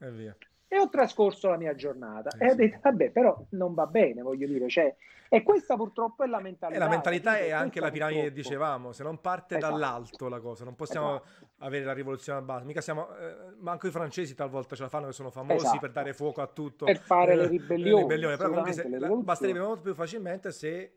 e 0.69 0.79
ho 0.79 0.89
trascorso 0.89 1.49
la 1.49 1.57
mia 1.57 1.75
giornata. 1.75 2.31
Eh, 2.39 2.47
e 2.47 2.51
ho 2.51 2.55
detto, 2.55 2.79
vabbè, 2.83 3.11
però 3.11 3.43
non 3.51 3.75
va 3.75 3.87
bene, 3.87 4.21
voglio 4.23 4.47
dire, 4.47 4.69
cioè, 4.69 4.95
e 5.31 5.43
questa 5.43 5.77
purtroppo 5.77 6.25
è 6.25 6.27
la 6.27 6.41
mentalità. 6.41 6.79
E 6.79 6.83
la 6.83 6.89
mentalità 6.89 7.39
è 7.39 7.51
anche 7.51 7.81
la 7.81 7.91
piramide 7.91 8.23
che 8.23 8.33
dicevamo, 8.33 8.93
se 8.93 9.03
non 9.03 9.21
parte 9.21 9.57
esatto. 9.57 9.73
dall'alto 9.73 10.29
la 10.29 10.41
cosa, 10.41 10.65
non 10.65 10.75
possiamo 10.75 11.23
esatto. 11.23 11.47
avere 11.59 11.85
la 11.85 11.93
rivoluzione 11.93 12.39
a 12.39 12.43
base, 12.43 12.65
mica 12.65 12.81
siamo, 12.81 13.15
eh, 13.17 13.55
manco 13.59 13.87
i 13.87 13.91
francesi 13.91 14.35
talvolta 14.35 14.77
ce 14.77 14.83
la 14.83 14.89
fanno 14.89 15.07
che 15.07 15.13
sono 15.13 15.31
famosi 15.31 15.65
esatto. 15.65 15.79
per 15.81 15.91
dare 15.91 16.13
fuoco 16.13 16.43
a 16.43 16.47
tutto. 16.47 16.85
Per 16.85 16.99
fare 16.99 17.33
eh, 17.33 17.37
le 17.37 17.47
ribellioni. 17.49 17.91
Le 17.91 18.01
ribellioni. 18.01 18.37
Però 18.37 18.49
comunque 18.49 18.73
se, 18.73 18.89
la, 18.89 19.09
basterebbe 19.09 19.61
molto 19.61 19.83
più 19.83 19.95
facilmente 19.95 20.51
se 20.51 20.93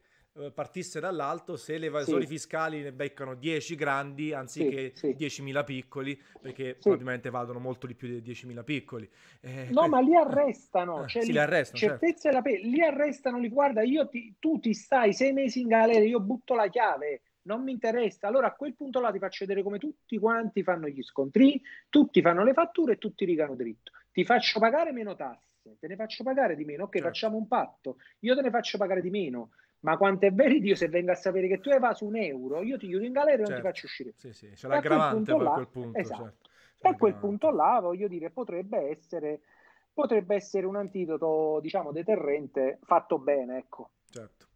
partisse 0.54 1.02
dall'alto 1.02 1.58
se 1.58 1.78
le 1.78 1.88
evasori 1.88 2.22
sì. 2.22 2.34
fiscali 2.34 2.82
ne 2.82 2.94
beccano 2.94 3.36
10 3.36 3.76
grandi 3.76 4.32
anziché 4.32 4.94
sì, 4.96 5.14
sì. 5.18 5.44
10.000 5.44 5.64
piccoli 5.66 6.20
perché 6.40 6.78
probabilmente 6.80 7.30
valgono 7.30 7.60
molto 7.60 7.86
di 7.86 7.96
più 7.96 8.08
dei 8.08 8.22
10.000 8.22 8.64
piccoli 8.64 9.10
eh, 9.42 9.68
no 9.72 9.90
ma 9.90 10.00
li 10.00 10.16
arrestano 10.16 11.06
cioè, 11.06 11.24
li, 11.24 11.34
li 11.34 11.38
arrestano 11.38 11.80
certezza 11.80 12.32
certo. 12.32 12.50
pe- 12.50 12.60
li 12.60 12.82
arrestano 12.82 13.40
li 13.40 13.50
guarda 13.50 13.82
io 13.82 14.08
ti, 14.08 14.36
tu 14.40 14.58
ti 14.60 14.74
stai 14.74 15.14
sei 15.14 15.34
mesi 15.34 15.60
in 15.60 15.68
galera 15.68 16.06
io 16.06 16.22
butto 16.22 16.56
la 16.56 16.70
chiave 16.70 17.24
non 17.44 17.62
mi 17.64 17.74
interessa 17.74 18.28
allora 18.28 18.48
a 18.48 18.54
quel 18.54 18.74
punto 18.74 19.02
là 19.02 19.12
ti 19.12 19.20
faccio 19.20 19.46
vedere 19.46 19.64
come 19.64 19.80
tutti 19.80 20.18
quanti 20.18 20.64
fanno 20.64 20.88
gli 20.88 21.04
scontrini 21.04 21.62
tutti 21.90 22.22
fanno 22.22 22.46
le 22.46 22.54
fatture 22.54 22.94
e 22.94 22.98
tutti 22.98 23.26
rigano 23.26 23.56
dritto 23.56 23.92
ti 24.14 24.24
faccio 24.24 24.62
pagare 24.62 24.94
meno 24.94 25.14
tasse 25.14 25.76
te 25.78 25.88
ne 25.88 25.96
faccio 25.98 26.24
pagare 26.24 26.56
di 26.56 26.64
meno 26.64 26.84
ok 26.84 26.94
certo. 26.94 27.08
facciamo 27.08 27.36
un 27.36 27.48
patto 27.50 27.98
io 28.20 28.34
te 28.34 28.42
ne 28.42 28.50
faccio 28.50 28.78
pagare 28.78 29.02
di 29.02 29.10
meno 29.10 29.50
ma 29.82 29.98
quanto 29.98 30.26
è 30.26 30.32
veridio 30.32 30.76
se 30.76 30.88
venga 30.88 31.14
a 31.14 31.16
sapere 31.16 31.48
che 31.48 31.60
tu 31.60 31.70
hai 31.70 31.78
evaso 31.78 32.06
un 32.06 32.16
euro, 32.16 32.62
io 32.62 32.78
ti 32.78 32.88
chiudo 32.88 33.06
in 33.06 33.12
galera 33.12 33.44
e 33.44 33.46
certo. 33.46 33.52
non 33.52 33.62
ti 33.62 33.68
certo. 33.68 33.68
faccio 33.68 33.86
uscire. 33.86 34.14
Sì, 34.16 34.34
sì, 34.34 34.50
c'è 34.56 34.68
l'aggravante 34.68 35.32
a 35.32 35.36
quel, 35.36 35.48
quel 35.50 35.68
punto. 35.68 35.98
Esatto. 35.98 36.24
Certo. 36.24 36.88
A 36.88 36.96
quel 36.96 37.16
punto 37.16 37.52
là, 37.52 37.80
voglio 37.80 38.08
dire, 38.08 38.32
potrebbe 38.32 38.90
essere, 38.90 39.42
potrebbe 39.94 40.36
essere 40.36 40.66
un 40.66 40.76
antidoto, 40.76 41.60
diciamo, 41.62 41.92
deterrente 41.92 42.80
fatto 42.82 43.20
bene, 43.20 43.58
ecco. 43.58 43.90
Certo. 44.10 44.48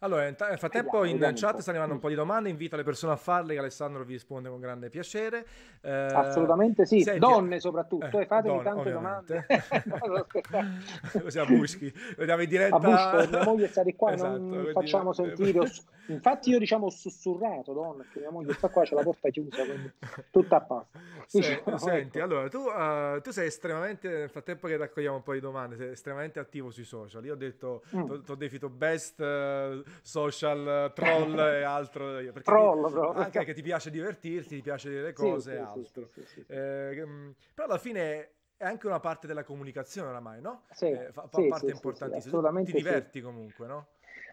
Allora, 0.00 0.24
nel 0.24 0.58
frattempo 0.58 1.04
in 1.04 1.18
chat 1.18 1.60
stanno 1.60 1.78
arrivando 1.78 1.94
un 1.94 2.00
po' 2.00 2.10
di 2.10 2.14
domande, 2.14 2.50
invito 2.50 2.76
le 2.76 2.82
persone 2.82 3.14
a 3.14 3.16
farle, 3.16 3.54
che 3.54 3.60
Alessandro 3.60 4.04
vi 4.04 4.12
risponde 4.12 4.50
con 4.50 4.60
grande 4.60 4.90
piacere. 4.90 5.46
Eh, 5.80 5.90
Assolutamente 5.90 6.84
sì, 6.84 7.00
senti, 7.00 7.18
donne 7.18 7.58
soprattutto, 7.60 8.18
eh, 8.18 8.26
fatemi 8.26 8.62
donne, 8.62 8.62
tante 8.62 8.80
ovviamente. 8.80 9.46
domande. 9.48 11.20
Così 11.22 11.38
a 11.38 11.46
Buschi, 11.46 11.92
vediamo 12.18 12.42
in 12.42 12.48
diretta. 12.48 12.76
A 12.76 12.78
Buschi, 12.78 13.30
mia 13.30 13.44
moglie 13.44 13.68
sta 13.68 13.82
di 13.82 13.94
qua, 13.96 14.12
esatto, 14.12 14.38
non 14.38 14.70
facciamo 14.74 15.14
sentire... 15.14 15.60
Infatti 16.08 16.50
io 16.50 16.58
diciamo 16.58 16.86
ho 16.86 16.90
sussurrato, 16.90 17.72
donna, 17.72 18.04
che 18.12 18.20
mia 18.20 18.30
moglie 18.30 18.52
sta 18.52 18.68
qua, 18.68 18.84
c'è 18.84 18.94
la 18.94 19.02
porta 19.02 19.28
chiusa, 19.30 19.64
quindi 19.64 19.90
tutto 20.30 20.54
a 20.54 20.60
posto. 20.60 20.98
Se, 21.26 21.62
senti, 21.76 22.20
allora, 22.20 22.48
tu, 22.48 22.58
uh, 22.58 23.20
tu, 23.20 23.32
sei 23.32 23.48
estremamente, 23.48 24.08
nel 24.08 24.30
frattempo 24.30 24.68
che 24.68 24.76
raccogliamo 24.76 25.16
un 25.16 25.22
po' 25.22 25.32
di 25.32 25.40
domande, 25.40 25.76
sei 25.76 25.90
estremamente 25.90 26.38
attivo 26.38 26.70
sui 26.70 26.84
social. 26.84 27.24
Io 27.24 27.32
ho 27.32 27.36
detto, 27.36 27.82
mm. 27.96 28.22
ti 28.22 28.30
ho 28.30 28.34
definito 28.36 28.68
best 28.68 29.18
uh, 29.18 29.82
social 30.02 30.92
troll 30.94 31.38
e 31.38 31.62
altro. 31.62 32.04
Perché 32.16 32.42
troll, 32.42 33.12
ti, 33.12 33.18
anche 33.18 33.44
che 33.44 33.54
ti 33.54 33.62
piace 33.62 33.90
divertirti, 33.90 34.56
ti 34.56 34.62
piace 34.62 34.88
dire 34.88 35.02
le 35.02 35.12
cose 35.12 35.50
sì, 35.52 35.56
e 35.56 35.60
altro. 35.60 36.08
Sì, 36.12 36.22
sì, 36.26 36.44
eh, 36.48 37.04
mm, 37.04 37.30
però 37.54 37.68
alla 37.68 37.78
fine 37.78 38.30
è 38.56 38.64
anche 38.64 38.86
una 38.86 39.00
parte 39.00 39.26
della 39.26 39.44
comunicazione 39.44 40.08
oramai, 40.08 40.40
no? 40.40 40.62
Sì, 40.70 40.86
eh, 40.86 41.12
fa, 41.12 41.26
fa 41.28 41.42
parte 41.48 41.70
importantissima. 41.70 42.62
Ti 42.62 42.72
diverti 42.72 43.20
comunque, 43.20 43.66
no? 43.66 43.86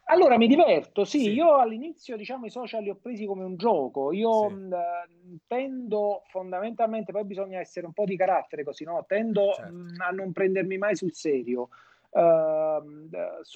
Allora 0.05 0.37
mi 0.37 0.47
diverto, 0.47 1.05
sì, 1.05 1.19
sì, 1.19 1.31
io 1.31 1.55
all'inizio 1.55 2.17
diciamo 2.17 2.45
i 2.45 2.49
social 2.49 2.83
li 2.83 2.89
ho 2.89 2.95
presi 2.95 3.25
come 3.25 3.45
un 3.45 3.55
gioco, 3.55 4.11
io 4.11 4.49
sì. 4.49 4.53
mh, 4.53 5.37
tendo 5.47 6.23
fondamentalmente, 6.27 7.13
poi 7.13 7.23
bisogna 7.23 7.59
essere 7.59 7.85
un 7.85 7.93
po' 7.93 8.03
di 8.03 8.17
carattere 8.17 8.63
così, 8.65 8.83
no? 8.83 9.05
Tendo 9.07 9.53
certo. 9.53 9.73
mh, 9.73 9.95
a 9.99 10.09
non 10.09 10.33
prendermi 10.33 10.77
mai 10.77 10.97
sul 10.97 11.13
serio. 11.13 11.69
Uh, 12.15 13.09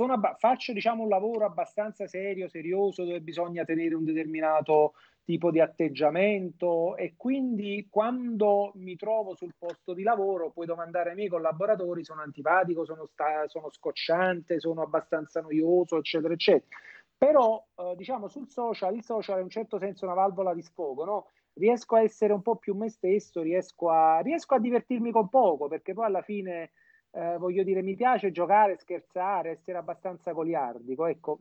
abba- 0.09 0.35
faccio 0.39 0.73
diciamo 0.73 1.03
un 1.03 1.09
lavoro 1.09 1.45
abbastanza 1.45 2.07
serio, 2.07 2.47
serioso, 2.49 3.03
dove 3.03 3.21
bisogna 3.21 3.63
tenere 3.63 3.93
un 3.93 4.03
determinato 4.03 4.93
tipo 5.23 5.51
di 5.51 5.59
atteggiamento 5.59 6.95
e 6.95 7.15
quindi 7.17 7.87
quando 7.89 8.71
mi 8.75 8.95
trovo 8.95 9.35
sul 9.35 9.53
posto 9.57 9.93
di 9.93 10.01
lavoro 10.01 10.51
puoi 10.51 10.65
domandare 10.65 11.09
ai 11.09 11.15
miei 11.15 11.27
collaboratori 11.27 12.03
sono 12.03 12.21
antipatico, 12.21 12.85
sono, 12.85 13.05
sta- 13.05 13.47
sono 13.47 13.69
scocciante, 13.69 14.59
sono 14.59 14.81
abbastanza 14.81 15.41
noioso, 15.41 15.97
eccetera, 15.97 16.33
eccetera. 16.33 16.75
Però 17.17 17.63
eh, 17.75 17.93
diciamo 17.95 18.27
sul 18.27 18.47
social, 18.47 18.95
il 18.95 19.03
social 19.03 19.35
è 19.35 19.39
in 19.39 19.45
un 19.45 19.49
certo 19.49 19.77
senso 19.77 20.05
una 20.05 20.13
valvola 20.13 20.53
di 20.53 20.61
sfogo, 20.61 21.03
no? 21.03 21.27
Riesco 21.53 21.95
a 21.95 22.01
essere 22.03 22.33
un 22.33 22.41
po' 22.41 22.55
più 22.55 22.73
me 22.75 22.89
stesso, 22.89 23.41
riesco 23.41 23.89
a, 23.89 24.19
riesco 24.19 24.55
a 24.55 24.59
divertirmi 24.59 25.11
con 25.11 25.27
poco, 25.27 25.67
perché 25.67 25.93
poi 25.93 26.05
alla 26.05 26.21
fine 26.21 26.71
eh, 27.11 27.37
voglio 27.37 27.63
dire, 27.63 27.81
mi 27.81 27.95
piace 27.95 28.31
giocare, 28.31 28.77
scherzare, 28.77 29.51
essere 29.51 29.77
abbastanza 29.77 30.31
goliardico. 30.31 31.05
Ecco, 31.05 31.39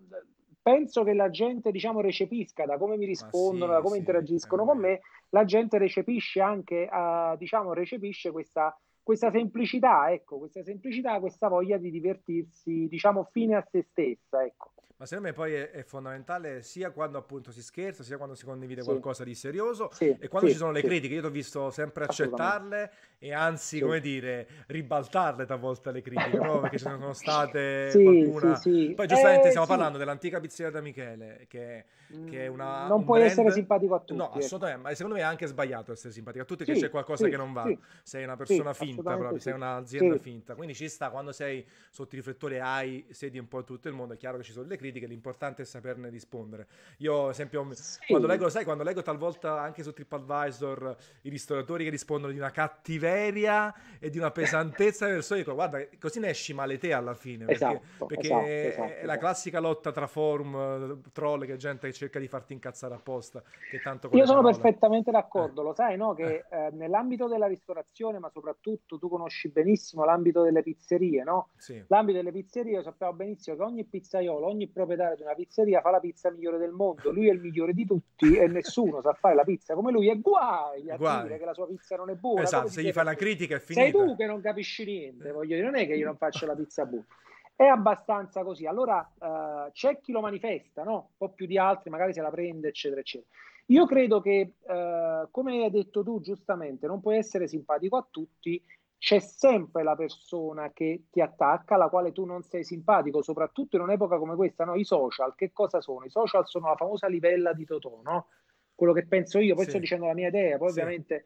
penso 0.63 1.05
che 1.05 1.15
la 1.15 1.31
gente, 1.31 1.71
diciamo, 1.71 2.01
recepisca 2.01 2.65
da 2.65 2.77
come 2.77 2.97
mi 2.97 3.07
rispondono, 3.07 3.67
sì, 3.67 3.79
da 3.79 3.81
come 3.81 3.95
sì, 3.95 4.01
interagiscono 4.01 4.65
con 4.65 4.79
me, 4.79 5.01
la 5.31 5.45
gente 5.45 5.79
recepisce 5.79 6.41
anche, 6.41 6.89
uh, 6.91 7.37
diciamo, 7.37 7.73
recepisce 7.73 8.31
questa, 8.31 8.77
questa 9.03 9.31
semplicità, 9.31 10.11
ecco, 10.11 10.39
questa 10.39 10.63
semplicità, 10.63 11.21
questa 11.21 11.49
voglia 11.49 11.77
di 11.77 11.91
divertirsi, 11.91 12.89
diciamo, 12.89 13.29
fine 13.31 13.55
a 13.57 13.67
se 13.71 13.83
stessa, 13.83 14.45
ecco. 14.45 14.73
Ma 14.99 15.05
secondo 15.05 15.29
me 15.29 15.35
poi 15.35 15.53
è, 15.53 15.71
è, 15.73 15.83
fondamentale 15.83 16.63
sia 16.63 16.91
quando 16.91 17.19
appunto 17.19 17.53
si 17.53 17.63
scherza, 17.63 18.03
sia 18.03 18.17
quando 18.17 18.35
si 18.35 18.47
condivide 18.47 18.81
sì. 18.81 18.87
qualcosa 18.87 19.25
di 19.25 19.35
serioso 19.35 19.91
sì, 19.93 20.17
e 20.19 20.27
quando 20.29 20.49
sì, 20.49 20.55
ci 20.55 20.59
sono 20.59 20.73
le 20.73 20.81
critiche. 20.81 21.13
Io 21.13 21.21
ti 21.21 21.27
ho 21.27 21.31
visto 21.31 21.71
sempre 21.71 22.05
accettarle 22.05 22.91
e 23.19 23.35
anzi, 23.35 23.79
come 23.79 24.01
dire, 24.01 24.49
ribaltarle 24.69 25.45
talvolta 25.45 25.91
le 25.91 26.01
critiche, 26.01 26.39
no? 26.41 26.61
Perché 26.61 26.79
ce 26.79 26.89
ne 26.89 26.99
sono 26.99 27.13
state 27.13 27.91
qualcuna. 27.93 28.59
Poi 28.63 29.07
giustamente 29.07 29.47
eh, 29.49 29.51
stiamo 29.51 29.67
parlando 29.67 29.99
dell'antica 29.99 30.41
pizzeria 30.41 30.73
da 30.73 30.81
Michele, 30.81 31.45
che, 31.47 31.85
che 32.31 32.45
è 32.45 32.47
una... 32.47 32.87
Non 32.87 33.05
puoi 33.05 33.19
brand... 33.19 33.33
essere 33.33 33.53
simpatico 33.53 33.97
a 33.97 33.99
tutti. 33.99 34.15
No, 34.15 34.29
ecco. 34.29 34.39
assolutamente, 34.39 34.81
ma 34.81 34.95
secondo 34.95 35.17
me 35.17 35.21
è 35.21 35.25
anche 35.25 35.47
sbagliato 35.47 35.93
essere 35.93 36.15
simpatico 36.15 36.43
a 36.43 36.47
tutti, 36.47 36.65
che 36.65 36.73
c'è 36.73 36.89
qualcosa 36.89 37.29
che 37.29 37.37
non 37.37 37.53
va. 37.53 37.71
Sei 38.03 38.25
una 38.25 38.37
persona 38.37 38.73
finta 38.73 39.15
proprio, 39.15 39.39
sei 39.41 39.53
un'azienda 39.53 40.17
finta. 40.17 40.55
Quindi 40.55 40.75
ci 40.75 40.89
sta, 40.89 41.11
quando 41.11 41.33
sei 41.33 41.67
sotto 41.91 42.15
i 42.15 42.17
riflettori 42.17 42.59
hai, 42.61 43.07
sedi 43.11 43.39
un 43.39 43.47
po' 43.47 43.63
tutto 43.63 43.89
il 43.89 43.95
mondo, 43.95 44.15
è 44.15 44.17
chiaro 44.17 44.39
che 44.39 44.43
ci 44.43 44.53
sono 44.53 44.67
le 44.67 44.77
critiche 44.77 44.85
critiche, 44.87 45.07
l'importante 45.07 45.63
è 45.63 45.65
saperne 45.65 46.09
rispondere. 46.09 46.67
Io, 46.99 47.25
ad 47.25 47.31
esempio, 47.31 47.67
sì. 47.73 47.99
quando 48.09 48.27
leggo, 48.27 48.49
sai, 48.49 48.65
quando 48.65 48.83
leggo 48.83 49.03
talvolta 49.03 49.61
anche 49.61 49.83
su 49.83 49.93
TripAdvisor 49.93 50.97
i 51.23 51.29
ristoratori 51.29 51.85
che 51.85 51.91
rispondono 51.91 52.33
di 52.33 52.39
una 52.39 52.51
cattiveria 52.51 53.75
e 53.99 54.11
di 54.11 54.19
una 54.19 54.31
pesantezza 54.31 55.07
verso 55.07 55.35
dico, 55.35 55.55
guarda, 55.55 55.85
così 55.99 56.21
ne 56.21 56.29
esci 56.29 56.55
male 56.55 56.79
te 56.79 56.93
alla 56.93 57.15
fine. 57.15 57.45
Perché, 57.45 57.65
esatto, 57.65 58.07
perché 58.07 58.27
esatto, 58.27 58.45
è, 58.45 58.67
esatto, 58.67 58.83
è 58.83 58.89
la 58.89 59.03
esatto. 59.03 59.19
classica 59.19 59.61
lotta 59.61 59.93
tra 59.93 60.07
forum, 60.07 61.01
troll, 61.13 61.45
che 61.47 61.57
gente 61.57 61.87
che 61.87 61.93
cerca 61.93 62.19
di 62.19 62.29
farti 62.29 62.53
incazzare 62.53 62.95
apposta. 62.95 63.43
Che 63.71 63.81
tanto 63.81 64.09
Io 64.13 64.27
sono 64.27 64.43
parole. 64.43 64.61
perfettamente 64.61 65.11
d'accordo, 65.11 65.61
eh. 65.61 65.65
lo 65.65 65.75
sai, 65.75 65.97
no? 65.97 66.15
Che 66.15 66.45
eh. 66.49 66.67
Eh, 66.67 66.71
nell'ambito 66.73 67.27
della 67.27 67.47
ristorazione, 67.47 68.19
ma 68.19 68.29
soprattutto 68.31 68.99
tu 68.99 69.09
conosci 69.09 69.49
benissimo 69.49 70.05
l'ambito 70.05 70.43
delle 70.43 70.63
pizzerie, 70.63 71.23
no? 71.25 71.49
Sì. 71.57 71.83
L'ambito 71.89 72.19
delle 72.19 72.33
pizzerie, 72.33 72.83
sappiamo 72.83 73.13
benissimo 73.15 73.57
che 73.57 73.63
ogni 73.63 73.85
pizzaiolo, 73.85 74.47
ogni 74.47 74.69
proprietario 74.77 75.17
di 75.17 75.23
una 75.23 75.35
pizzeria 75.35 75.81
fa 75.81 75.91
la 75.91 76.01
pizza 76.01 76.31
migliore 76.31 76.59
del 76.59 76.71
mondo, 76.71 77.11
lui 77.11 77.29
è 77.29 77.33
il 77.33 77.41
migliore 77.41 77.73
di 77.73 77.87
tutti 77.87 78.37
e 78.37 78.47
nessuno 78.47 79.01
sa 79.01 79.15
fare 79.15 79.35
la 79.35 79.45
pizza 79.45 79.75
come 79.75 79.91
lui 79.91 80.11
e 80.11 80.21
guai 80.21 80.91
a 80.91 80.97
guai. 80.97 81.23
dire 81.23 81.39
che 81.39 81.47
la 81.47 81.55
sua 81.55 81.67
pizza 81.67 81.97
non 81.97 82.11
è 82.11 82.15
buona. 82.15 82.43
Esatto, 82.43 82.69
se 82.69 82.83
gli 82.83 82.93
fa 82.93 83.03
la 83.03 83.15
critica 83.15 83.57
è 83.57 83.59
finita. 83.59 83.87
Sei 83.87 83.93
tu 83.93 84.17
che 84.17 84.27
non 84.27 84.43
capisci 84.43 84.85
niente, 84.85 85.33
voglio 85.33 85.55
dire, 85.55 85.67
non 85.67 85.77
è 85.77 85.87
che 85.87 85.95
io 85.95 86.05
non 86.05 86.17
faccio 86.17 86.45
la 86.45 86.55
pizza 86.55 86.85
buona. 86.85 87.07
È 87.55 87.65
abbastanza 87.65 88.45
così. 88.45 88.67
Allora 88.67 89.11
uh, 89.19 89.73
c'è 89.73 89.99
chi 90.01 90.13
lo 90.13 90.21
manifesta, 90.21 90.83
no? 90.83 90.93
Un 90.93 91.17
po' 91.17 91.31
più 91.31 91.47
di 91.47 91.57
altri, 91.57 91.89
magari 91.89 92.13
se 92.13 92.21
la 92.21 92.31
prende, 92.31 92.69
eccetera, 92.69 93.01
eccetera. 93.01 93.31
Io 93.69 93.87
credo 93.87 94.21
che, 94.21 94.53
uh, 94.61 95.29
come 95.31 95.65
hai 95.65 95.71
detto 95.71 96.05
tu 96.05 96.21
giustamente, 96.21 96.87
non 96.87 97.01
puoi 97.01 97.17
essere 97.17 97.49
simpatico 97.49 97.97
a 97.97 98.07
tutti 98.09 98.63
c'è 98.99 99.19
sempre 99.19 99.83
la 99.83 99.95
persona 99.95 100.73
che 100.73 101.05
ti 101.11 101.21
attacca, 101.21 101.75
alla 101.75 101.89
quale 101.89 102.13
tu 102.13 102.25
non 102.25 102.43
sei 102.43 102.65
simpatico, 102.65 103.23
soprattutto 103.23 103.77
in 103.77 103.83
un'epoca 103.83 104.19
come 104.19 104.35
questa, 104.35 104.65
no? 104.65 104.75
I 104.75 104.85
social, 104.85 105.35
che 105.35 105.53
cosa 105.53 105.81
sono? 105.81 106.05
I 106.05 106.11
social 106.11 106.47
sono 106.47 106.69
la 106.69 106.77
famosa 106.77 107.07
livella 107.07 107.53
di 107.53 107.65
Totò, 107.65 108.01
no? 108.03 108.29
Quello 108.75 108.93
che 108.93 109.07
penso 109.07 109.39
io, 109.39 109.55
poi 109.55 109.65
sì. 109.65 109.71
sto 109.71 109.79
dicendo 109.79 110.07
la 110.07 110.15
mia 110.15 110.29
idea, 110.29 110.59
poi 110.59 110.71
sì. 110.71 110.81
ovviamente 110.81 111.25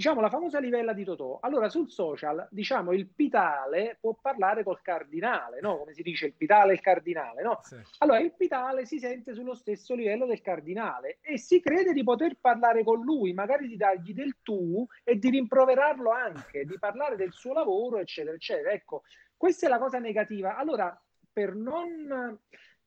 diciamo 0.00 0.22
la 0.22 0.30
famosa 0.30 0.58
livella 0.58 0.94
di 0.94 1.04
Totò. 1.04 1.40
Allora 1.42 1.68
sul 1.68 1.90
social, 1.90 2.48
diciamo 2.50 2.92
il 2.92 3.06
pitale 3.06 3.98
può 4.00 4.16
parlare 4.18 4.64
col 4.64 4.80
cardinale, 4.80 5.60
no? 5.60 5.76
Come 5.76 5.92
si 5.92 6.00
dice 6.00 6.24
il 6.24 6.32
pitale 6.32 6.70
e 6.70 6.76
il 6.76 6.80
cardinale, 6.80 7.42
no? 7.42 7.60
Sì. 7.62 7.76
Allora 7.98 8.18
il 8.18 8.32
pitale 8.34 8.86
si 8.86 8.98
sente 8.98 9.34
sullo 9.34 9.52
stesso 9.52 9.94
livello 9.94 10.24
del 10.24 10.40
cardinale 10.40 11.18
e 11.20 11.36
si 11.36 11.60
crede 11.60 11.92
di 11.92 12.02
poter 12.02 12.38
parlare 12.40 12.82
con 12.82 13.02
lui, 13.02 13.34
magari 13.34 13.68
di 13.68 13.76
dargli 13.76 14.14
del 14.14 14.38
tu 14.42 14.86
e 15.04 15.18
di 15.18 15.28
rimproverarlo 15.28 16.10
anche, 16.10 16.64
di 16.64 16.78
parlare 16.78 17.16
del 17.16 17.32
suo 17.34 17.52
lavoro, 17.52 17.98
eccetera, 17.98 18.34
eccetera. 18.34 18.70
Ecco, 18.70 19.02
questa 19.36 19.66
è 19.66 19.68
la 19.68 19.78
cosa 19.78 19.98
negativa. 19.98 20.56
Allora, 20.56 20.98
per 21.30 21.54
non 21.54 22.38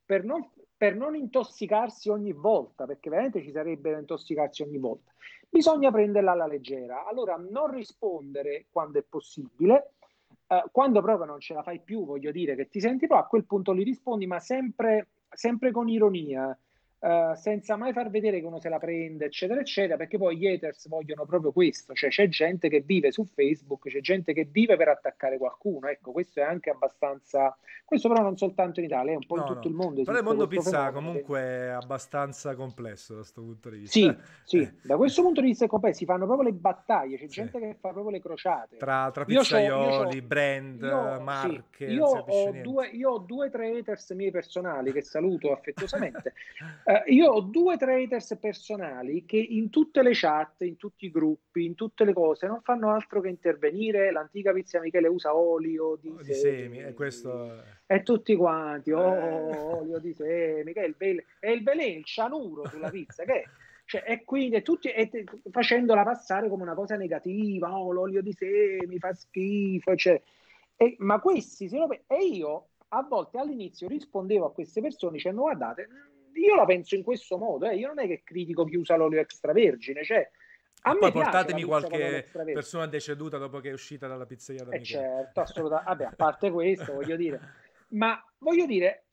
per 0.04 0.24
non, 0.24 0.50
per 0.76 0.96
non, 0.96 1.14
intossicarsi 1.14 2.10
ogni 2.10 2.32
volta, 2.32 2.84
perché 2.84 3.08
veramente 3.08 3.40
ci 3.40 3.52
sarebbe 3.52 3.92
da 3.92 3.98
intossicarsi 3.98 4.62
ogni 4.62 4.78
volta 4.78 5.12
bisogna 5.54 5.92
prenderla 5.92 6.32
alla 6.32 6.48
leggera. 6.48 7.06
Allora, 7.06 7.36
non 7.36 7.70
rispondere 7.70 8.66
quando 8.72 8.98
è 8.98 9.04
possibile, 9.08 9.92
eh, 10.48 10.64
quando 10.72 11.00
proprio 11.00 11.26
non 11.26 11.38
ce 11.38 11.54
la 11.54 11.62
fai 11.62 11.80
più, 11.80 12.04
voglio 12.04 12.32
dire 12.32 12.56
che 12.56 12.68
ti 12.68 12.80
senti 12.80 13.06
però 13.06 13.20
a 13.20 13.26
quel 13.26 13.44
punto 13.44 13.70
li 13.70 13.84
rispondi, 13.84 14.26
ma 14.26 14.40
sempre, 14.40 15.10
sempre 15.30 15.70
con 15.70 15.88
ironia, 15.88 16.58
Uh, 17.04 17.34
senza 17.34 17.76
mai 17.76 17.92
far 17.92 18.08
vedere 18.08 18.40
che 18.40 18.46
uno 18.46 18.58
se 18.58 18.70
la 18.70 18.78
prende, 18.78 19.26
eccetera, 19.26 19.60
eccetera, 19.60 19.98
perché 19.98 20.16
poi 20.16 20.38
gli 20.38 20.46
haters 20.46 20.88
vogliono 20.88 21.26
proprio 21.26 21.52
questo, 21.52 21.92
cioè 21.92 22.08
c'è 22.08 22.28
gente 22.28 22.70
che 22.70 22.80
vive 22.80 23.12
su 23.12 23.26
Facebook, 23.26 23.90
c'è 23.90 24.00
gente 24.00 24.32
che 24.32 24.48
vive 24.50 24.78
per 24.78 24.88
attaccare 24.88 25.36
qualcuno, 25.36 25.88
ecco, 25.88 26.12
questo 26.12 26.40
è 26.40 26.44
anche 26.44 26.70
abbastanza, 26.70 27.54
questo 27.84 28.08
però 28.08 28.22
non 28.22 28.38
soltanto 28.38 28.80
in 28.80 28.86
Italia, 28.86 29.12
è 29.12 29.16
un 29.16 29.26
po' 29.26 29.34
no, 29.34 29.42
in 29.42 29.48
tutto 29.48 29.68
no. 29.68 29.68
il 29.68 29.74
mondo. 29.74 30.02
Però 30.02 30.16
il 30.16 30.24
mondo 30.24 30.46
pizza 30.46 30.92
comunque 30.92 31.40
è 31.40 31.66
abbastanza 31.66 32.54
complesso 32.54 33.12
da 33.12 33.18
questo 33.18 33.42
punto 33.42 33.68
di 33.68 33.76
vista. 33.80 33.98
Sì, 33.98 34.16
sì, 34.44 34.58
eh. 34.60 34.72
da 34.80 34.96
questo 34.96 35.20
punto 35.20 35.42
di 35.42 35.48
vista 35.48 35.66
è 35.66 35.68
complesso, 35.68 35.98
si 35.98 36.04
fanno 36.06 36.24
proprio 36.24 36.48
le 36.48 36.54
battaglie, 36.54 37.18
c'è 37.18 37.28
sì. 37.28 37.34
gente 37.34 37.58
che 37.58 37.76
fa 37.78 37.90
proprio 37.90 38.12
le 38.12 38.22
crociate. 38.22 38.78
Tra, 38.78 39.10
tra 39.12 39.26
pizzaioli, 39.26 40.22
brand, 40.22 40.80
io, 40.80 41.20
marche. 41.20 41.86
Sì, 41.86 41.92
io, 41.92 42.06
ho 42.06 42.50
due, 42.62 42.86
io 42.86 43.10
ho 43.10 43.18
due 43.18 43.48
o 43.48 43.50
tre 43.50 43.76
haters 43.76 44.10
miei 44.12 44.30
personali 44.30 44.90
che 44.90 45.02
saluto 45.02 45.52
affettuosamente. 45.52 46.32
Uh, 46.94 47.12
io 47.12 47.32
ho 47.32 47.40
due 47.40 47.76
traders 47.76 48.38
personali 48.40 49.24
che 49.24 49.36
in 49.36 49.68
tutte 49.68 50.00
le 50.00 50.12
chat, 50.12 50.60
in 50.60 50.76
tutti 50.76 51.06
i 51.06 51.10
gruppi, 51.10 51.64
in 51.64 51.74
tutte 51.74 52.04
le 52.04 52.12
cose 52.12 52.46
non 52.46 52.60
fanno 52.62 52.92
altro 52.92 53.20
che 53.20 53.28
intervenire. 53.28 54.12
L'antica 54.12 54.52
pizza 54.52 54.78
Michele 54.78 55.08
usa 55.08 55.34
olio 55.34 55.98
di, 56.00 56.08
oh, 56.08 56.22
di 56.22 56.32
semi, 56.32 56.78
e 56.78 56.94
questo 56.94 57.64
e 57.86 58.02
tutti 58.04 58.36
quanti, 58.36 58.92
oh, 58.92 59.00
eh. 59.00 59.56
olio 59.56 59.98
di 59.98 60.12
semi, 60.12 60.72
che 60.72 60.82
è 60.82 60.86
il, 60.86 60.94
bel, 60.96 61.24
è 61.40 61.48
il 61.48 61.62
belè, 61.62 61.84
il 61.84 62.04
cianuro 62.04 62.68
sulla 62.68 62.90
pizza, 62.90 63.24
che 63.24 63.32
è? 63.32 63.44
Cioè, 63.86 64.04
e 64.06 64.22
quindi 64.24 64.62
tutti 64.62 64.88
e 64.88 65.10
facendola 65.50 66.04
passare 66.04 66.48
come 66.48 66.62
una 66.62 66.74
cosa 66.74 66.94
negativa, 66.94 67.76
oh, 67.76 67.90
l'olio 67.90 68.22
di 68.22 68.32
semi 68.32 68.98
fa 68.98 69.12
schifo, 69.12 69.96
cioè. 69.96 70.22
e, 70.76 70.94
ma 70.98 71.18
questi 71.18 71.68
se 71.68 71.76
lo 71.76 71.90
e 71.90 72.24
io 72.24 72.68
a 72.88 73.02
volte 73.02 73.38
all'inizio 73.38 73.88
rispondevo 73.88 74.46
a 74.46 74.52
queste 74.52 74.80
persone 74.80 75.14
dicendo 75.14 75.40
guardate 75.40 75.88
io 76.34 76.54
la 76.54 76.64
penso 76.64 76.94
in 76.94 77.02
questo 77.02 77.38
modo, 77.38 77.68
eh. 77.68 77.76
io 77.76 77.88
non 77.88 78.00
è 78.00 78.06
che 78.06 78.22
critico 78.24 78.64
chi 78.64 78.76
usa 78.76 78.96
l'olio 78.96 79.20
extravergine, 79.20 80.04
cioè 80.04 80.28
a 80.86 80.96
poi 80.96 81.12
portatemi 81.12 81.62
qualche 81.62 82.26
persona 82.52 82.86
deceduta 82.86 83.38
dopo 83.38 83.60
che 83.60 83.70
è 83.70 83.72
uscita 83.72 84.06
dalla 84.06 84.26
pizzeria 84.26 84.64
da 84.64 84.72
eh 84.72 84.82
certo, 84.82 85.40
assolutamente. 85.40 85.88
Vabbè, 85.88 86.04
a 86.04 86.14
parte 86.14 86.50
questo, 86.50 86.92
voglio 86.92 87.16
dire. 87.16 87.40
Ma 87.88 88.22
voglio 88.38 88.66
dire, 88.66 89.04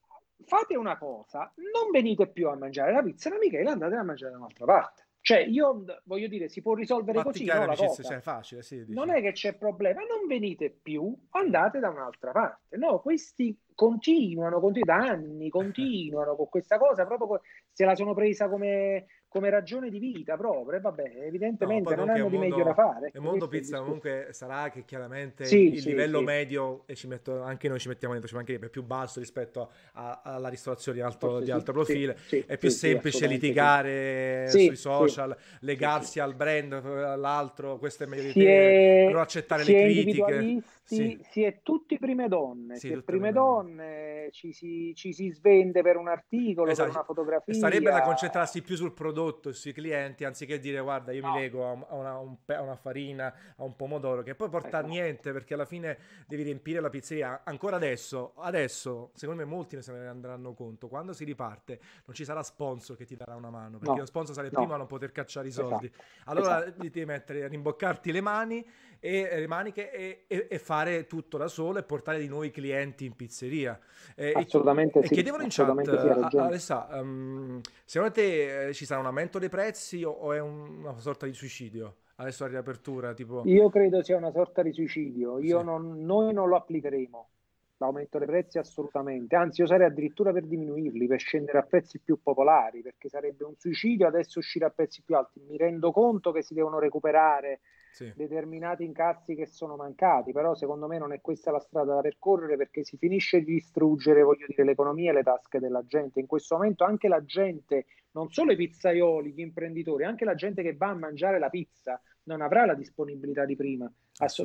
fate 0.46 0.76
una 0.76 0.98
cosa, 0.98 1.52
non 1.56 1.92
venite 1.92 2.28
più 2.28 2.50
a 2.50 2.56
mangiare 2.56 2.92
la 2.92 3.02
pizza 3.02 3.30
da 3.30 3.38
Michele, 3.38 3.70
andate 3.70 3.96
a 3.96 4.04
mangiare 4.04 4.32
da 4.32 4.38
un'altra 4.38 4.66
parte. 4.66 5.06
Cioè, 5.24 5.38
io 5.40 5.86
voglio 6.06 6.28
dire, 6.28 6.50
si 6.50 6.62
può 6.62 6.74
risolvere 6.74 7.22
Fatti 7.22 7.46
così, 7.46 7.46
no, 7.46 7.66
la 7.66 7.76
cosa. 7.76 8.02
Cioè, 8.02 8.20
facile, 8.22 8.64
sì, 8.64 8.84
non 8.88 9.12
è 9.12 9.22
che 9.22 9.34
c'è 9.34 9.56
problema, 9.56 10.02
non 10.02 10.28
venite 10.28 10.72
più, 10.72 11.16
andate 11.30 11.80
da 11.80 11.90
un'altra 11.90 12.32
parte. 12.32 12.76
No, 12.78 13.00
questi 13.02 13.56
continuano, 13.76 14.60
continuano 14.60 15.06
da 15.06 15.12
anni, 15.12 15.50
continuano 15.50 16.36
con 16.36 16.50
questa 16.50 16.80
cosa, 16.80 17.06
proprio 17.06 17.42
se 17.72 17.86
la 17.86 17.96
sono 17.96 18.16
presa 18.16 18.50
come 18.50 19.06
come 19.32 19.50
ragione 19.50 19.90
di 19.90 19.98
vita 19.98 20.36
proprio, 20.36 20.78
e 20.78 20.82
vabbè, 20.82 21.14
evidentemente 21.22 21.96
no, 21.96 22.04
non 22.04 22.10
hanno 22.14 22.28
di 22.28 22.38
meglio 22.38 22.64
da 22.66 22.74
fare. 22.74 23.12
Il 23.14 23.22
mondo 23.22 23.48
pizza 23.48 23.80
comunque 23.80 24.28
sarà 24.32 24.70
che 24.70 24.84
chiaramente 24.84 25.46
sì, 25.46 25.76
il 25.76 25.80
sì, 25.80 25.88
livello 25.88 26.18
sì. 26.18 26.26
medio, 26.26 26.84
e 26.86 26.96
ci 26.96 27.08
metto, 27.08 27.42
anche 27.42 27.70
noi 27.70 27.80
ci 27.80 27.88
mettiamo 27.88 28.12
dentro, 28.12 28.30
ci 28.30 28.36
mancherebbe 28.36 28.68
più 28.68 28.84
basso 28.84 29.20
rispetto 29.22 29.72
a, 29.94 30.20
a, 30.22 30.34
alla 30.34 30.50
ristorazione 30.50 30.98
di 30.98 31.04
alto, 31.06 31.40
di 31.40 31.50
alto 31.50 31.72
profilo, 31.72 32.14
è 32.46 32.58
più 32.58 32.68
semplice 32.68 33.26
litigare 33.26 34.50
sui 34.50 34.76
social, 34.76 35.34
legarsi 35.62 36.20
al 36.20 36.36
brand, 36.36 36.74
all'altro, 36.74 37.78
questo 37.78 38.04
è 38.04 38.08
meglio 38.08 38.34
di 38.34 38.34
te, 38.34 39.08
non 39.10 39.22
accettare 39.22 39.64
le 39.64 39.74
critiche. 39.74 40.62
Si 40.92 41.44
è 41.44 41.62
tutti 41.64 41.98
prime 41.98 42.28
donne, 42.28 42.76
si 42.76 42.92
è 42.92 43.02
prime 43.02 43.32
donne, 43.32 44.28
ci 44.32 44.52
si, 44.52 44.92
ci 44.94 45.14
si 45.14 45.30
svende 45.30 45.82
per 45.82 45.96
un 45.96 46.10
articolo, 46.10 46.70
esatto. 46.70 46.90
per 46.90 46.98
una 46.98 47.06
fotografia. 47.06 47.54
Sarebbe 47.54 47.92
da 47.92 48.02
concentrarsi 48.02 48.62
più 48.62 48.76
sul 48.76 48.92
prodotto 48.92 49.20
prodotto 49.22 49.50
e 49.50 49.54
sui 49.54 49.72
clienti 49.72 50.24
anziché 50.24 50.60
dire 50.60 50.80
guarda 50.80 51.12
io 51.12 51.22
no. 51.22 51.34
mi 51.34 51.40
lego 51.40 51.68
a 51.68 51.96
una, 51.96 52.18
un, 52.18 52.36
a 52.48 52.62
una, 52.62 52.76
farina, 52.76 53.34
a 53.56 53.64
un 53.64 53.76
pomodoro 53.76 54.24
che 54.24 54.36
poi 54.36 54.50
porta 54.50 54.80
a 54.80 54.82
niente 54.82 55.32
perché 55.32 55.54
alla 55.54 55.66
fine 55.66 55.98
devi 56.28 56.44
riempire 56.44 56.80
la 56.80 56.90
pizzeria. 56.90 57.42
Ancora 57.44 57.76
adesso, 57.76 58.34
adesso 58.38 59.12
secondo 59.14 59.44
me 59.44 59.48
molti 59.48 59.76
ne 59.76 59.82
se 59.82 59.92
ne 59.92 60.08
andranno 60.08 60.54
conto, 60.54 60.88
quando 60.88 61.14
si 61.14 61.24
riparte 61.24 61.80
non 62.06 62.16
ci 62.16 62.26
sarà 62.26 62.42
sponsor 62.42 62.98
che 62.98 63.06
ti 63.06 63.16
darà 63.16 63.36
una 63.36 63.50
mano 63.50 63.78
perché 63.78 63.94
no. 63.94 64.00
lo 64.00 64.06
sponsor 64.06 64.34
sarà 64.34 64.48
il 64.48 64.54
primo 64.54 64.74
a 64.74 64.78
non 64.78 64.88
poter 64.88 65.12
cacciare 65.12 65.48
i 65.48 65.52
soldi. 65.52 65.86
Esatto. 65.86 66.04
Allora 66.26 66.66
esatto. 66.66 66.82
devi 66.82 67.06
mettere, 67.06 67.48
rimboccarti 67.48 68.12
le 68.12 68.22
mani 68.22 68.68
e 69.04 69.40
le 69.40 69.48
maniche 69.48 69.92
e, 69.92 70.26
e, 70.28 70.46
e, 70.48 70.60
fare 70.60 71.08
tutto 71.08 71.40
da 71.40 71.48
solo 71.48 71.80
e 71.80 71.84
portare 71.84 72.20
di 72.20 72.28
nuovi 72.28 72.52
clienti 72.52 73.04
in 73.06 73.16
pizzeria. 73.16 73.78
Eh, 74.16 74.32
assolutamente 74.36 75.00
e, 75.00 75.08
sì. 75.08 75.08
E 75.08 75.16
chiedevano 75.16 75.42
in 75.42 75.50
chat, 75.50 76.30
sì, 76.30 76.38
Alessa, 76.38 76.88
um, 76.92 77.60
secondo 77.84 78.14
te 78.14 78.68
eh, 78.68 78.74
ci 78.74 78.86
sarà 78.86 79.00
un 79.00 79.08
aumento 79.08 79.40
dei 79.40 79.50
prezzi 79.50 80.04
o, 80.04 80.12
o 80.12 80.34
è 80.34 80.40
un, 80.40 80.84
una 80.84 81.00
sorta 81.00 81.26
di 81.26 81.34
suicidio? 81.34 81.96
Adesso 82.18 82.44
a 82.44 82.48
riapertura, 82.48 83.16
tipo... 83.16 83.42
Io 83.46 83.70
credo 83.70 84.04
sia 84.04 84.18
una 84.18 84.32
sorta 84.32 84.62
di 84.62 84.72
suicidio. 84.72 85.40
Io 85.40 85.58
sì. 85.58 85.66
non, 85.66 86.06
noi 86.06 86.32
non 86.32 86.48
lo 86.48 86.56
applicheremo 86.58 87.30
l'aumento 87.78 88.20
dei 88.20 88.28
prezzi 88.28 88.60
assolutamente, 88.60 89.36
anzi 89.36 89.62
io 89.62 89.68
sarei 89.68 89.88
addirittura 89.88 90.32
per 90.32 90.46
diminuirli, 90.46 91.08
per 91.08 91.20
scendere 91.20 91.58
a 91.58 91.64
prezzi 91.64 91.98
più 91.98 92.22
popolari, 92.22 92.84
perché 92.84 93.10
sarebbe 93.10 93.44
un 93.44 93.56
suicidio 93.58 94.06
adesso 94.06 94.38
uscire 94.38 94.66
a 94.66 94.70
prezzi 94.70 95.02
più 95.02 95.16
alti. 95.16 95.42
Mi 95.48 95.58
rendo 95.58 95.92
conto 95.92 96.32
che 96.32 96.44
si 96.44 96.54
devono 96.54 96.78
recuperare 96.78 97.62
sì. 97.92 98.12
determinati 98.16 98.84
incassi 98.84 99.36
che 99.36 99.46
sono 99.46 99.76
mancati, 99.76 100.32
però 100.32 100.56
secondo 100.56 100.88
me 100.88 100.98
non 100.98 101.14
è 101.14 101.22
questa 101.22 101.52
la 101.52 101.60
strada 101.60 101.96
da 101.96 102.02
percorrere 102.02 102.58
perché 102.58 102.84
si 102.84 102.98
finisce 102.98 103.40
di 103.40 103.54
distruggere, 103.54 104.24
voglio 104.24 104.46
dire, 104.48 104.64
l'economia 104.64 105.12
e 105.12 105.14
le 105.14 105.24
tasche 105.24 105.60
della 105.60 105.84
gente. 105.86 106.20
In 106.20 106.28
questo 106.28 106.56
momento 106.56 106.84
anche 106.84 107.08
la 107.08 107.24
gente, 107.24 107.86
non 108.12 108.30
solo 108.30 108.52
i 108.52 108.56
pizzaioli, 108.56 109.34
gli 109.34 109.42
imprenditori, 109.42 110.04
anche 110.04 110.26
la 110.26 110.36
gente 110.36 110.64
che 110.64 110.76
va 110.76 110.90
a 110.90 110.96
mangiare 110.96 111.40
la 111.40 111.50
pizza 111.50 112.02
non 112.24 112.42
avrà 112.42 112.66
la 112.66 112.76
disponibilità 112.76 113.46
di 113.46 113.56
prima, 113.56 113.92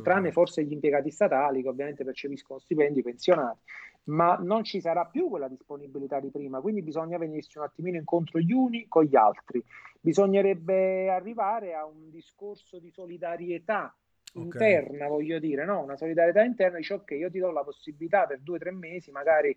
tranne 0.03 0.33
forse 0.33 0.65
gli 0.65 0.73
impiegati 0.73 1.11
statali 1.11 1.63
che 1.63 1.69
ovviamente 1.69 2.05
percepiscono 2.05 2.59
stipendi 2.59 3.03
pensionati, 3.03 3.61
ma 4.07 4.37
non 4.41 4.65
ci 4.65 4.81
sarà 4.81 5.05
più 5.07 5.29
quella 5.29 5.49
disponibilità 5.49 6.21
di 6.21 6.31
prima, 6.31 6.61
quindi 6.61 6.83
bisogna 6.83 7.19
venirsi 7.19 7.59
un 7.59 7.65
attimino 7.65 7.97
incontro 7.97 8.39
gli 8.39 8.53
uni 8.53 8.87
con 8.89 9.05
gli 9.05 9.17
altri. 9.17 9.63
Bisognerebbe 10.01 11.11
arrivare 11.11 11.75
a 11.75 11.85
un 11.85 12.11
discorso 12.11 12.79
di 12.79 12.91
solidarietà 12.91 13.95
okay. 14.33 14.45
interna, 14.45 15.09
voglio 15.09 15.39
dire, 15.39 15.65
no? 15.65 15.83
una 15.83 15.97
solidarietà 15.97 16.43
interna, 16.43 16.79
dice 16.79 16.95
ok, 16.95 17.11
io 17.13 17.31
ti 17.31 17.39
do 17.39 17.51
la 17.51 17.65
possibilità 17.65 18.27
per 18.27 18.41
due 18.41 18.57
o 18.57 18.59
tre 18.61 18.71
mesi 18.71 19.11
magari 19.11 19.57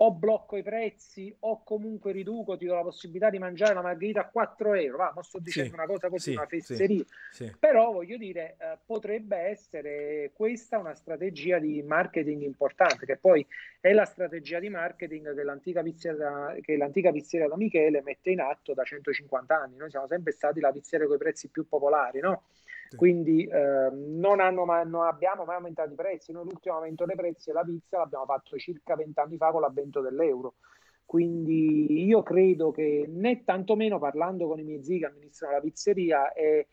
o 0.00 0.12
blocco 0.12 0.56
i 0.56 0.62
prezzi 0.62 1.34
o 1.40 1.62
comunque 1.64 2.12
riduco, 2.12 2.56
ti 2.56 2.66
do 2.66 2.74
la 2.74 2.82
possibilità 2.82 3.30
di 3.30 3.38
mangiare 3.38 3.74
la 3.74 3.82
margherita 3.82 4.20
a 4.20 4.28
4 4.28 4.74
euro. 4.74 4.96
Va, 4.98 5.12
non 5.12 5.24
sto 5.24 5.38
dicendo 5.40 5.70
sì, 5.70 5.74
una 5.74 5.86
cosa 5.86 6.08
così, 6.08 6.30
sì, 6.30 6.36
una 6.36 6.46
fesseria. 6.46 7.04
Sì, 7.32 7.52
Però 7.58 7.90
voglio 7.92 8.16
dire, 8.16 8.56
eh, 8.60 8.78
potrebbe 8.84 9.36
essere 9.36 10.30
questa 10.34 10.78
una 10.78 10.94
strategia 10.94 11.58
di 11.58 11.82
marketing 11.82 12.42
importante, 12.42 13.06
che 13.06 13.16
poi 13.16 13.44
è 13.80 13.92
la 13.92 14.04
strategia 14.04 14.60
di 14.60 14.68
marketing 14.68 15.34
che 15.34 15.42
l'antica 15.42 15.82
pizzeria, 15.82 16.56
che 16.60 16.76
l'antica 16.76 17.10
pizzeria 17.10 17.48
da 17.48 17.56
Michele 17.56 18.00
mette 18.02 18.30
in 18.30 18.40
atto 18.40 18.74
da 18.74 18.84
150 18.84 19.60
anni. 19.60 19.76
Noi 19.76 19.90
siamo 19.90 20.06
sempre 20.06 20.30
stati 20.30 20.60
la 20.60 20.70
pizzeria 20.70 21.06
con 21.06 21.16
i 21.16 21.18
prezzi 21.18 21.48
più 21.48 21.66
popolari, 21.66 22.20
no? 22.20 22.44
Quindi 22.96 23.44
eh, 23.44 23.90
non, 23.92 24.40
hanno 24.40 24.64
non, 24.64 25.06
abbiamo 25.06 25.44
mai 25.44 25.56
aumentato 25.56 25.92
i 25.92 25.96
prezzi. 25.96 26.32
Noi 26.32 26.44
l'ultimo 26.44 26.76
aumento 26.76 27.04
dei 27.04 27.16
prezzi 27.16 27.50
della 27.50 27.64
pizza 27.64 27.98
l'abbiamo 27.98 28.24
fatto 28.24 28.56
circa 28.56 28.96
vent'anni 28.96 29.36
fa 29.36 29.50
con 29.50 29.60
l'avvento 29.60 30.00
dell'euro. 30.00 30.54
Quindi 31.04 32.04
io 32.04 32.22
credo 32.22 32.70
che 32.70 33.06
né 33.08 33.42
tantomeno 33.44 33.98
parlando 33.98 34.46
con 34.46 34.58
i 34.58 34.62
miei 34.62 34.82
zii 34.82 34.98
che 34.98 35.06
amministrano 35.06 35.54
la 35.54 35.60
pizzeria 35.60 36.32
è, 36.32 36.66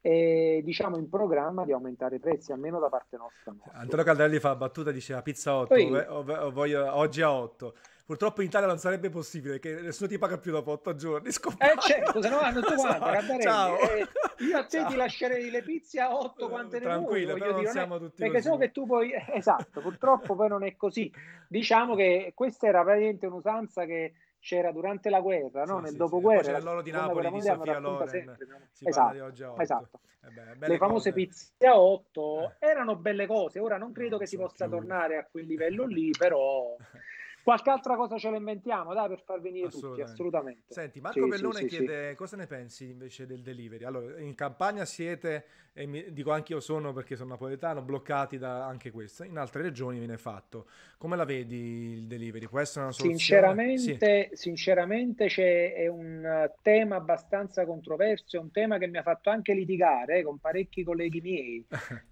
è 0.00 0.60
diciamo 0.64 0.96
in 0.96 1.08
programma 1.08 1.64
di 1.64 1.72
aumentare 1.72 2.16
i 2.16 2.20
prezzi, 2.20 2.50
almeno 2.50 2.80
da 2.80 2.88
parte 2.88 3.16
nostra. 3.16 3.54
Antonio 3.72 4.04
Caldarelli 4.04 4.40
fa 4.40 4.48
la 4.48 4.56
battuta, 4.56 4.90
diceva 4.90 5.22
pizza 5.22 5.54
8, 5.54 5.68
Poi, 5.68 6.52
voglio, 6.52 6.96
oggi 6.96 7.22
a 7.22 7.32
8 7.32 7.74
Purtroppo 8.06 8.40
in 8.40 8.46
Italia 8.46 8.68
non 8.68 8.78
sarebbe 8.78 9.10
possibile 9.10 9.58
perché 9.58 9.80
nessuno 9.80 10.08
ti 10.08 10.16
paga 10.16 10.38
più 10.38 10.52
dopo 10.52 10.70
otto 10.70 10.94
giorni. 10.94 11.32
Scompare. 11.32 11.72
Eh 11.72 11.80
certo, 11.80 12.22
se 12.22 12.28
no 12.28 12.38
hanno 12.38 12.60
tu 12.60 12.74
quanto, 12.76 13.40
Ciao. 13.42 13.80
Eh, 13.80 14.06
io 14.44 14.58
a 14.58 14.64
te 14.64 14.78
Ciao. 14.78 14.88
ti 14.90 14.94
lascerei 14.94 15.50
le 15.50 15.62
pizze 15.62 16.00
a 16.00 16.14
otto 16.14 16.48
quante 16.48 16.78
ne 16.78 16.84
Tranquillo, 16.84 17.34
vuoi. 17.34 17.40
Tranquillo, 17.40 17.62
però 17.62 17.72
siamo 17.72 17.98
tutti 17.98 18.22
Perché 18.22 18.42
so 18.42 18.56
che 18.58 18.70
tu 18.70 18.86
poi... 18.86 19.10
Esatto, 19.32 19.80
purtroppo 19.80 20.36
poi 20.36 20.48
non 20.48 20.62
è 20.62 20.76
così. 20.76 21.12
Diciamo 21.48 21.96
che 21.96 22.30
questa 22.32 22.68
era 22.68 22.84
praticamente 22.84 23.26
un'usanza 23.26 23.84
che 23.86 24.14
c'era 24.38 24.70
durante 24.70 25.10
la 25.10 25.20
guerra, 25.20 25.64
no? 25.64 25.78
sì, 25.78 25.82
nel 25.82 25.90
sì, 25.90 25.96
dopoguerra. 25.96 26.44
Sì. 26.44 26.52
C'è 26.52 26.60
l'oro 26.60 26.82
di 26.82 26.90
Napoli 26.92 27.28
di 27.32 27.42
Sofia 27.42 27.78
Loren, 27.80 28.08
sempre, 28.08 28.46
no? 28.46 28.60
si 28.70 28.86
esatto, 28.86 29.12
di 29.14 29.18
oggi 29.18 29.42
a 29.42 29.50
8. 29.50 29.62
Esatto. 29.62 30.00
Eh 30.22 30.68
le 30.68 30.76
famose 30.76 31.10
cose. 31.10 31.12
pizze 31.12 31.66
a 31.66 31.76
8 31.76 32.54
eh. 32.58 32.66
erano 32.66 32.94
belle 32.94 33.26
cose, 33.26 33.58
ora 33.58 33.78
non 33.78 33.90
credo 33.90 34.14
no, 34.14 34.18
che 34.18 34.26
si 34.26 34.36
possa 34.36 34.66
più... 34.66 34.76
tornare 34.76 35.16
a 35.16 35.26
quel 35.28 35.46
livello 35.46 35.84
lì, 35.86 36.10
però... 36.16 36.76
Qualche 37.46 37.70
altra 37.70 37.94
cosa 37.94 38.18
ce 38.18 38.28
la 38.28 38.38
inventiamo, 38.38 38.92
dai, 38.92 39.06
per 39.06 39.22
far 39.24 39.40
venire 39.40 39.68
assolutamente. 39.68 40.02
tutti, 40.02 40.12
assolutamente. 40.12 40.62
Senti, 40.66 41.00
Marco 41.00 41.22
sì, 41.22 41.28
Bellone 41.28 41.58
sì, 41.60 41.66
chiede 41.66 42.10
sì. 42.10 42.16
cosa 42.16 42.36
ne 42.36 42.48
pensi 42.48 42.90
invece 42.90 43.24
del 43.24 43.40
delivery. 43.40 43.84
Allora, 43.84 44.18
in 44.18 44.34
campagna 44.34 44.84
siete, 44.84 45.44
e 45.72 45.86
mi, 45.86 46.12
dico 46.12 46.32
anche 46.32 46.54
io 46.54 46.60
sono 46.60 46.92
perché 46.92 47.14
sono 47.14 47.28
napoletano, 47.28 47.82
bloccati 47.82 48.36
da 48.36 48.66
anche 48.66 48.90
questo. 48.90 49.22
In 49.22 49.36
altre 49.38 49.62
regioni 49.62 49.98
viene 49.98 50.16
fatto. 50.16 50.66
Come 50.98 51.14
la 51.14 51.24
vedi 51.24 51.92
il 51.92 52.06
delivery? 52.08 52.48
Può 52.48 52.58
essere 52.58 52.86
una 52.86 52.92
soluzione? 52.92 53.54
Sinceramente, 53.54 54.30
sinceramente 54.32 55.26
c'è 55.26 55.74
è 55.74 55.86
un 55.86 56.50
tema 56.62 56.96
abbastanza 56.96 57.64
controverso, 57.64 58.38
è 58.38 58.40
un 58.40 58.50
tema 58.50 58.78
che 58.78 58.88
mi 58.88 58.96
ha 58.96 59.02
fatto 59.02 59.30
anche 59.30 59.52
litigare 59.52 60.18
eh, 60.18 60.22
con 60.24 60.38
parecchi 60.38 60.82
colleghi 60.82 61.20
miei. 61.20 61.64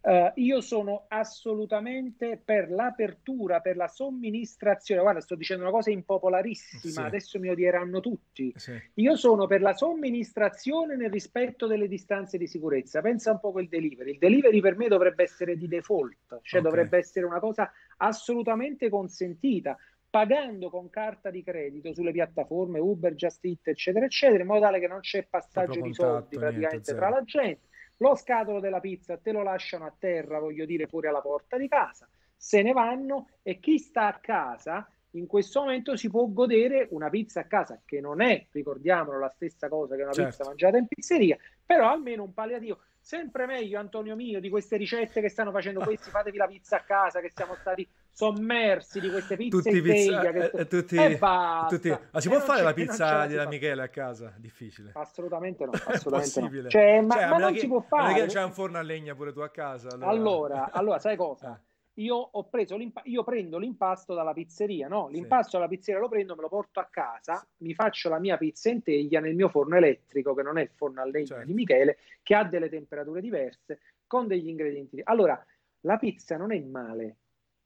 uh, 0.03 0.31
io 0.37 0.61
sono 0.61 1.07
assolutamente 1.09 2.41
per 2.45 2.71
l'apertura, 2.71 3.59
per 3.61 3.77
la 3.77 3.89
somministrazione. 3.89 5.01
Guarda, 5.01 5.23
sto 5.25 5.35
dicendo 5.35 5.65
una 5.65 5.73
cosa 5.73 5.91
impopolarissima, 5.91 6.93
sì. 6.93 7.01
adesso 7.01 7.41
mi 7.41 7.49
odieranno 7.49 7.99
tutti. 8.01 8.53
Sì. 8.55 8.81
Io 8.95 9.17
sono 9.17 9.47
per 9.47 9.61
la 9.61 9.75
somministrazione 9.75 10.95
nel 10.95 11.11
rispetto 11.11 11.67
delle 11.67 11.89
distanze 11.89 12.39
di 12.39 12.47
sicurezza. 12.47 13.01
Pensa 13.01 13.33
un 13.33 13.41
po' 13.41 13.51
quel 13.51 13.69
delivery. 13.69 14.13
Il 14.13 14.19
delivery 14.19 14.61
per 14.61 14.77
me 14.77 14.89
dovrebbe 14.89 15.25
essere 15.25 15.57
di 15.57 15.67
default, 15.67 16.41
cioè 16.43 16.61
okay. 16.61 16.63
dovrebbe 16.63 16.99
essere 16.99 17.27
una 17.27 17.41
cosa 17.41 17.73
assolutamente 17.97 18.89
consentita 18.89 19.77
pagando 20.15 20.71
con 20.71 20.91
carta 20.91 21.29
di 21.31 21.43
credito 21.43 21.93
sulle 21.93 22.13
piattaforme 22.13 22.79
Uber, 22.79 23.15
Just 23.15 23.45
Eat, 23.45 23.67
eccetera, 23.67 24.05
eccetera, 24.05 24.43
in 24.43 24.49
modo 24.49 24.61
tale 24.61 24.79
che 24.79 24.87
non 24.87 25.01
c'è 25.01 25.27
passaggio 25.29 25.81
di 25.81 25.93
soldi 25.93 26.37
praticamente 26.37 26.69
niente, 26.69 26.95
tra 26.95 27.09
la 27.09 27.25
gente. 27.25 27.63
Lo 27.97 28.15
scatolo 28.15 28.61
della 28.61 28.79
pizza 28.79 29.17
te 29.17 29.33
lo 29.33 29.43
lasciano 29.43 29.87
a 29.87 29.95
terra, 29.99 30.39
voglio 30.39 30.67
dire, 30.67 30.87
fuori 30.87 31.09
alla 31.09 31.21
porta 31.21 31.57
di 31.57 31.67
casa, 31.67 32.09
se 32.37 32.63
ne 32.63 32.73
vanno 32.73 33.31
e 33.43 33.59
chi 33.59 33.79
sta 33.79 34.07
a 34.07 34.19
casa 34.21 34.89
in 35.15 35.27
questo 35.27 35.61
momento 35.61 35.97
si 35.97 36.09
può 36.09 36.27
godere 36.27 36.89
una 36.91 37.09
pizza 37.09 37.41
a 37.41 37.45
casa, 37.45 37.81
che 37.85 38.01
non 38.01 38.21
è, 38.21 38.47
ricordiamolo, 38.51 39.19
la 39.19 39.33
stessa 39.35 39.69
cosa 39.69 39.97
che 39.97 40.03
una 40.03 40.13
certo. 40.13 40.31
pizza 40.31 40.45
mangiata 40.45 40.77
in 40.77 40.87
pizzeria, 40.87 41.37
però 41.65 41.91
almeno 41.91 42.23
un 42.23 42.33
palliativo. 42.33 42.79
Sempre 42.99 43.45
meglio, 43.45 43.79
Antonio 43.79 44.17
mio, 44.17 44.41
di 44.41 44.49
queste 44.49 44.79
ricette 44.79 45.21
che 45.21 45.29
stanno 45.29 45.51
facendo 45.51 45.81
questi, 45.81 46.09
fatevi 46.09 46.39
la 46.39 46.47
pizza 46.47 46.77
a 46.77 46.81
casa, 46.81 47.21
che 47.21 47.31
siamo 47.35 47.55
stati 47.55 47.87
sommersi 48.11 48.99
di 48.99 49.11
queste 49.11 49.37
pizze 49.37 49.57
tutti 49.57 49.77
in 49.77 49.83
pizza, 49.83 50.21
teglia. 50.21 50.33
Che... 50.33 50.59
Eh, 50.59 50.67
tutti, 50.67 50.97
e 50.97 51.19
basta. 51.19 51.77
Tutti... 51.77 51.99
Ma 52.11 52.21
si 52.21 52.29
può 52.29 52.41
fare 52.41 52.63
la 52.63 52.73
pizza 52.73 53.27
di 53.27 53.37
Michele 53.47 53.83
a 53.83 53.89
casa? 53.89 54.33
Difficile. 54.39 54.93
Assolutamente 54.95 55.67
no, 55.67 55.73
assolutamente 55.85 56.63
no. 56.63 56.69
Cioè, 56.71 57.01
ma, 57.03 57.15
cioè, 57.15 57.29
ma 57.29 57.37
non 57.37 57.53
che, 57.53 57.59
si 57.59 57.67
può 57.67 57.81
fare. 57.81 58.25
C'è 58.25 58.43
un 58.43 58.53
forno 58.53 58.79
a 58.79 58.83
legna 58.83 59.15
pure 59.15 59.35
tu 59.35 59.41
a 59.41 59.51
casa. 59.51 59.89
Allora, 59.89 60.09
allora, 60.09 60.71
allora 60.73 60.99
sai 60.99 61.17
cosa? 61.17 61.61
Eh 61.61 61.73
io 61.95 62.17
ho 62.17 62.49
preso 62.49 62.77
io 63.05 63.25
prendo 63.25 63.59
l'impasto 63.59 64.15
dalla 64.15 64.33
pizzeria, 64.33 64.89
no? 64.89 65.09
L'impasto 65.09 65.51
sì. 65.51 65.57
dalla 65.57 65.69
pizzeria 65.69 66.01
lo 66.01 66.09
prendo, 66.09 66.35
me 66.35 66.43
lo 66.43 66.49
porto 66.49 66.81
a 66.81 66.89
casa, 66.91 67.37
sì. 67.37 67.65
mi 67.65 67.75
faccio 67.75 68.09
la 68.09 68.19
mia 68.19 68.37
pizza 68.37 68.71
in 68.71 68.83
teglia 68.83 69.21
nel 69.21 69.35
mio 69.35 69.49
forno 69.49 69.77
elettrico, 69.77 70.35
che 70.35 70.43
non 70.43 70.59
è 70.59 70.63
il 70.63 70.71
forno 70.75 71.01
a 71.01 71.05
legna 71.05 71.27
certo. 71.27 71.47
di 71.47 71.55
Michele, 71.55 71.99
che 72.23 72.35
ha 72.35 72.45
delle 72.45 72.69
temperature 72.69 73.21
diverse, 73.21 73.81
con 74.07 74.27
degli 74.27 74.49
ingredienti. 74.49 75.01
Allora, 75.05 75.45
la 75.81 75.97
pizza 75.99 76.37
non 76.37 76.53
è 76.53 76.59
male, 76.61 77.17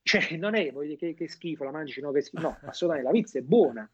Cioè, 0.02 0.36
non 0.36 0.54
è, 0.54 0.72
vuoi 0.72 0.86
dire, 0.86 0.98
che, 0.98 1.14
che 1.14 1.28
schifo, 1.28 1.64
la 1.64 1.70
mangi, 1.70 2.00
no, 2.00 2.12
che 2.12 2.22
schifo. 2.22 2.42
No, 2.42 2.58
assolutamente, 2.64 3.12
la 3.12 3.18
pizza 3.18 3.38
è 3.38 3.42
buona. 3.42 3.90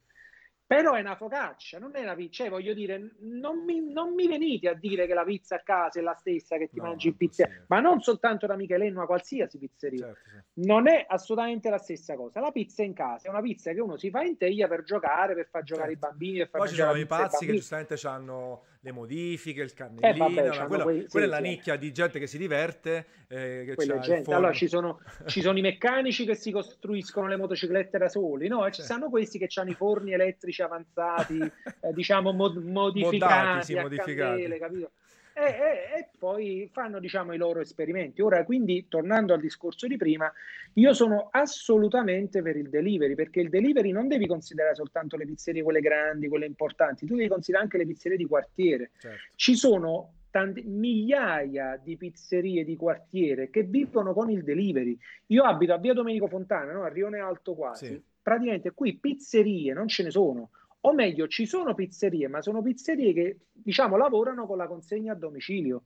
Però 0.67 0.95
è 0.95 1.01
una 1.01 1.15
focaccia, 1.15 1.79
non 1.79 1.95
è 1.95 2.01
una 2.01 2.15
pizza. 2.15 2.45
Cioè, 2.45 2.49
voglio 2.49 2.73
dire, 2.73 3.17
non 3.21 3.65
mi, 3.65 3.93
non 3.93 4.15
mi, 4.15 4.27
venite 4.27 4.71
a 4.71 4.75
dire 4.75 5.07
che 5.07 5.13
la 5.13 5.25
pizza 5.25 5.57
a 5.57 5.61
casa 5.61 6.01
è 6.01 6.03
la 6.03 6.15
stessa 6.15 6.57
che 6.57 6.69
ti 6.69 6.79
no, 6.79 6.85
mangi 6.85 7.09
in 7.09 7.17
pizzeria, 7.17 7.65
ma 7.69 7.81
non 7.81 8.01
soltanto 8.01 8.47
da 8.47 8.57
Michelin, 8.57 8.95
ma 8.95 9.05
qualsiasi 9.05 9.59
pizzeria. 9.59 10.07
Certo, 10.07 10.31
certo. 10.31 10.47
Non 10.55 10.89
è 10.89 11.05
assolutamente 11.07 11.69
la 11.69 11.79
stessa 11.79 12.15
cosa. 12.17 12.41
La 12.41 12.51
pizza 12.51 12.83
in 12.83 12.95
casa 12.95 13.29
è 13.29 13.31
una 13.31 13.43
pizza 13.43 13.73
che 13.73 13.81
uno 13.81 13.97
si 13.99 14.09
fa 14.09 14.23
in 14.23 14.39
teglia 14.39 14.67
per 14.67 14.85
giocare, 14.85 15.35
per 15.35 15.49
far 15.49 15.63
giocare 15.65 15.91
certo. 15.91 16.07
i 16.07 16.09
bambini. 16.11 16.39
Per 16.39 16.49
far 16.49 16.61
Poi 16.61 16.69
ci 16.69 16.75
sono 16.77 16.97
i 16.97 17.07
pazzi 17.07 17.45
che 17.45 17.53
giustamente 17.53 17.95
hanno 18.07 18.65
le 18.85 18.93
modifiche, 18.93 19.63
il 19.63 19.73
cannellino, 19.73 20.07
eh, 20.09 20.13
vabbè, 20.13 20.67
quella, 20.67 20.83
quei, 20.83 21.07
quella 21.09 21.09
sì, 21.09 21.19
è 21.19 21.27
la 21.27 21.37
sì. 21.37 21.43
nicchia 21.43 21.77
di 21.77 21.91
gente 21.91 22.19
che 22.19 22.27
si 22.27 22.37
diverte. 22.37 23.07
Eh, 23.29 23.75
che. 23.75 24.23
Allora 24.27 24.53
ci 24.53 24.69
sono, 24.69 25.01
ci 25.25 25.41
sono, 25.41 25.57
i 25.57 25.63
meccanici 25.63 26.27
che 26.27 26.35
si 26.35 26.51
costruiscono 26.51 27.27
le 27.27 27.37
motociclette 27.37 27.97
da 27.97 28.11
soli, 28.11 28.47
no? 28.47 28.67
E 28.67 28.73
ci 28.73 28.83
sono 28.83 29.09
questi 29.09 29.39
che 29.39 29.49
hanno 29.55 29.71
i 29.71 29.75
forni 29.75 30.13
elettrici 30.13 30.61
avanzati, 30.61 31.39
eh, 31.81 31.93
diciamo 31.95 32.33
mod- 32.33 32.63
modificati, 32.63 33.17
Modati, 33.19 33.65
sì, 33.65 33.75
modificati. 33.75 34.15
Candele, 34.15 34.59
capito? 34.59 34.91
E, 35.37 35.43
e, 35.43 35.99
e, 35.99 36.09
poi 36.17 36.69
fanno 36.73 37.01
diciamo 37.01 37.33
i 37.33 37.37
loro 37.37 37.61
esperimenti. 37.61 38.23
Ora, 38.23 38.45
quindi, 38.45 38.87
tornando 38.89 39.35
al 39.35 39.41
discorso 39.41 39.89
di 39.89 39.97
prima, 39.97 40.33
io 40.75 40.93
sono 40.95 41.29
assolutamente 41.33 42.41
per 42.41 42.57
il 42.57 42.69
delivery, 42.69 43.17
perché 43.17 43.41
il 43.41 43.49
delivery 43.49 43.91
non 43.91 44.07
devi 44.07 44.29
considerare 44.29 44.77
soltanto 44.77 45.17
le 45.17 45.25
pizzerie, 45.27 45.65
quelle 45.65 45.81
grandi, 45.81 46.29
quelle 46.29 46.47
importanti, 46.47 47.05
tu 47.05 47.17
devi 47.17 47.29
considerare 47.29 47.65
anche 47.65 47.79
le 47.79 47.87
pizzerie 47.87 48.17
di 48.17 48.27
quartiere. 48.27 48.93
Certo. 48.97 49.19
Ci 49.35 49.57
sono 49.57 50.13
Tante, 50.31 50.65
migliaia 50.65 51.81
di 51.81 51.97
pizzerie 51.97 52.65
di 52.65 52.75
quartiere 52.75 53.51
che 53.51 53.63
vivono 53.63 54.13
con 54.13 54.31
il 54.31 54.43
delivery. 54.43 54.99
Io 55.27 55.45
abito 55.45 55.73
a 55.73 55.79
via 55.79 55.93
Domenico 55.93 56.27
Fontana, 56.27 56.73
no? 56.73 56.83
a 56.83 56.89
Rione 56.89 57.19
Alto 57.19 57.55
quasi. 57.55 57.87
Sì. 57.87 58.03
Praticamente 58.21 58.73
qui 58.73 58.97
pizzerie 58.97 59.73
non 59.73 59.87
ce 59.87 60.03
ne 60.03 60.11
sono 60.11 60.51
o 60.87 60.93
meglio 60.93 61.27
ci 61.29 61.47
sono 61.47 61.75
pizzerie, 61.75 62.29
ma 62.29 62.43
sono 62.43 62.63
pizzerie 62.63 63.13
che 63.13 63.39
diciamo 63.53 63.97
lavorano 63.97 64.47
con 64.47 64.59
la 64.59 64.67
consegna 64.67 65.13
a 65.13 65.17
domicilio. 65.17 65.85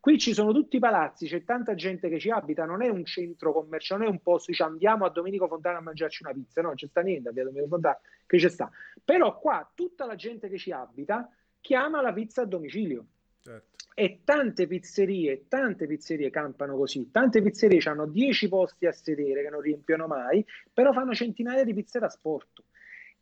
Qui 0.00 0.18
ci 0.18 0.32
sono 0.32 0.52
tutti 0.52 0.76
i 0.76 0.78
palazzi, 0.78 1.26
c'è 1.26 1.44
tanta 1.44 1.74
gente 1.74 2.08
che 2.08 2.18
ci 2.18 2.30
abita, 2.30 2.64
non 2.64 2.82
è 2.82 2.88
un 2.88 3.04
centro 3.04 3.52
commerciale, 3.52 4.04
non 4.04 4.10
è 4.10 4.14
un 4.14 4.22
posto, 4.22 4.50
dice 4.50 4.62
andiamo 4.62 5.04
a 5.04 5.10
Domenico 5.10 5.48
Fontana 5.48 5.78
a 5.78 5.82
mangiarci 5.82 6.22
una 6.22 6.32
pizza, 6.32 6.60
no, 6.62 6.68
non 6.68 6.76
c'è 6.76 6.86
sta 6.86 7.00
niente 7.02 7.28
a 7.28 7.32
via 7.32 7.44
Domenico 7.44 7.68
Fontana 7.72 7.98
che 8.24 8.38
c'è 8.38 8.48
sta. 8.48 8.70
Però 9.04 9.38
qua 9.38 9.70
tutta 9.74 10.06
la 10.06 10.14
gente 10.14 10.48
che 10.48 10.56
ci 10.56 10.70
abita 10.70 11.30
chiama 11.60 12.00
la 12.00 12.12
pizza 12.12 12.42
a 12.42 12.46
domicilio. 12.46 13.04
Certo. 13.42 13.76
E 13.94 14.20
tante 14.24 14.66
pizzerie, 14.66 15.46
tante 15.48 15.86
pizzerie 15.86 16.30
campano 16.30 16.76
così, 16.76 17.10
tante 17.10 17.42
pizzerie 17.42 17.80
hanno 17.86 18.06
10 18.06 18.48
posti 18.48 18.86
a 18.86 18.92
sedere 18.92 19.42
che 19.42 19.50
non 19.50 19.60
riempiono 19.60 20.06
mai, 20.06 20.46
però 20.72 20.92
fanno 20.92 21.12
centinaia 21.12 21.64
di 21.64 21.74
pizze 21.74 21.98
da 21.98 22.08
sport. 22.08 22.62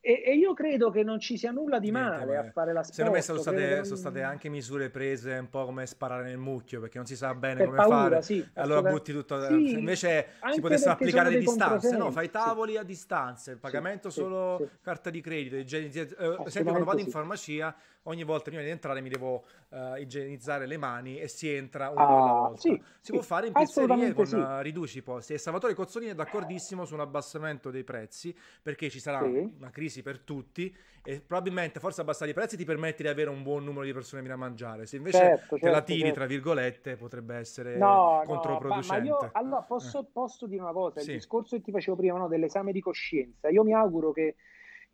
E, 0.07 0.22
e, 0.24 0.36
io 0.36 0.54
credo 0.54 0.88
che 0.90 1.02
non 1.02 1.18
ci 1.18 1.36
sia 1.36 1.50
nulla 1.50 1.80
di 1.80 1.90
male 1.90 2.24
Niente, 2.24 2.36
a 2.36 2.50
fare 2.52 2.72
la 2.72 2.84
sport. 2.84 2.94
Secondo 2.94 3.16
me 3.16 3.22
sono 3.24 3.40
state, 3.40 3.84
sono 3.84 3.96
state, 3.96 4.22
anche 4.22 4.48
misure 4.48 4.88
prese 4.88 5.32
un 5.32 5.50
po' 5.50 5.64
come 5.64 5.84
sparare 5.84 6.22
nel 6.22 6.38
mucchio, 6.38 6.78
perché 6.78 6.98
non 6.98 7.09
si 7.09 7.16
sa 7.16 7.34
bene 7.34 7.57
per 7.57 7.66
come 7.66 7.76
paura, 7.78 7.96
fare. 7.96 8.22
Sì, 8.22 8.48
allora 8.54 8.88
butti 8.88 9.11
tutto. 9.11 9.44
Sì, 9.48 9.72
invece 9.72 10.28
si 10.52 10.61
potesse 10.61 10.88
applicare 10.88 11.30
le 11.30 11.38
distanze, 11.40 11.96
no? 11.96 12.12
Fai 12.12 12.30
tavoli 12.30 12.74
sì. 12.74 12.78
a 12.78 12.82
distanza, 12.84 13.50
il 13.50 13.59
pagamento 13.59 14.09
solo 14.09 14.70
carta 14.80 15.11
di 15.11 15.20
credito. 15.20 15.57
Igienizz... 15.57 15.96
Eh, 15.96 16.36
esempio, 16.44 16.70
quando 16.70 16.84
vado 16.84 17.00
in 17.00 17.09
farmacia, 17.09 17.74
ogni 18.07 18.24
volta 18.24 18.50
prima 18.50 18.62
di 18.62 18.68
entrare 18.68 19.00
mi 19.00 19.09
devo 19.09 19.44
uh, 19.68 19.96
igienizzare 19.96 20.66
le 20.66 20.76
mani 20.76 21.18
e 21.18 21.28
si 21.28 21.48
entra 21.48 21.90
uno 21.90 22.00
ah, 22.00 22.07
alla 22.07 22.32
volta. 22.32 22.61
Sì, 22.61 22.82
si 23.00 23.12
può 23.12 23.22
fare 23.22 23.46
in 23.46 23.52
pizzeria 23.52 24.12
con 24.12 24.26
uh, 24.32 24.61
riduci 24.61 24.98
i 24.98 25.02
posti. 25.02 25.34
E 25.34 25.38
Salvatore 25.38 25.74
Cozzolini 25.74 26.12
è 26.12 26.14
d'accordissimo 26.14 26.84
su 26.84 26.94
un 26.94 27.00
abbassamento 27.00 27.70
dei 27.70 27.84
prezzi, 27.84 28.34
perché 28.62 28.90
ci 28.90 29.00
sarà 29.00 29.20
una 29.22 29.70
crisi 29.70 30.02
per 30.02 30.20
tutti 30.20 30.74
e 31.09 31.20
probabilmente 31.20 31.78
forse 31.78 32.00
abbassare 32.00 32.32
i 32.32 32.34
prezzi 32.34 32.57
ti 32.57 32.64
permette 32.64 33.04
di 33.04 33.09
avere 33.09 33.30
un 33.30 33.44
buon 33.44 33.62
numero 33.62 33.84
di 33.84 33.92
persone 33.92 34.22
che 34.22 34.26
viene 34.26 34.42
a 34.42 34.44
mangiare. 34.44 34.86
Se 34.86 34.96
invece 34.96 35.18
certo, 35.18 35.54
te 35.54 35.61
certo, 35.61 35.76
la 35.76 35.82
tiri, 35.82 36.00
certo. 36.00 36.14
tra 36.14 36.26
virgolette, 36.26 36.96
potrebbe 36.96 37.36
essere 37.36 37.76
no, 37.76 38.22
controproducente. 38.26 39.09
No, 39.09 39.16
ma, 39.16 39.24
io 39.24 39.30
allora 39.32 39.62
posso, 39.62 40.00
eh. 40.00 40.07
posso, 40.12 40.46
dire 40.46 40.62
una 40.62 40.72
cosa, 40.72 41.00
il 41.00 41.07
discorso 41.07 41.57
che 41.57 41.62
ti 41.62 41.70
facevo 41.70 41.96
prima 41.96 42.18
no, 42.18 42.26
dell'esame 42.26 42.72
di 42.72 42.80
coscienza, 42.80 43.48
io 43.48 43.62
mi 43.62 43.72
auguro 43.72 44.11
che 44.11 44.34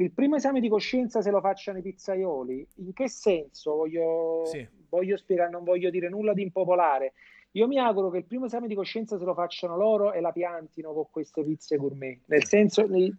il 0.03 0.13
primo 0.13 0.37
esame 0.37 0.61
di 0.61 0.69
coscienza 0.69 1.23
se 1.23 1.31
lo 1.31 1.41
facciano 1.41 1.79
i 1.79 1.83
pizzaioli. 1.83 2.67
In 2.77 2.93
che 2.93 3.09
senso? 3.09 3.75
Voglio, 3.75 4.43
sì. 4.45 4.67
voglio 4.89 5.17
spiegare, 5.17 5.51
non 5.51 5.65
voglio 5.65 5.91
dire 5.91 6.09
nulla 6.09 6.33
di 6.33 6.43
impopolare. 6.43 7.13
Io 7.53 7.67
mi 7.67 7.79
auguro 7.79 8.11
che 8.11 8.19
il 8.19 8.25
primo 8.25 8.47
esame 8.47 8.67
di 8.67 8.75
coscienza 8.75 9.19
se 9.19 9.25
lo 9.25 9.35
facciano 9.35 9.77
loro 9.77 10.13
e 10.13 10.21
la 10.21 10.33
piantino 10.33 10.93
con 10.93 11.07
queste 11.11 11.45
pizze 11.45 11.77
gourmet. 11.77 12.21
Nel 12.27 12.45
senso, 12.45 12.87
nel, 12.87 13.15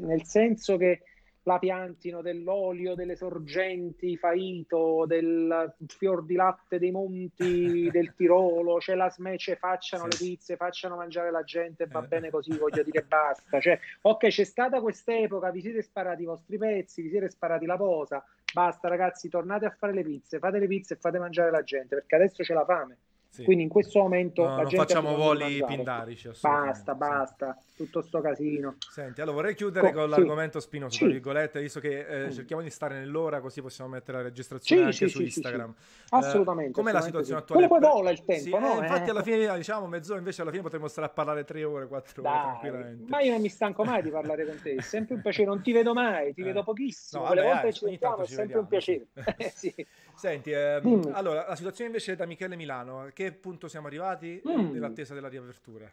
nel 0.00 0.24
senso 0.24 0.76
che 0.76 1.02
la 1.44 1.58
piantino 1.58 2.22
dell'olio 2.22 2.94
delle 2.94 3.16
sorgenti 3.16 4.16
faito, 4.16 5.04
del 5.06 5.74
fior 5.86 6.24
di 6.24 6.34
latte 6.34 6.78
dei 6.78 6.90
monti 6.90 7.88
del 7.90 8.14
Tirolo, 8.14 8.76
c'è 8.76 8.94
la 8.94 9.10
smece, 9.10 9.56
facciano 9.56 10.06
sì. 10.10 10.24
le 10.24 10.30
pizze, 10.30 10.56
facciano 10.56 10.96
mangiare 10.96 11.30
la 11.30 11.42
gente, 11.42 11.86
va 11.86 12.04
eh. 12.04 12.06
bene 12.06 12.30
così, 12.30 12.56
voglio 12.56 12.82
dire 12.82 13.02
basta. 13.02 13.60
Cioè, 13.60 13.78
ok, 14.02 14.28
c'è 14.28 14.44
stata 14.44 14.80
quest'epoca, 14.80 15.50
vi 15.50 15.60
siete 15.60 15.82
sparati 15.82 16.22
i 16.22 16.26
vostri 16.26 16.58
pezzi, 16.58 17.02
vi 17.02 17.10
siete 17.10 17.28
sparati 17.28 17.66
la 17.66 17.76
posa, 17.76 18.24
basta 18.52 18.88
ragazzi, 18.88 19.28
tornate 19.28 19.66
a 19.66 19.70
fare 19.70 19.92
le 19.92 20.02
pizze, 20.02 20.38
fate 20.38 20.58
le 20.58 20.66
pizze 20.66 20.94
e 20.94 20.96
fate 20.98 21.18
mangiare 21.18 21.50
la 21.50 21.62
gente, 21.62 21.96
perché 21.96 22.14
adesso 22.14 22.42
c'è 22.42 22.54
la 22.54 22.64
fame. 22.64 22.98
Sì. 23.32 23.44
Quindi 23.44 23.62
in 23.62 23.70
questo 23.70 23.98
momento 23.98 24.46
no, 24.46 24.56
non 24.56 24.70
facciamo 24.70 25.16
voli 25.16 25.64
pindarici. 25.64 26.30
Basta, 26.38 26.94
basta, 26.94 27.58
tutto 27.74 28.02
sto 28.02 28.20
casino. 28.20 28.76
Senti, 28.90 29.22
allora 29.22 29.36
vorrei 29.36 29.54
chiudere 29.54 29.90
Co- 29.90 30.00
con 30.00 30.10
l'argomento 30.10 30.60
sì. 30.60 30.66
spinoso, 30.66 30.98
tra 30.98 31.06
virgolette, 31.06 31.58
visto 31.62 31.80
che 31.80 32.06
eh, 32.06 32.26
mm. 32.26 32.30
cerchiamo 32.30 32.60
di 32.60 32.68
stare 32.68 32.98
nell'ora 32.98 33.40
così 33.40 33.62
possiamo 33.62 33.88
mettere 33.88 34.18
la 34.18 34.24
registrazione 34.24 34.82
anche 34.82 35.08
su 35.08 35.22
Instagram. 35.22 35.74
Assolutamente. 36.10 36.72
Eh, 36.72 36.74
com'è 36.74 36.92
la 36.92 37.00
situazione 37.00 37.40
attuale? 37.40 37.68
Come 37.68 37.80
vola 37.80 38.10
il 38.10 38.22
tempo, 38.22 38.58
no? 38.58 38.74
eh, 38.74 38.82
infatti 38.82 39.08
alla 39.08 39.22
fine 39.22 39.56
diciamo 39.56 39.86
mezz'ora, 39.86 40.18
invece 40.18 40.42
alla 40.42 40.50
fine 40.50 40.62
potremmo 40.62 40.88
stare 40.88 41.06
a 41.06 41.10
parlare 41.10 41.44
tre 41.44 41.64
ore, 41.64 41.86
quattro 41.86 42.20
ore 42.20 42.30
Dai, 42.30 42.42
tranquillamente. 42.42 43.10
Ma 43.10 43.20
io 43.22 43.32
non 43.32 43.40
mi 43.40 43.48
stanco 43.48 43.82
mai 43.82 44.02
di 44.02 44.10
parlare 44.10 44.44
con 44.44 44.60
te, 44.62 44.74
è 44.74 44.82
sempre 44.82 45.14
un 45.14 45.22
piacere, 45.22 45.46
non 45.46 45.62
ti 45.62 45.72
vedo 45.72 45.94
mai, 45.94 46.34
ti 46.34 46.42
eh. 46.42 46.44
vedo 46.44 46.62
pochissimo, 46.62 47.22
no, 47.22 47.28
vabbè, 47.30 47.42
volte 47.42 47.66
che 47.68 47.72
ci 47.72 47.84
vediamo 47.86 48.18
è 48.18 48.26
sempre 48.26 48.58
un 48.58 48.66
piacere. 48.66 49.06
sì. 49.54 49.86
Senti, 50.22 50.52
ehm, 50.52 51.10
allora, 51.14 51.44
la 51.48 51.56
situazione 51.56 51.90
invece 51.90 52.14
da 52.14 52.26
Michele 52.26 52.54
Milano, 52.54 53.00
a 53.00 53.10
che 53.10 53.32
punto 53.32 53.66
siamo 53.66 53.88
arrivati 53.88 54.40
mm. 54.48 54.70
nell'attesa 54.70 55.14
della 55.14 55.26
riapertura? 55.26 55.92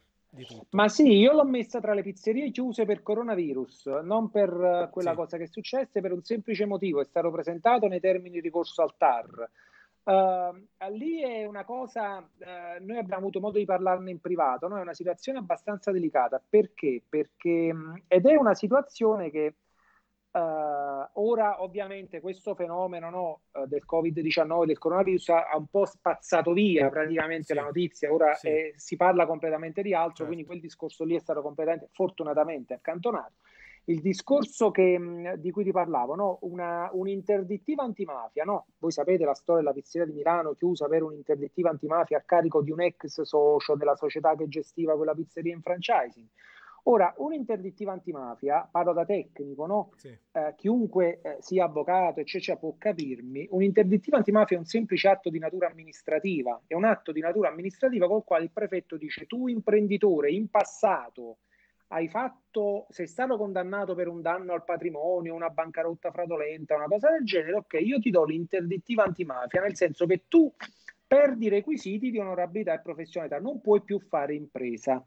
Ma 0.70 0.88
sì, 0.88 1.18
io 1.18 1.34
l'ho 1.34 1.46
messa 1.46 1.80
tra 1.80 1.96
le 1.96 2.04
pizzerie 2.04 2.52
chiuse 2.52 2.86
per 2.86 3.02
coronavirus, 3.02 3.88
non 4.04 4.30
per 4.30 4.54
uh, 4.54 4.90
quella 4.92 5.10
sì. 5.10 5.16
cosa 5.16 5.38
che 5.38 5.46
è 5.46 5.48
successa, 5.48 6.00
per 6.00 6.12
un 6.12 6.22
semplice 6.22 6.68
motivo, 6.68 7.02
è 7.02 7.06
stato 7.06 7.32
presentato 7.32 7.88
nei 7.88 8.00
termini 8.00 8.36
di 8.36 8.42
ricorso 8.42 8.84
al 8.84 8.96
TAR. 8.98 9.50
Uh, 10.04 10.56
lì 10.92 11.24
è 11.24 11.46
una 11.46 11.66
cosa, 11.66 12.20
uh, 12.20 12.86
noi 12.86 12.98
abbiamo 13.00 13.22
avuto 13.22 13.40
modo 13.40 13.58
di 13.58 13.66
parlarne 13.66 14.12
in 14.12 14.22
privato, 14.22 14.68
no? 14.68 14.78
è 14.78 14.82
una 14.82 14.94
situazione 14.94 15.40
abbastanza 15.40 15.92
delicata. 15.92 16.40
Perché? 16.48 17.02
Perché, 17.10 17.74
ed 18.08 18.28
è 18.28 18.36
una 18.36 18.54
situazione 18.54 19.32
che 19.32 19.56
Uh, 20.32 21.10
ora 21.14 21.64
ovviamente 21.64 22.22
questo 22.22 22.54
fenomeno 22.54 23.10
no, 23.10 23.42
uh, 23.54 23.66
del 23.66 23.84
Covid-19, 23.84 24.66
del 24.66 24.78
coronavirus, 24.78 25.30
ha, 25.30 25.58
un 25.58 25.66
po' 25.66 25.86
spazzato 25.86 26.54
via 26.54 26.88
praticamente 26.90 27.46
sì. 27.46 27.54
la 27.56 27.64
notizia, 27.64 28.14
ora 28.14 28.36
sì. 28.36 28.48
eh, 28.48 28.74
si 28.76 28.96
parla 28.96 29.26
completamente 29.26 29.82
di 29.82 29.94
altro, 29.94 30.10
certo. 30.10 30.26
quindi 30.26 30.46
quel 30.46 30.60
discorso 30.60 31.04
lì 31.04 31.16
è 31.16 31.20
stato 31.20 31.42
completamente, 31.42 31.90
fortunatamente, 31.92 32.76
accantonato. 32.76 33.34
Il 33.86 34.02
discorso 34.02 34.70
che, 34.70 35.00
mh, 35.00 35.38
di 35.38 35.50
cui 35.50 35.64
ti 35.64 35.72
parlavo, 35.72 36.14
no? 36.14 36.38
Una, 36.42 36.90
un'interdittiva 36.92 37.82
antimafia, 37.82 38.44
no? 38.44 38.68
voi 38.78 38.92
sapete 38.92 39.26
la 39.26 39.34
storia 39.34 39.64
della 39.64 39.74
pizzeria 39.74 40.06
di 40.06 40.14
Milano 40.14 40.54
chiusa 40.54 40.88
per 40.88 41.02
un'interdittiva 41.02 41.72
antimafia 41.72 42.20
a 42.20 42.24
carico 42.24 42.62
di 42.62 42.70
un 42.70 42.82
ex 42.82 43.22
socio 43.22 43.76
della 43.76 43.96
società 43.96 44.36
che 44.36 44.48
gestiva 44.48 44.96
quella 44.96 45.16
pizzeria 45.16 45.56
in 45.56 45.62
franchising 45.62 46.28
Ora, 46.90 47.14
un'interdittiva 47.18 47.92
antimafia, 47.92 48.68
parlo 48.70 48.94
da 48.94 49.06
tecnico, 49.06 49.68
no? 49.68 49.92
Sì. 49.96 50.08
Eh, 50.08 50.56
chiunque 50.58 51.22
eh, 51.22 51.38
sia 51.40 51.66
avvocato, 51.66 52.20
eccetera, 52.20 52.58
può 52.58 52.74
capirmi, 52.80 53.48
un'interdittiva 53.52 54.18
antimafia 54.18 54.56
è 54.56 54.60
un 54.60 54.66
semplice 54.66 55.08
atto 55.08 55.30
di 55.30 55.38
natura 55.38 55.68
amministrativa, 55.70 56.60
è 56.66 56.74
un 56.74 56.86
atto 56.86 57.12
di 57.12 57.20
natura 57.20 57.50
amministrativa 57.50 58.08
col 58.08 58.24
quale 58.24 58.46
il 58.46 58.52
prefetto 58.52 58.98
dice 58.98 59.28
tu 59.28 59.48
imprenditore 59.48 60.32
in 60.32 60.50
passato 60.50 61.38
hai 61.92 62.08
fatto, 62.08 62.86
sei 62.90 63.08
stato 63.08 63.38
condannato 63.38 63.96
per 63.96 64.08
un 64.08 64.22
danno 64.22 64.54
al 64.54 64.64
patrimonio, 64.64 65.34
una 65.34 65.50
bancarotta 65.50 66.12
fraudolenta, 66.12 66.76
una 66.76 66.86
cosa 66.86 67.10
del 67.12 67.24
genere, 67.24 67.54
ok, 67.54 67.80
io 67.82 68.00
ti 68.00 68.12
do 68.12 68.26
l'interdittiva 68.26 69.04
antimafia, 69.04 69.62
nel 69.62 69.76
senso 69.76 70.06
che 70.06 70.24
tu 70.28 70.52
perdi 71.06 71.46
i 71.46 71.50
requisiti 71.50 72.12
di 72.12 72.20
onorabilità 72.20 72.74
e 72.74 72.82
professionalità, 72.82 73.40
non 73.40 73.60
puoi 73.60 73.82
più 73.82 74.00
fare 74.00 74.36
impresa. 74.36 75.04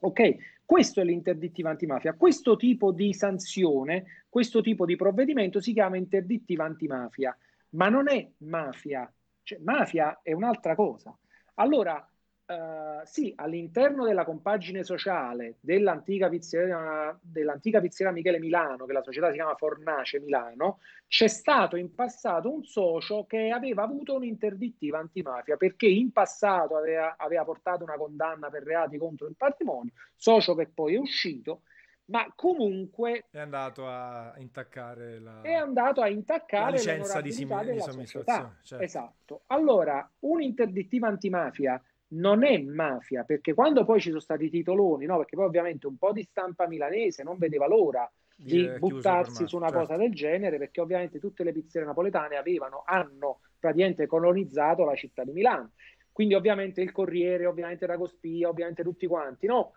Ok, 0.00 0.62
questo 0.64 1.00
è 1.00 1.04
l'interdittiva 1.04 1.70
antimafia. 1.70 2.14
Questo 2.14 2.56
tipo 2.56 2.92
di 2.92 3.12
sanzione, 3.12 4.24
questo 4.28 4.60
tipo 4.60 4.84
di 4.84 4.96
provvedimento 4.96 5.60
si 5.60 5.72
chiama 5.72 5.96
interdittiva 5.96 6.64
antimafia, 6.64 7.36
ma 7.70 7.88
non 7.88 8.08
è 8.08 8.28
mafia. 8.38 9.10
Cioè, 9.42 9.58
mafia 9.60 10.20
è 10.22 10.32
un'altra 10.32 10.74
cosa. 10.74 11.16
Allora, 11.54 12.06
Uh, 12.48 13.04
sì, 13.04 13.30
all'interno 13.36 14.06
della 14.06 14.24
compagine 14.24 14.82
sociale 14.82 15.56
dell'antica 15.60 16.30
pizzeria, 16.30 17.14
dell'antica 17.20 17.78
pizzeria 17.78 18.10
Michele 18.10 18.38
Milano, 18.38 18.86
che 18.86 18.94
la 18.94 19.02
società 19.02 19.28
si 19.28 19.34
chiama 19.34 19.54
Fornace 19.54 20.18
Milano, 20.18 20.78
c'è 21.06 21.28
stato 21.28 21.76
in 21.76 21.94
passato 21.94 22.50
un 22.50 22.64
socio 22.64 23.26
che 23.26 23.50
aveva 23.50 23.82
avuto 23.82 24.14
un'interdittiva 24.14 24.98
antimafia 24.98 25.58
perché 25.58 25.88
in 25.88 26.10
passato 26.10 26.74
aveva, 26.78 27.16
aveva 27.18 27.44
portato 27.44 27.84
una 27.84 27.96
condanna 27.96 28.48
per 28.48 28.62
reati 28.62 28.96
contro 28.96 29.26
il 29.26 29.36
patrimonio, 29.36 29.92
socio 30.16 30.54
che 30.54 30.68
poi 30.68 30.94
è 30.94 30.98
uscito 30.98 31.60
ma 32.06 32.32
comunque 32.34 33.26
è 33.30 33.40
andato 33.40 33.86
a 33.86 34.32
intaccare 34.38 35.18
la, 35.20 35.42
è 35.42 35.52
andato 35.52 36.00
a 36.00 36.08
intaccare 36.08 36.70
la 36.70 36.76
licenza 36.76 37.20
di, 37.20 37.32
sim- 37.32 37.70
di 37.70 37.80
somministrazione. 37.80 38.56
Certo. 38.62 38.84
Esatto. 38.84 39.42
Allora, 39.48 40.10
un'interdittiva 40.20 41.06
antimafia 41.06 41.78
non 42.10 42.44
è 42.44 42.58
mafia, 42.58 43.24
perché 43.24 43.52
quando 43.54 43.84
poi 43.84 44.00
ci 44.00 44.08
sono 44.08 44.20
stati 44.20 44.46
i 44.46 44.50
titoloni, 44.50 45.04
no? 45.04 45.18
perché 45.18 45.36
poi 45.36 45.46
ovviamente 45.46 45.86
un 45.86 45.98
po' 45.98 46.12
di 46.12 46.22
stampa 46.22 46.66
milanese 46.66 47.22
non 47.22 47.36
vedeva 47.36 47.66
l'ora 47.66 48.10
di, 48.34 48.68
buttarsi 48.78 49.46
su 49.46 49.56
una 49.56 49.68
certo. 49.68 49.80
cosa 49.80 49.96
del 49.96 50.14
genere, 50.14 50.58
perché 50.58 50.80
ovviamente 50.80 51.18
tutte 51.18 51.44
le 51.44 51.52
pizzerie 51.52 51.86
napoletane 51.86 52.36
avevano, 52.36 52.82
hanno 52.86 53.40
praticamente 53.58 54.06
colonizzato 54.06 54.84
la 54.84 54.94
città 54.94 55.24
di 55.24 55.32
Milano. 55.32 55.72
Quindi 56.12 56.34
ovviamente 56.34 56.80
il 56.80 56.92
Corriere, 56.92 57.46
ovviamente 57.46 57.86
la 57.86 57.96
Cospia, 57.96 58.48
ovviamente 58.48 58.82
tutti 58.82 59.06
quanti, 59.06 59.46
no? 59.46 59.74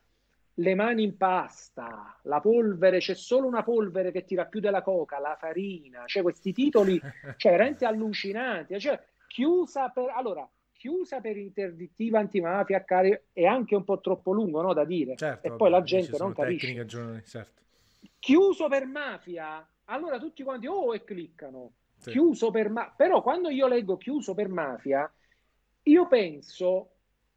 le 0.55 0.75
mani 0.75 1.03
in 1.03 1.17
pasta, 1.17 2.19
la 2.23 2.39
polvere, 2.39 2.99
c'è 2.99 3.15
solo 3.15 3.47
una 3.47 3.63
polvere 3.63 4.11
che 4.11 4.25
tira 4.25 4.45
più 4.45 4.59
della 4.59 4.81
coca, 4.81 5.19
la 5.19 5.37
farina, 5.39 6.03
cioè 6.05 6.21
questi 6.21 6.51
titoli, 6.51 6.99
cioè 7.37 7.51
veramente 7.51 7.85
allucinanti, 7.87 8.79
cioè 8.79 9.01
chiusa 9.27 9.89
per... 9.89 10.11
Allora, 10.13 10.47
chiusa 10.81 11.21
per 11.21 11.37
interdittiva 11.37 12.17
antimafia 12.17 12.83
è 13.31 13.45
anche 13.45 13.75
un 13.75 13.83
po' 13.83 13.99
troppo 13.99 14.31
lungo 14.31 14.63
no, 14.63 14.73
da 14.73 14.83
dire 14.83 15.15
certo, 15.15 15.45
e 15.45 15.49
vabbè, 15.49 15.59
poi 15.59 15.69
la 15.69 15.83
gente 15.83 16.17
non 16.17 16.33
capisce 16.33 16.85
giorni, 16.87 17.23
certo. 17.23 17.61
chiuso 18.17 18.67
per 18.67 18.87
mafia 18.87 19.63
allora 19.85 20.17
tutti 20.17 20.41
quanti 20.41 20.65
oh 20.65 20.95
e 20.95 21.03
cliccano 21.03 21.73
sì. 21.99 22.09
chiuso 22.09 22.49
per 22.49 22.71
mafia 22.71 22.93
però 22.97 23.21
quando 23.21 23.49
io 23.49 23.67
leggo 23.67 23.95
chiuso 23.97 24.33
per 24.33 24.49
mafia 24.49 25.07
io 25.83 26.07
penso 26.07 26.93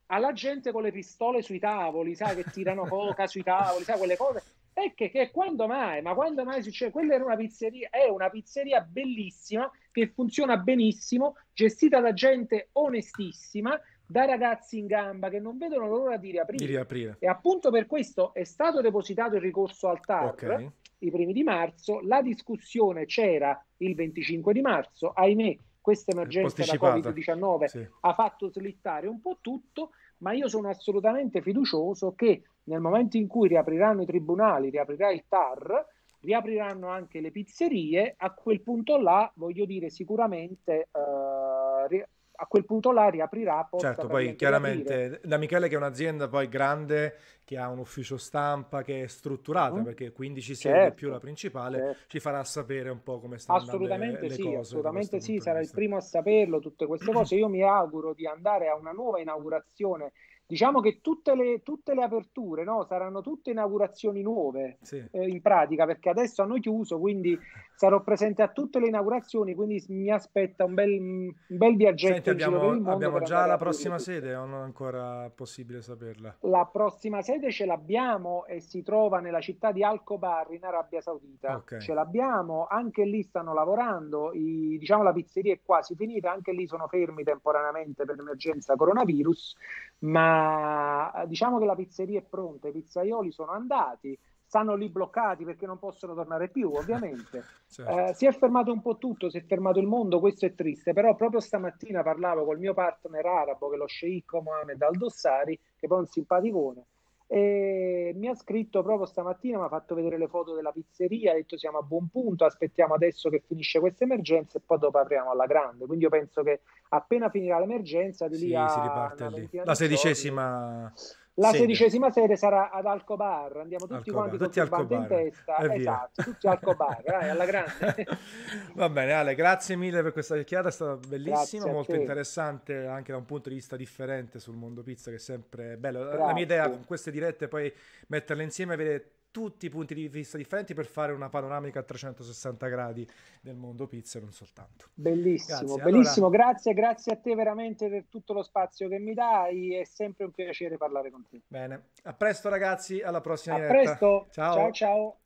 alla 0.07 0.33
gente 0.33 0.73
con 0.73 0.83
le 0.83 0.93
pistole 0.93 1.43
sui 1.43 1.59
tavoli, 1.59 2.15
sai, 2.15 2.37
che 2.37 2.45
tirano 2.51 2.87
coca 2.89 3.27
sui 3.27 3.43
tavoli, 3.43 3.85
sai, 3.85 3.97
quelle 3.97 4.17
cose. 4.17 4.43
E 4.75 4.93
che, 4.95 5.11
che 5.11 5.31
quando 5.31 5.67
mai? 5.67 6.03
Ma 6.03 6.15
quando 6.15 6.45
mai 6.45 6.63
succede? 6.63 6.91
Quella 6.91 7.15
era 7.15 7.25
una 7.25 7.37
pizzeria, 7.37 7.89
è 7.91 8.09
una 8.09 8.29
pizzeria 8.29 8.81
bellissima 8.83 9.71
che 9.95 10.09
funziona 10.09 10.57
benissimo, 10.57 11.37
gestita 11.53 12.01
da 12.01 12.13
gente 12.13 12.71
onestissima, 12.73 13.81
da 14.05 14.25
ragazzi 14.25 14.77
in 14.77 14.87
gamba 14.87 15.29
che 15.29 15.39
non 15.39 15.57
vedono 15.57 15.87
l'ora 15.87 16.17
di 16.17 16.33
riaprire. 16.33 16.65
Di 16.65 16.71
riaprire. 16.73 17.17
E 17.21 17.29
appunto 17.29 17.71
per 17.71 17.87
questo 17.87 18.35
è 18.35 18.43
stato 18.43 18.81
depositato 18.81 19.37
il 19.37 19.41
ricorso 19.41 19.87
al 19.87 20.01
TAR 20.01 20.31
okay. 20.31 20.69
i 20.99 21.13
primi 21.13 21.33
di 21.33 21.45
marzo. 21.45 22.01
La 22.01 22.23
discussione 22.23 23.05
c'era 23.07 23.65
il 23.77 23.95
25 23.95 24.53
di 24.53 24.61
marzo, 24.63 25.13
ahimè 25.13 25.57
questa 25.81 26.11
emergenza 26.11 26.65
da 26.65 26.73
Covid-19 26.73 27.65
sì. 27.67 27.89
ha 28.01 28.15
fatto 28.15 28.51
slittare 28.51 29.07
un 29.07 29.21
po' 29.21 29.39
tutto, 29.41 29.91
ma 30.19 30.33
io 30.33 30.49
sono 30.49 30.69
assolutamente 30.69 31.41
fiducioso 31.41 32.15
che 32.17 32.43
nel 32.65 32.81
momento 32.81 33.17
in 33.17 33.29
cui 33.29 33.47
riapriranno 33.47 34.03
i 34.03 34.07
tribunali, 34.07 34.71
riaprirà 34.71 35.13
il 35.13 35.23
TAR, 35.29 35.87
riapriranno 36.25 36.89
anche 36.89 37.21
le 37.21 37.31
pizzerie, 37.31 38.15
a 38.17 38.33
quel 38.33 38.63
punto 38.63 38.97
là, 38.97 39.31
voglio 39.37 39.65
dire, 39.65 39.91
sicuramente 39.91 40.89
eh, 40.91 42.07
a 42.37 42.47
quel 42.47 42.65
punto 42.65 42.91
là 42.91 43.09
riaprirà. 43.09 43.69
Certo, 43.77 44.07
poi 44.07 44.35
chiaramente 44.35 44.97
riaprire. 44.97 45.21
da 45.25 45.37
Michele 45.37 45.69
che 45.69 45.75
è 45.75 45.77
un'azienda 45.77 46.29
poi 46.29 46.49
grande 46.49 47.17
che 47.45 47.59
ha 47.59 47.69
un 47.69 47.79
ufficio 47.79 48.17
stampa 48.17 48.83
che 48.83 49.03
è 49.03 49.07
strutturata 49.07 49.75
mm-hmm. 49.75 49.85
perché 49.85 50.13
15 50.13 50.55
sedi 50.55 50.75
certo, 50.75 50.95
più 50.95 51.09
la 51.11 51.19
principale 51.19 51.79
certo. 51.79 51.99
ci 52.07 52.21
farà 52.21 52.43
sapere 52.43 52.89
un 52.89 53.03
po' 53.03 53.21
come 53.21 53.39
stanno 53.39 53.59
assolutamente 53.59 54.29
le, 54.29 54.35
sì, 54.35 54.43
cose. 54.43 54.57
Assolutamente 54.57 55.21
sì, 55.21 55.39
sarà 55.39 55.61
il 55.61 55.71
primo 55.71 55.97
a 55.97 56.01
saperlo 56.01 56.59
tutte 56.59 56.87
queste 56.87 57.13
cose. 57.13 57.35
Io 57.37 57.49
mi 57.49 57.63
auguro 57.63 58.15
di 58.15 58.27
andare 58.27 58.69
a 58.69 58.75
una 58.75 58.93
nuova 58.93 59.21
inaugurazione 59.21 60.13
Diciamo 60.47 60.81
che 60.81 61.01
tutte 61.01 61.35
le, 61.35 61.63
tutte 61.63 61.95
le 61.95 62.03
aperture 62.03 62.65
no, 62.65 62.85
saranno 62.85 63.23
tutte 63.23 63.51
inaugurazioni 63.51 64.21
nuove 64.21 64.77
sì. 64.83 65.03
eh, 65.11 65.27
in 65.27 65.41
pratica 65.41 65.87
perché 65.87 66.11
adesso 66.11 66.43
hanno 66.43 66.59
chiuso, 66.59 66.99
quindi 66.99 67.39
sarò 67.75 68.03
presente 68.03 68.43
a 68.43 68.49
tutte 68.49 68.79
le 68.79 68.89
inaugurazioni, 68.89 69.55
quindi 69.55 69.83
mi 69.89 70.11
aspetta 70.11 70.65
un 70.65 70.75
bel, 70.75 71.01
un 71.01 71.33
bel 71.47 71.77
viaggetto. 71.77 72.15
Senti, 72.15 72.29
abbiamo, 72.31 72.91
abbiamo 72.91 73.21
già 73.21 73.47
la 73.47 73.57
prossima 73.57 73.99
sede 73.99 74.35
o 74.35 74.45
non 74.45 74.61
è 74.61 74.65
ancora 74.65 75.31
possibile 75.35 75.81
saperla? 75.81 76.37
La 76.41 76.69
prossima 76.71 77.23
sede 77.23 77.51
ce 77.51 77.65
l'abbiamo 77.65 78.45
e 78.47 78.61
si 78.61 78.83
trova 78.83 79.21
nella 79.21 79.41
città 79.41 79.73
di 79.73 79.83
Alcobar 79.83 80.53
in 80.53 80.65
Arabia 80.65 81.01
Saudita. 81.01 81.57
Okay. 81.57 81.81
Ce 81.81 81.95
l'abbiamo, 81.95 82.67
anche 82.69 83.05
lì 83.05 83.23
stanno 83.23 83.55
lavorando, 83.55 84.33
i, 84.33 84.77
diciamo 84.79 85.03
la 85.03 85.13
pizzeria 85.13 85.55
è 85.55 85.61
quasi 85.65 85.95
finita, 85.95 86.31
anche 86.31 86.53
lì 86.53 86.67
sono 86.67 86.87
fermi 86.87 87.25
temporaneamente 87.25 88.05
per 88.05 88.17
l'emergenza 88.17 88.77
coronavirus, 88.77 89.57
ma 90.01 91.25
diciamo 91.27 91.59
che 91.59 91.65
la 91.65 91.75
pizzeria 91.75 92.19
è 92.19 92.23
pronta, 92.23 92.69
i 92.69 92.73
pizzaioli 92.73 93.33
sono 93.33 93.53
andati, 93.53 94.19
stanno 94.45 94.77
lì 94.77 94.89
bloccati 94.89 95.45
perché 95.45 95.67
non 95.67 95.79
possono 95.79 96.15
tornare 96.15 96.49
più, 96.49 96.71
ovviamente. 96.73 97.45
certo. 97.69 98.11
eh, 98.11 98.15
si 98.15 98.27
è 98.27 98.33
fermato 98.33 98.73
un 98.73 98.83
po' 98.83 98.99
tutto, 98.99 99.29
si 99.29 99.39
è 99.39 99.43
fermato 99.43 99.81
il 99.81 99.87
mondo, 99.87 100.21
questo 100.21 100.47
è 100.47 100.55
triste, 100.55 100.93
però 100.93 101.15
proprio 101.17 101.41
stamattina 101.41 102.03
parlavo 102.03 102.45
col 102.45 102.59
mio 102.59 102.73
partner 102.75 103.27
arabo, 103.27 103.69
che 103.69 103.75
è 103.75 103.79
lo 103.79 103.87
sceicco 103.87 104.43
Mohamed 104.43 104.81
Al-Dossari, 104.81 105.59
che 105.77 105.87
poi 105.89 105.99
è 105.99 106.01
un 106.01 106.07
simpaticone, 106.07 106.87
e 107.35 108.13
mi 108.15 108.29
ha 108.29 108.35
scritto 108.37 108.85
proprio 108.85 109.07
stamattina, 109.07 109.59
mi 109.59 109.65
ha 109.65 109.69
fatto 109.69 109.97
vedere 109.97 110.19
le 110.19 110.29
foto 110.29 110.55
della 110.55 110.71
pizzeria, 110.71 111.33
ha 111.33 111.35
detto 111.35 111.59
siamo 111.59 111.79
a 111.79 111.83
buon 111.83 112.07
punto, 112.07 112.45
aspettiamo 112.45 112.95
adesso 112.95 113.29
che 113.29 113.43
finisce 113.45 113.81
questa 113.81 114.05
emergenza 114.05 114.57
e 114.57 114.63
poi 114.65 114.79
dopo 114.79 114.99
apriamo 114.99 115.33
alla 115.33 115.47
grande. 115.47 115.85
Quindi 115.85 116.05
io 116.05 116.11
penso 116.11 116.45
che 116.45 116.61
appena 116.91 117.31
finirà 117.31 117.59
l'emergenza 117.59 118.29
di 118.29 118.39
lì 118.39 118.49
sì, 118.51 118.55
a 118.55 118.69
si 118.69 118.81
riparte 118.81 119.31
lì. 119.31 119.49
La 119.65 119.75
sedicesima 119.75 120.93
la 121.35 121.49
sede. 121.49 121.59
sedicesima 121.59 122.11
sede 122.11 122.37
sarà 122.37 122.71
ad 122.71 122.87
Alcobar, 122.87 123.57
andiamo 123.57 123.87
tutti 123.87 124.11
Alcobar, 124.11 124.29
quanti 124.29 124.45
tutti 124.45 124.69
con 124.69 124.87
il 124.87 124.93
in 124.93 125.07
testa, 125.09 125.75
esatto, 125.75 126.23
tutti 126.23 126.47
Alcobar, 126.47 127.03
dai, 127.05 127.29
alla 127.31 127.45
grande. 127.45 128.07
Va 128.75 128.89
bene 128.89 129.13
Ale, 129.13 129.35
grazie 129.35 129.75
mille 129.75 130.03
per 130.03 130.13
questa 130.13 130.35
chiacchierata, 130.35 130.69
è 130.69 130.73
stata 130.73 131.09
bellissima, 131.09 131.67
molto 131.67 131.95
interessante 131.95 132.87
anche 132.87 133.13
da 133.13 133.19
un 133.19 133.25
punto 133.25 133.49
di 133.49 133.57
vista 133.57 133.77
differente 133.77 134.39
sul 134.39 134.55
mondo 134.55 134.83
pizza 134.83 135.11
che 135.11 135.17
è 135.17 135.21
sempre 135.21 135.77
bello. 135.77 136.05
Grazie. 136.05 136.19
La 136.19 136.33
mia 136.33 136.43
idea 136.45 136.71
con 136.71 136.85
queste 136.85 137.11
dirette 137.11 137.49
poi 137.49 137.73
metterle 138.09 138.43
insieme 138.43 138.75
e 138.75 138.77
vedere 138.77 139.11
tutti 139.35 139.67
i 139.67 139.69
punti 139.69 139.95
di 139.95 140.07
vista 140.07 140.37
differenti 140.37 140.75
per 140.75 140.87
fare 140.87 141.11
una 141.13 141.29
panoramica 141.29 141.81
a 141.81 141.83
360 141.83 142.69
gradi 142.69 143.05
del 143.41 143.57
mondo 143.57 143.89
pizza 143.89 144.19
e 144.19 144.21
non 144.21 144.31
soltanto. 144.31 144.91
Bellissimo, 144.95 145.75
grazie. 145.75 145.83
bellissimo, 145.83 146.27
allora... 146.29 146.45
grazie, 146.45 146.73
grazie 146.73 147.13
a 147.15 147.17
te 147.17 147.35
veramente 147.35 147.89
per 147.89 148.05
tutto 148.09 148.33
lo 148.33 148.45
spazio 148.45 148.87
che 148.87 149.01
mi 149.01 149.13
dai, 149.13 149.75
è 149.75 149.85
sempre 149.85 150.27
un 150.27 150.31
piacere 150.31 150.77
parlare 150.77 151.11
con 151.11 151.27
te. 151.29 151.41
Bene, 151.49 151.87
a 152.05 152.13
presto 152.13 152.49
ragazzi, 152.49 153.01
alla 153.01 153.21
prossima 153.21 153.57
a 153.57 153.59
diretta. 153.59 153.75
presto, 153.75 154.27
ciao 154.31 154.55
ciao. 154.55 154.71
ciao. 154.71 155.19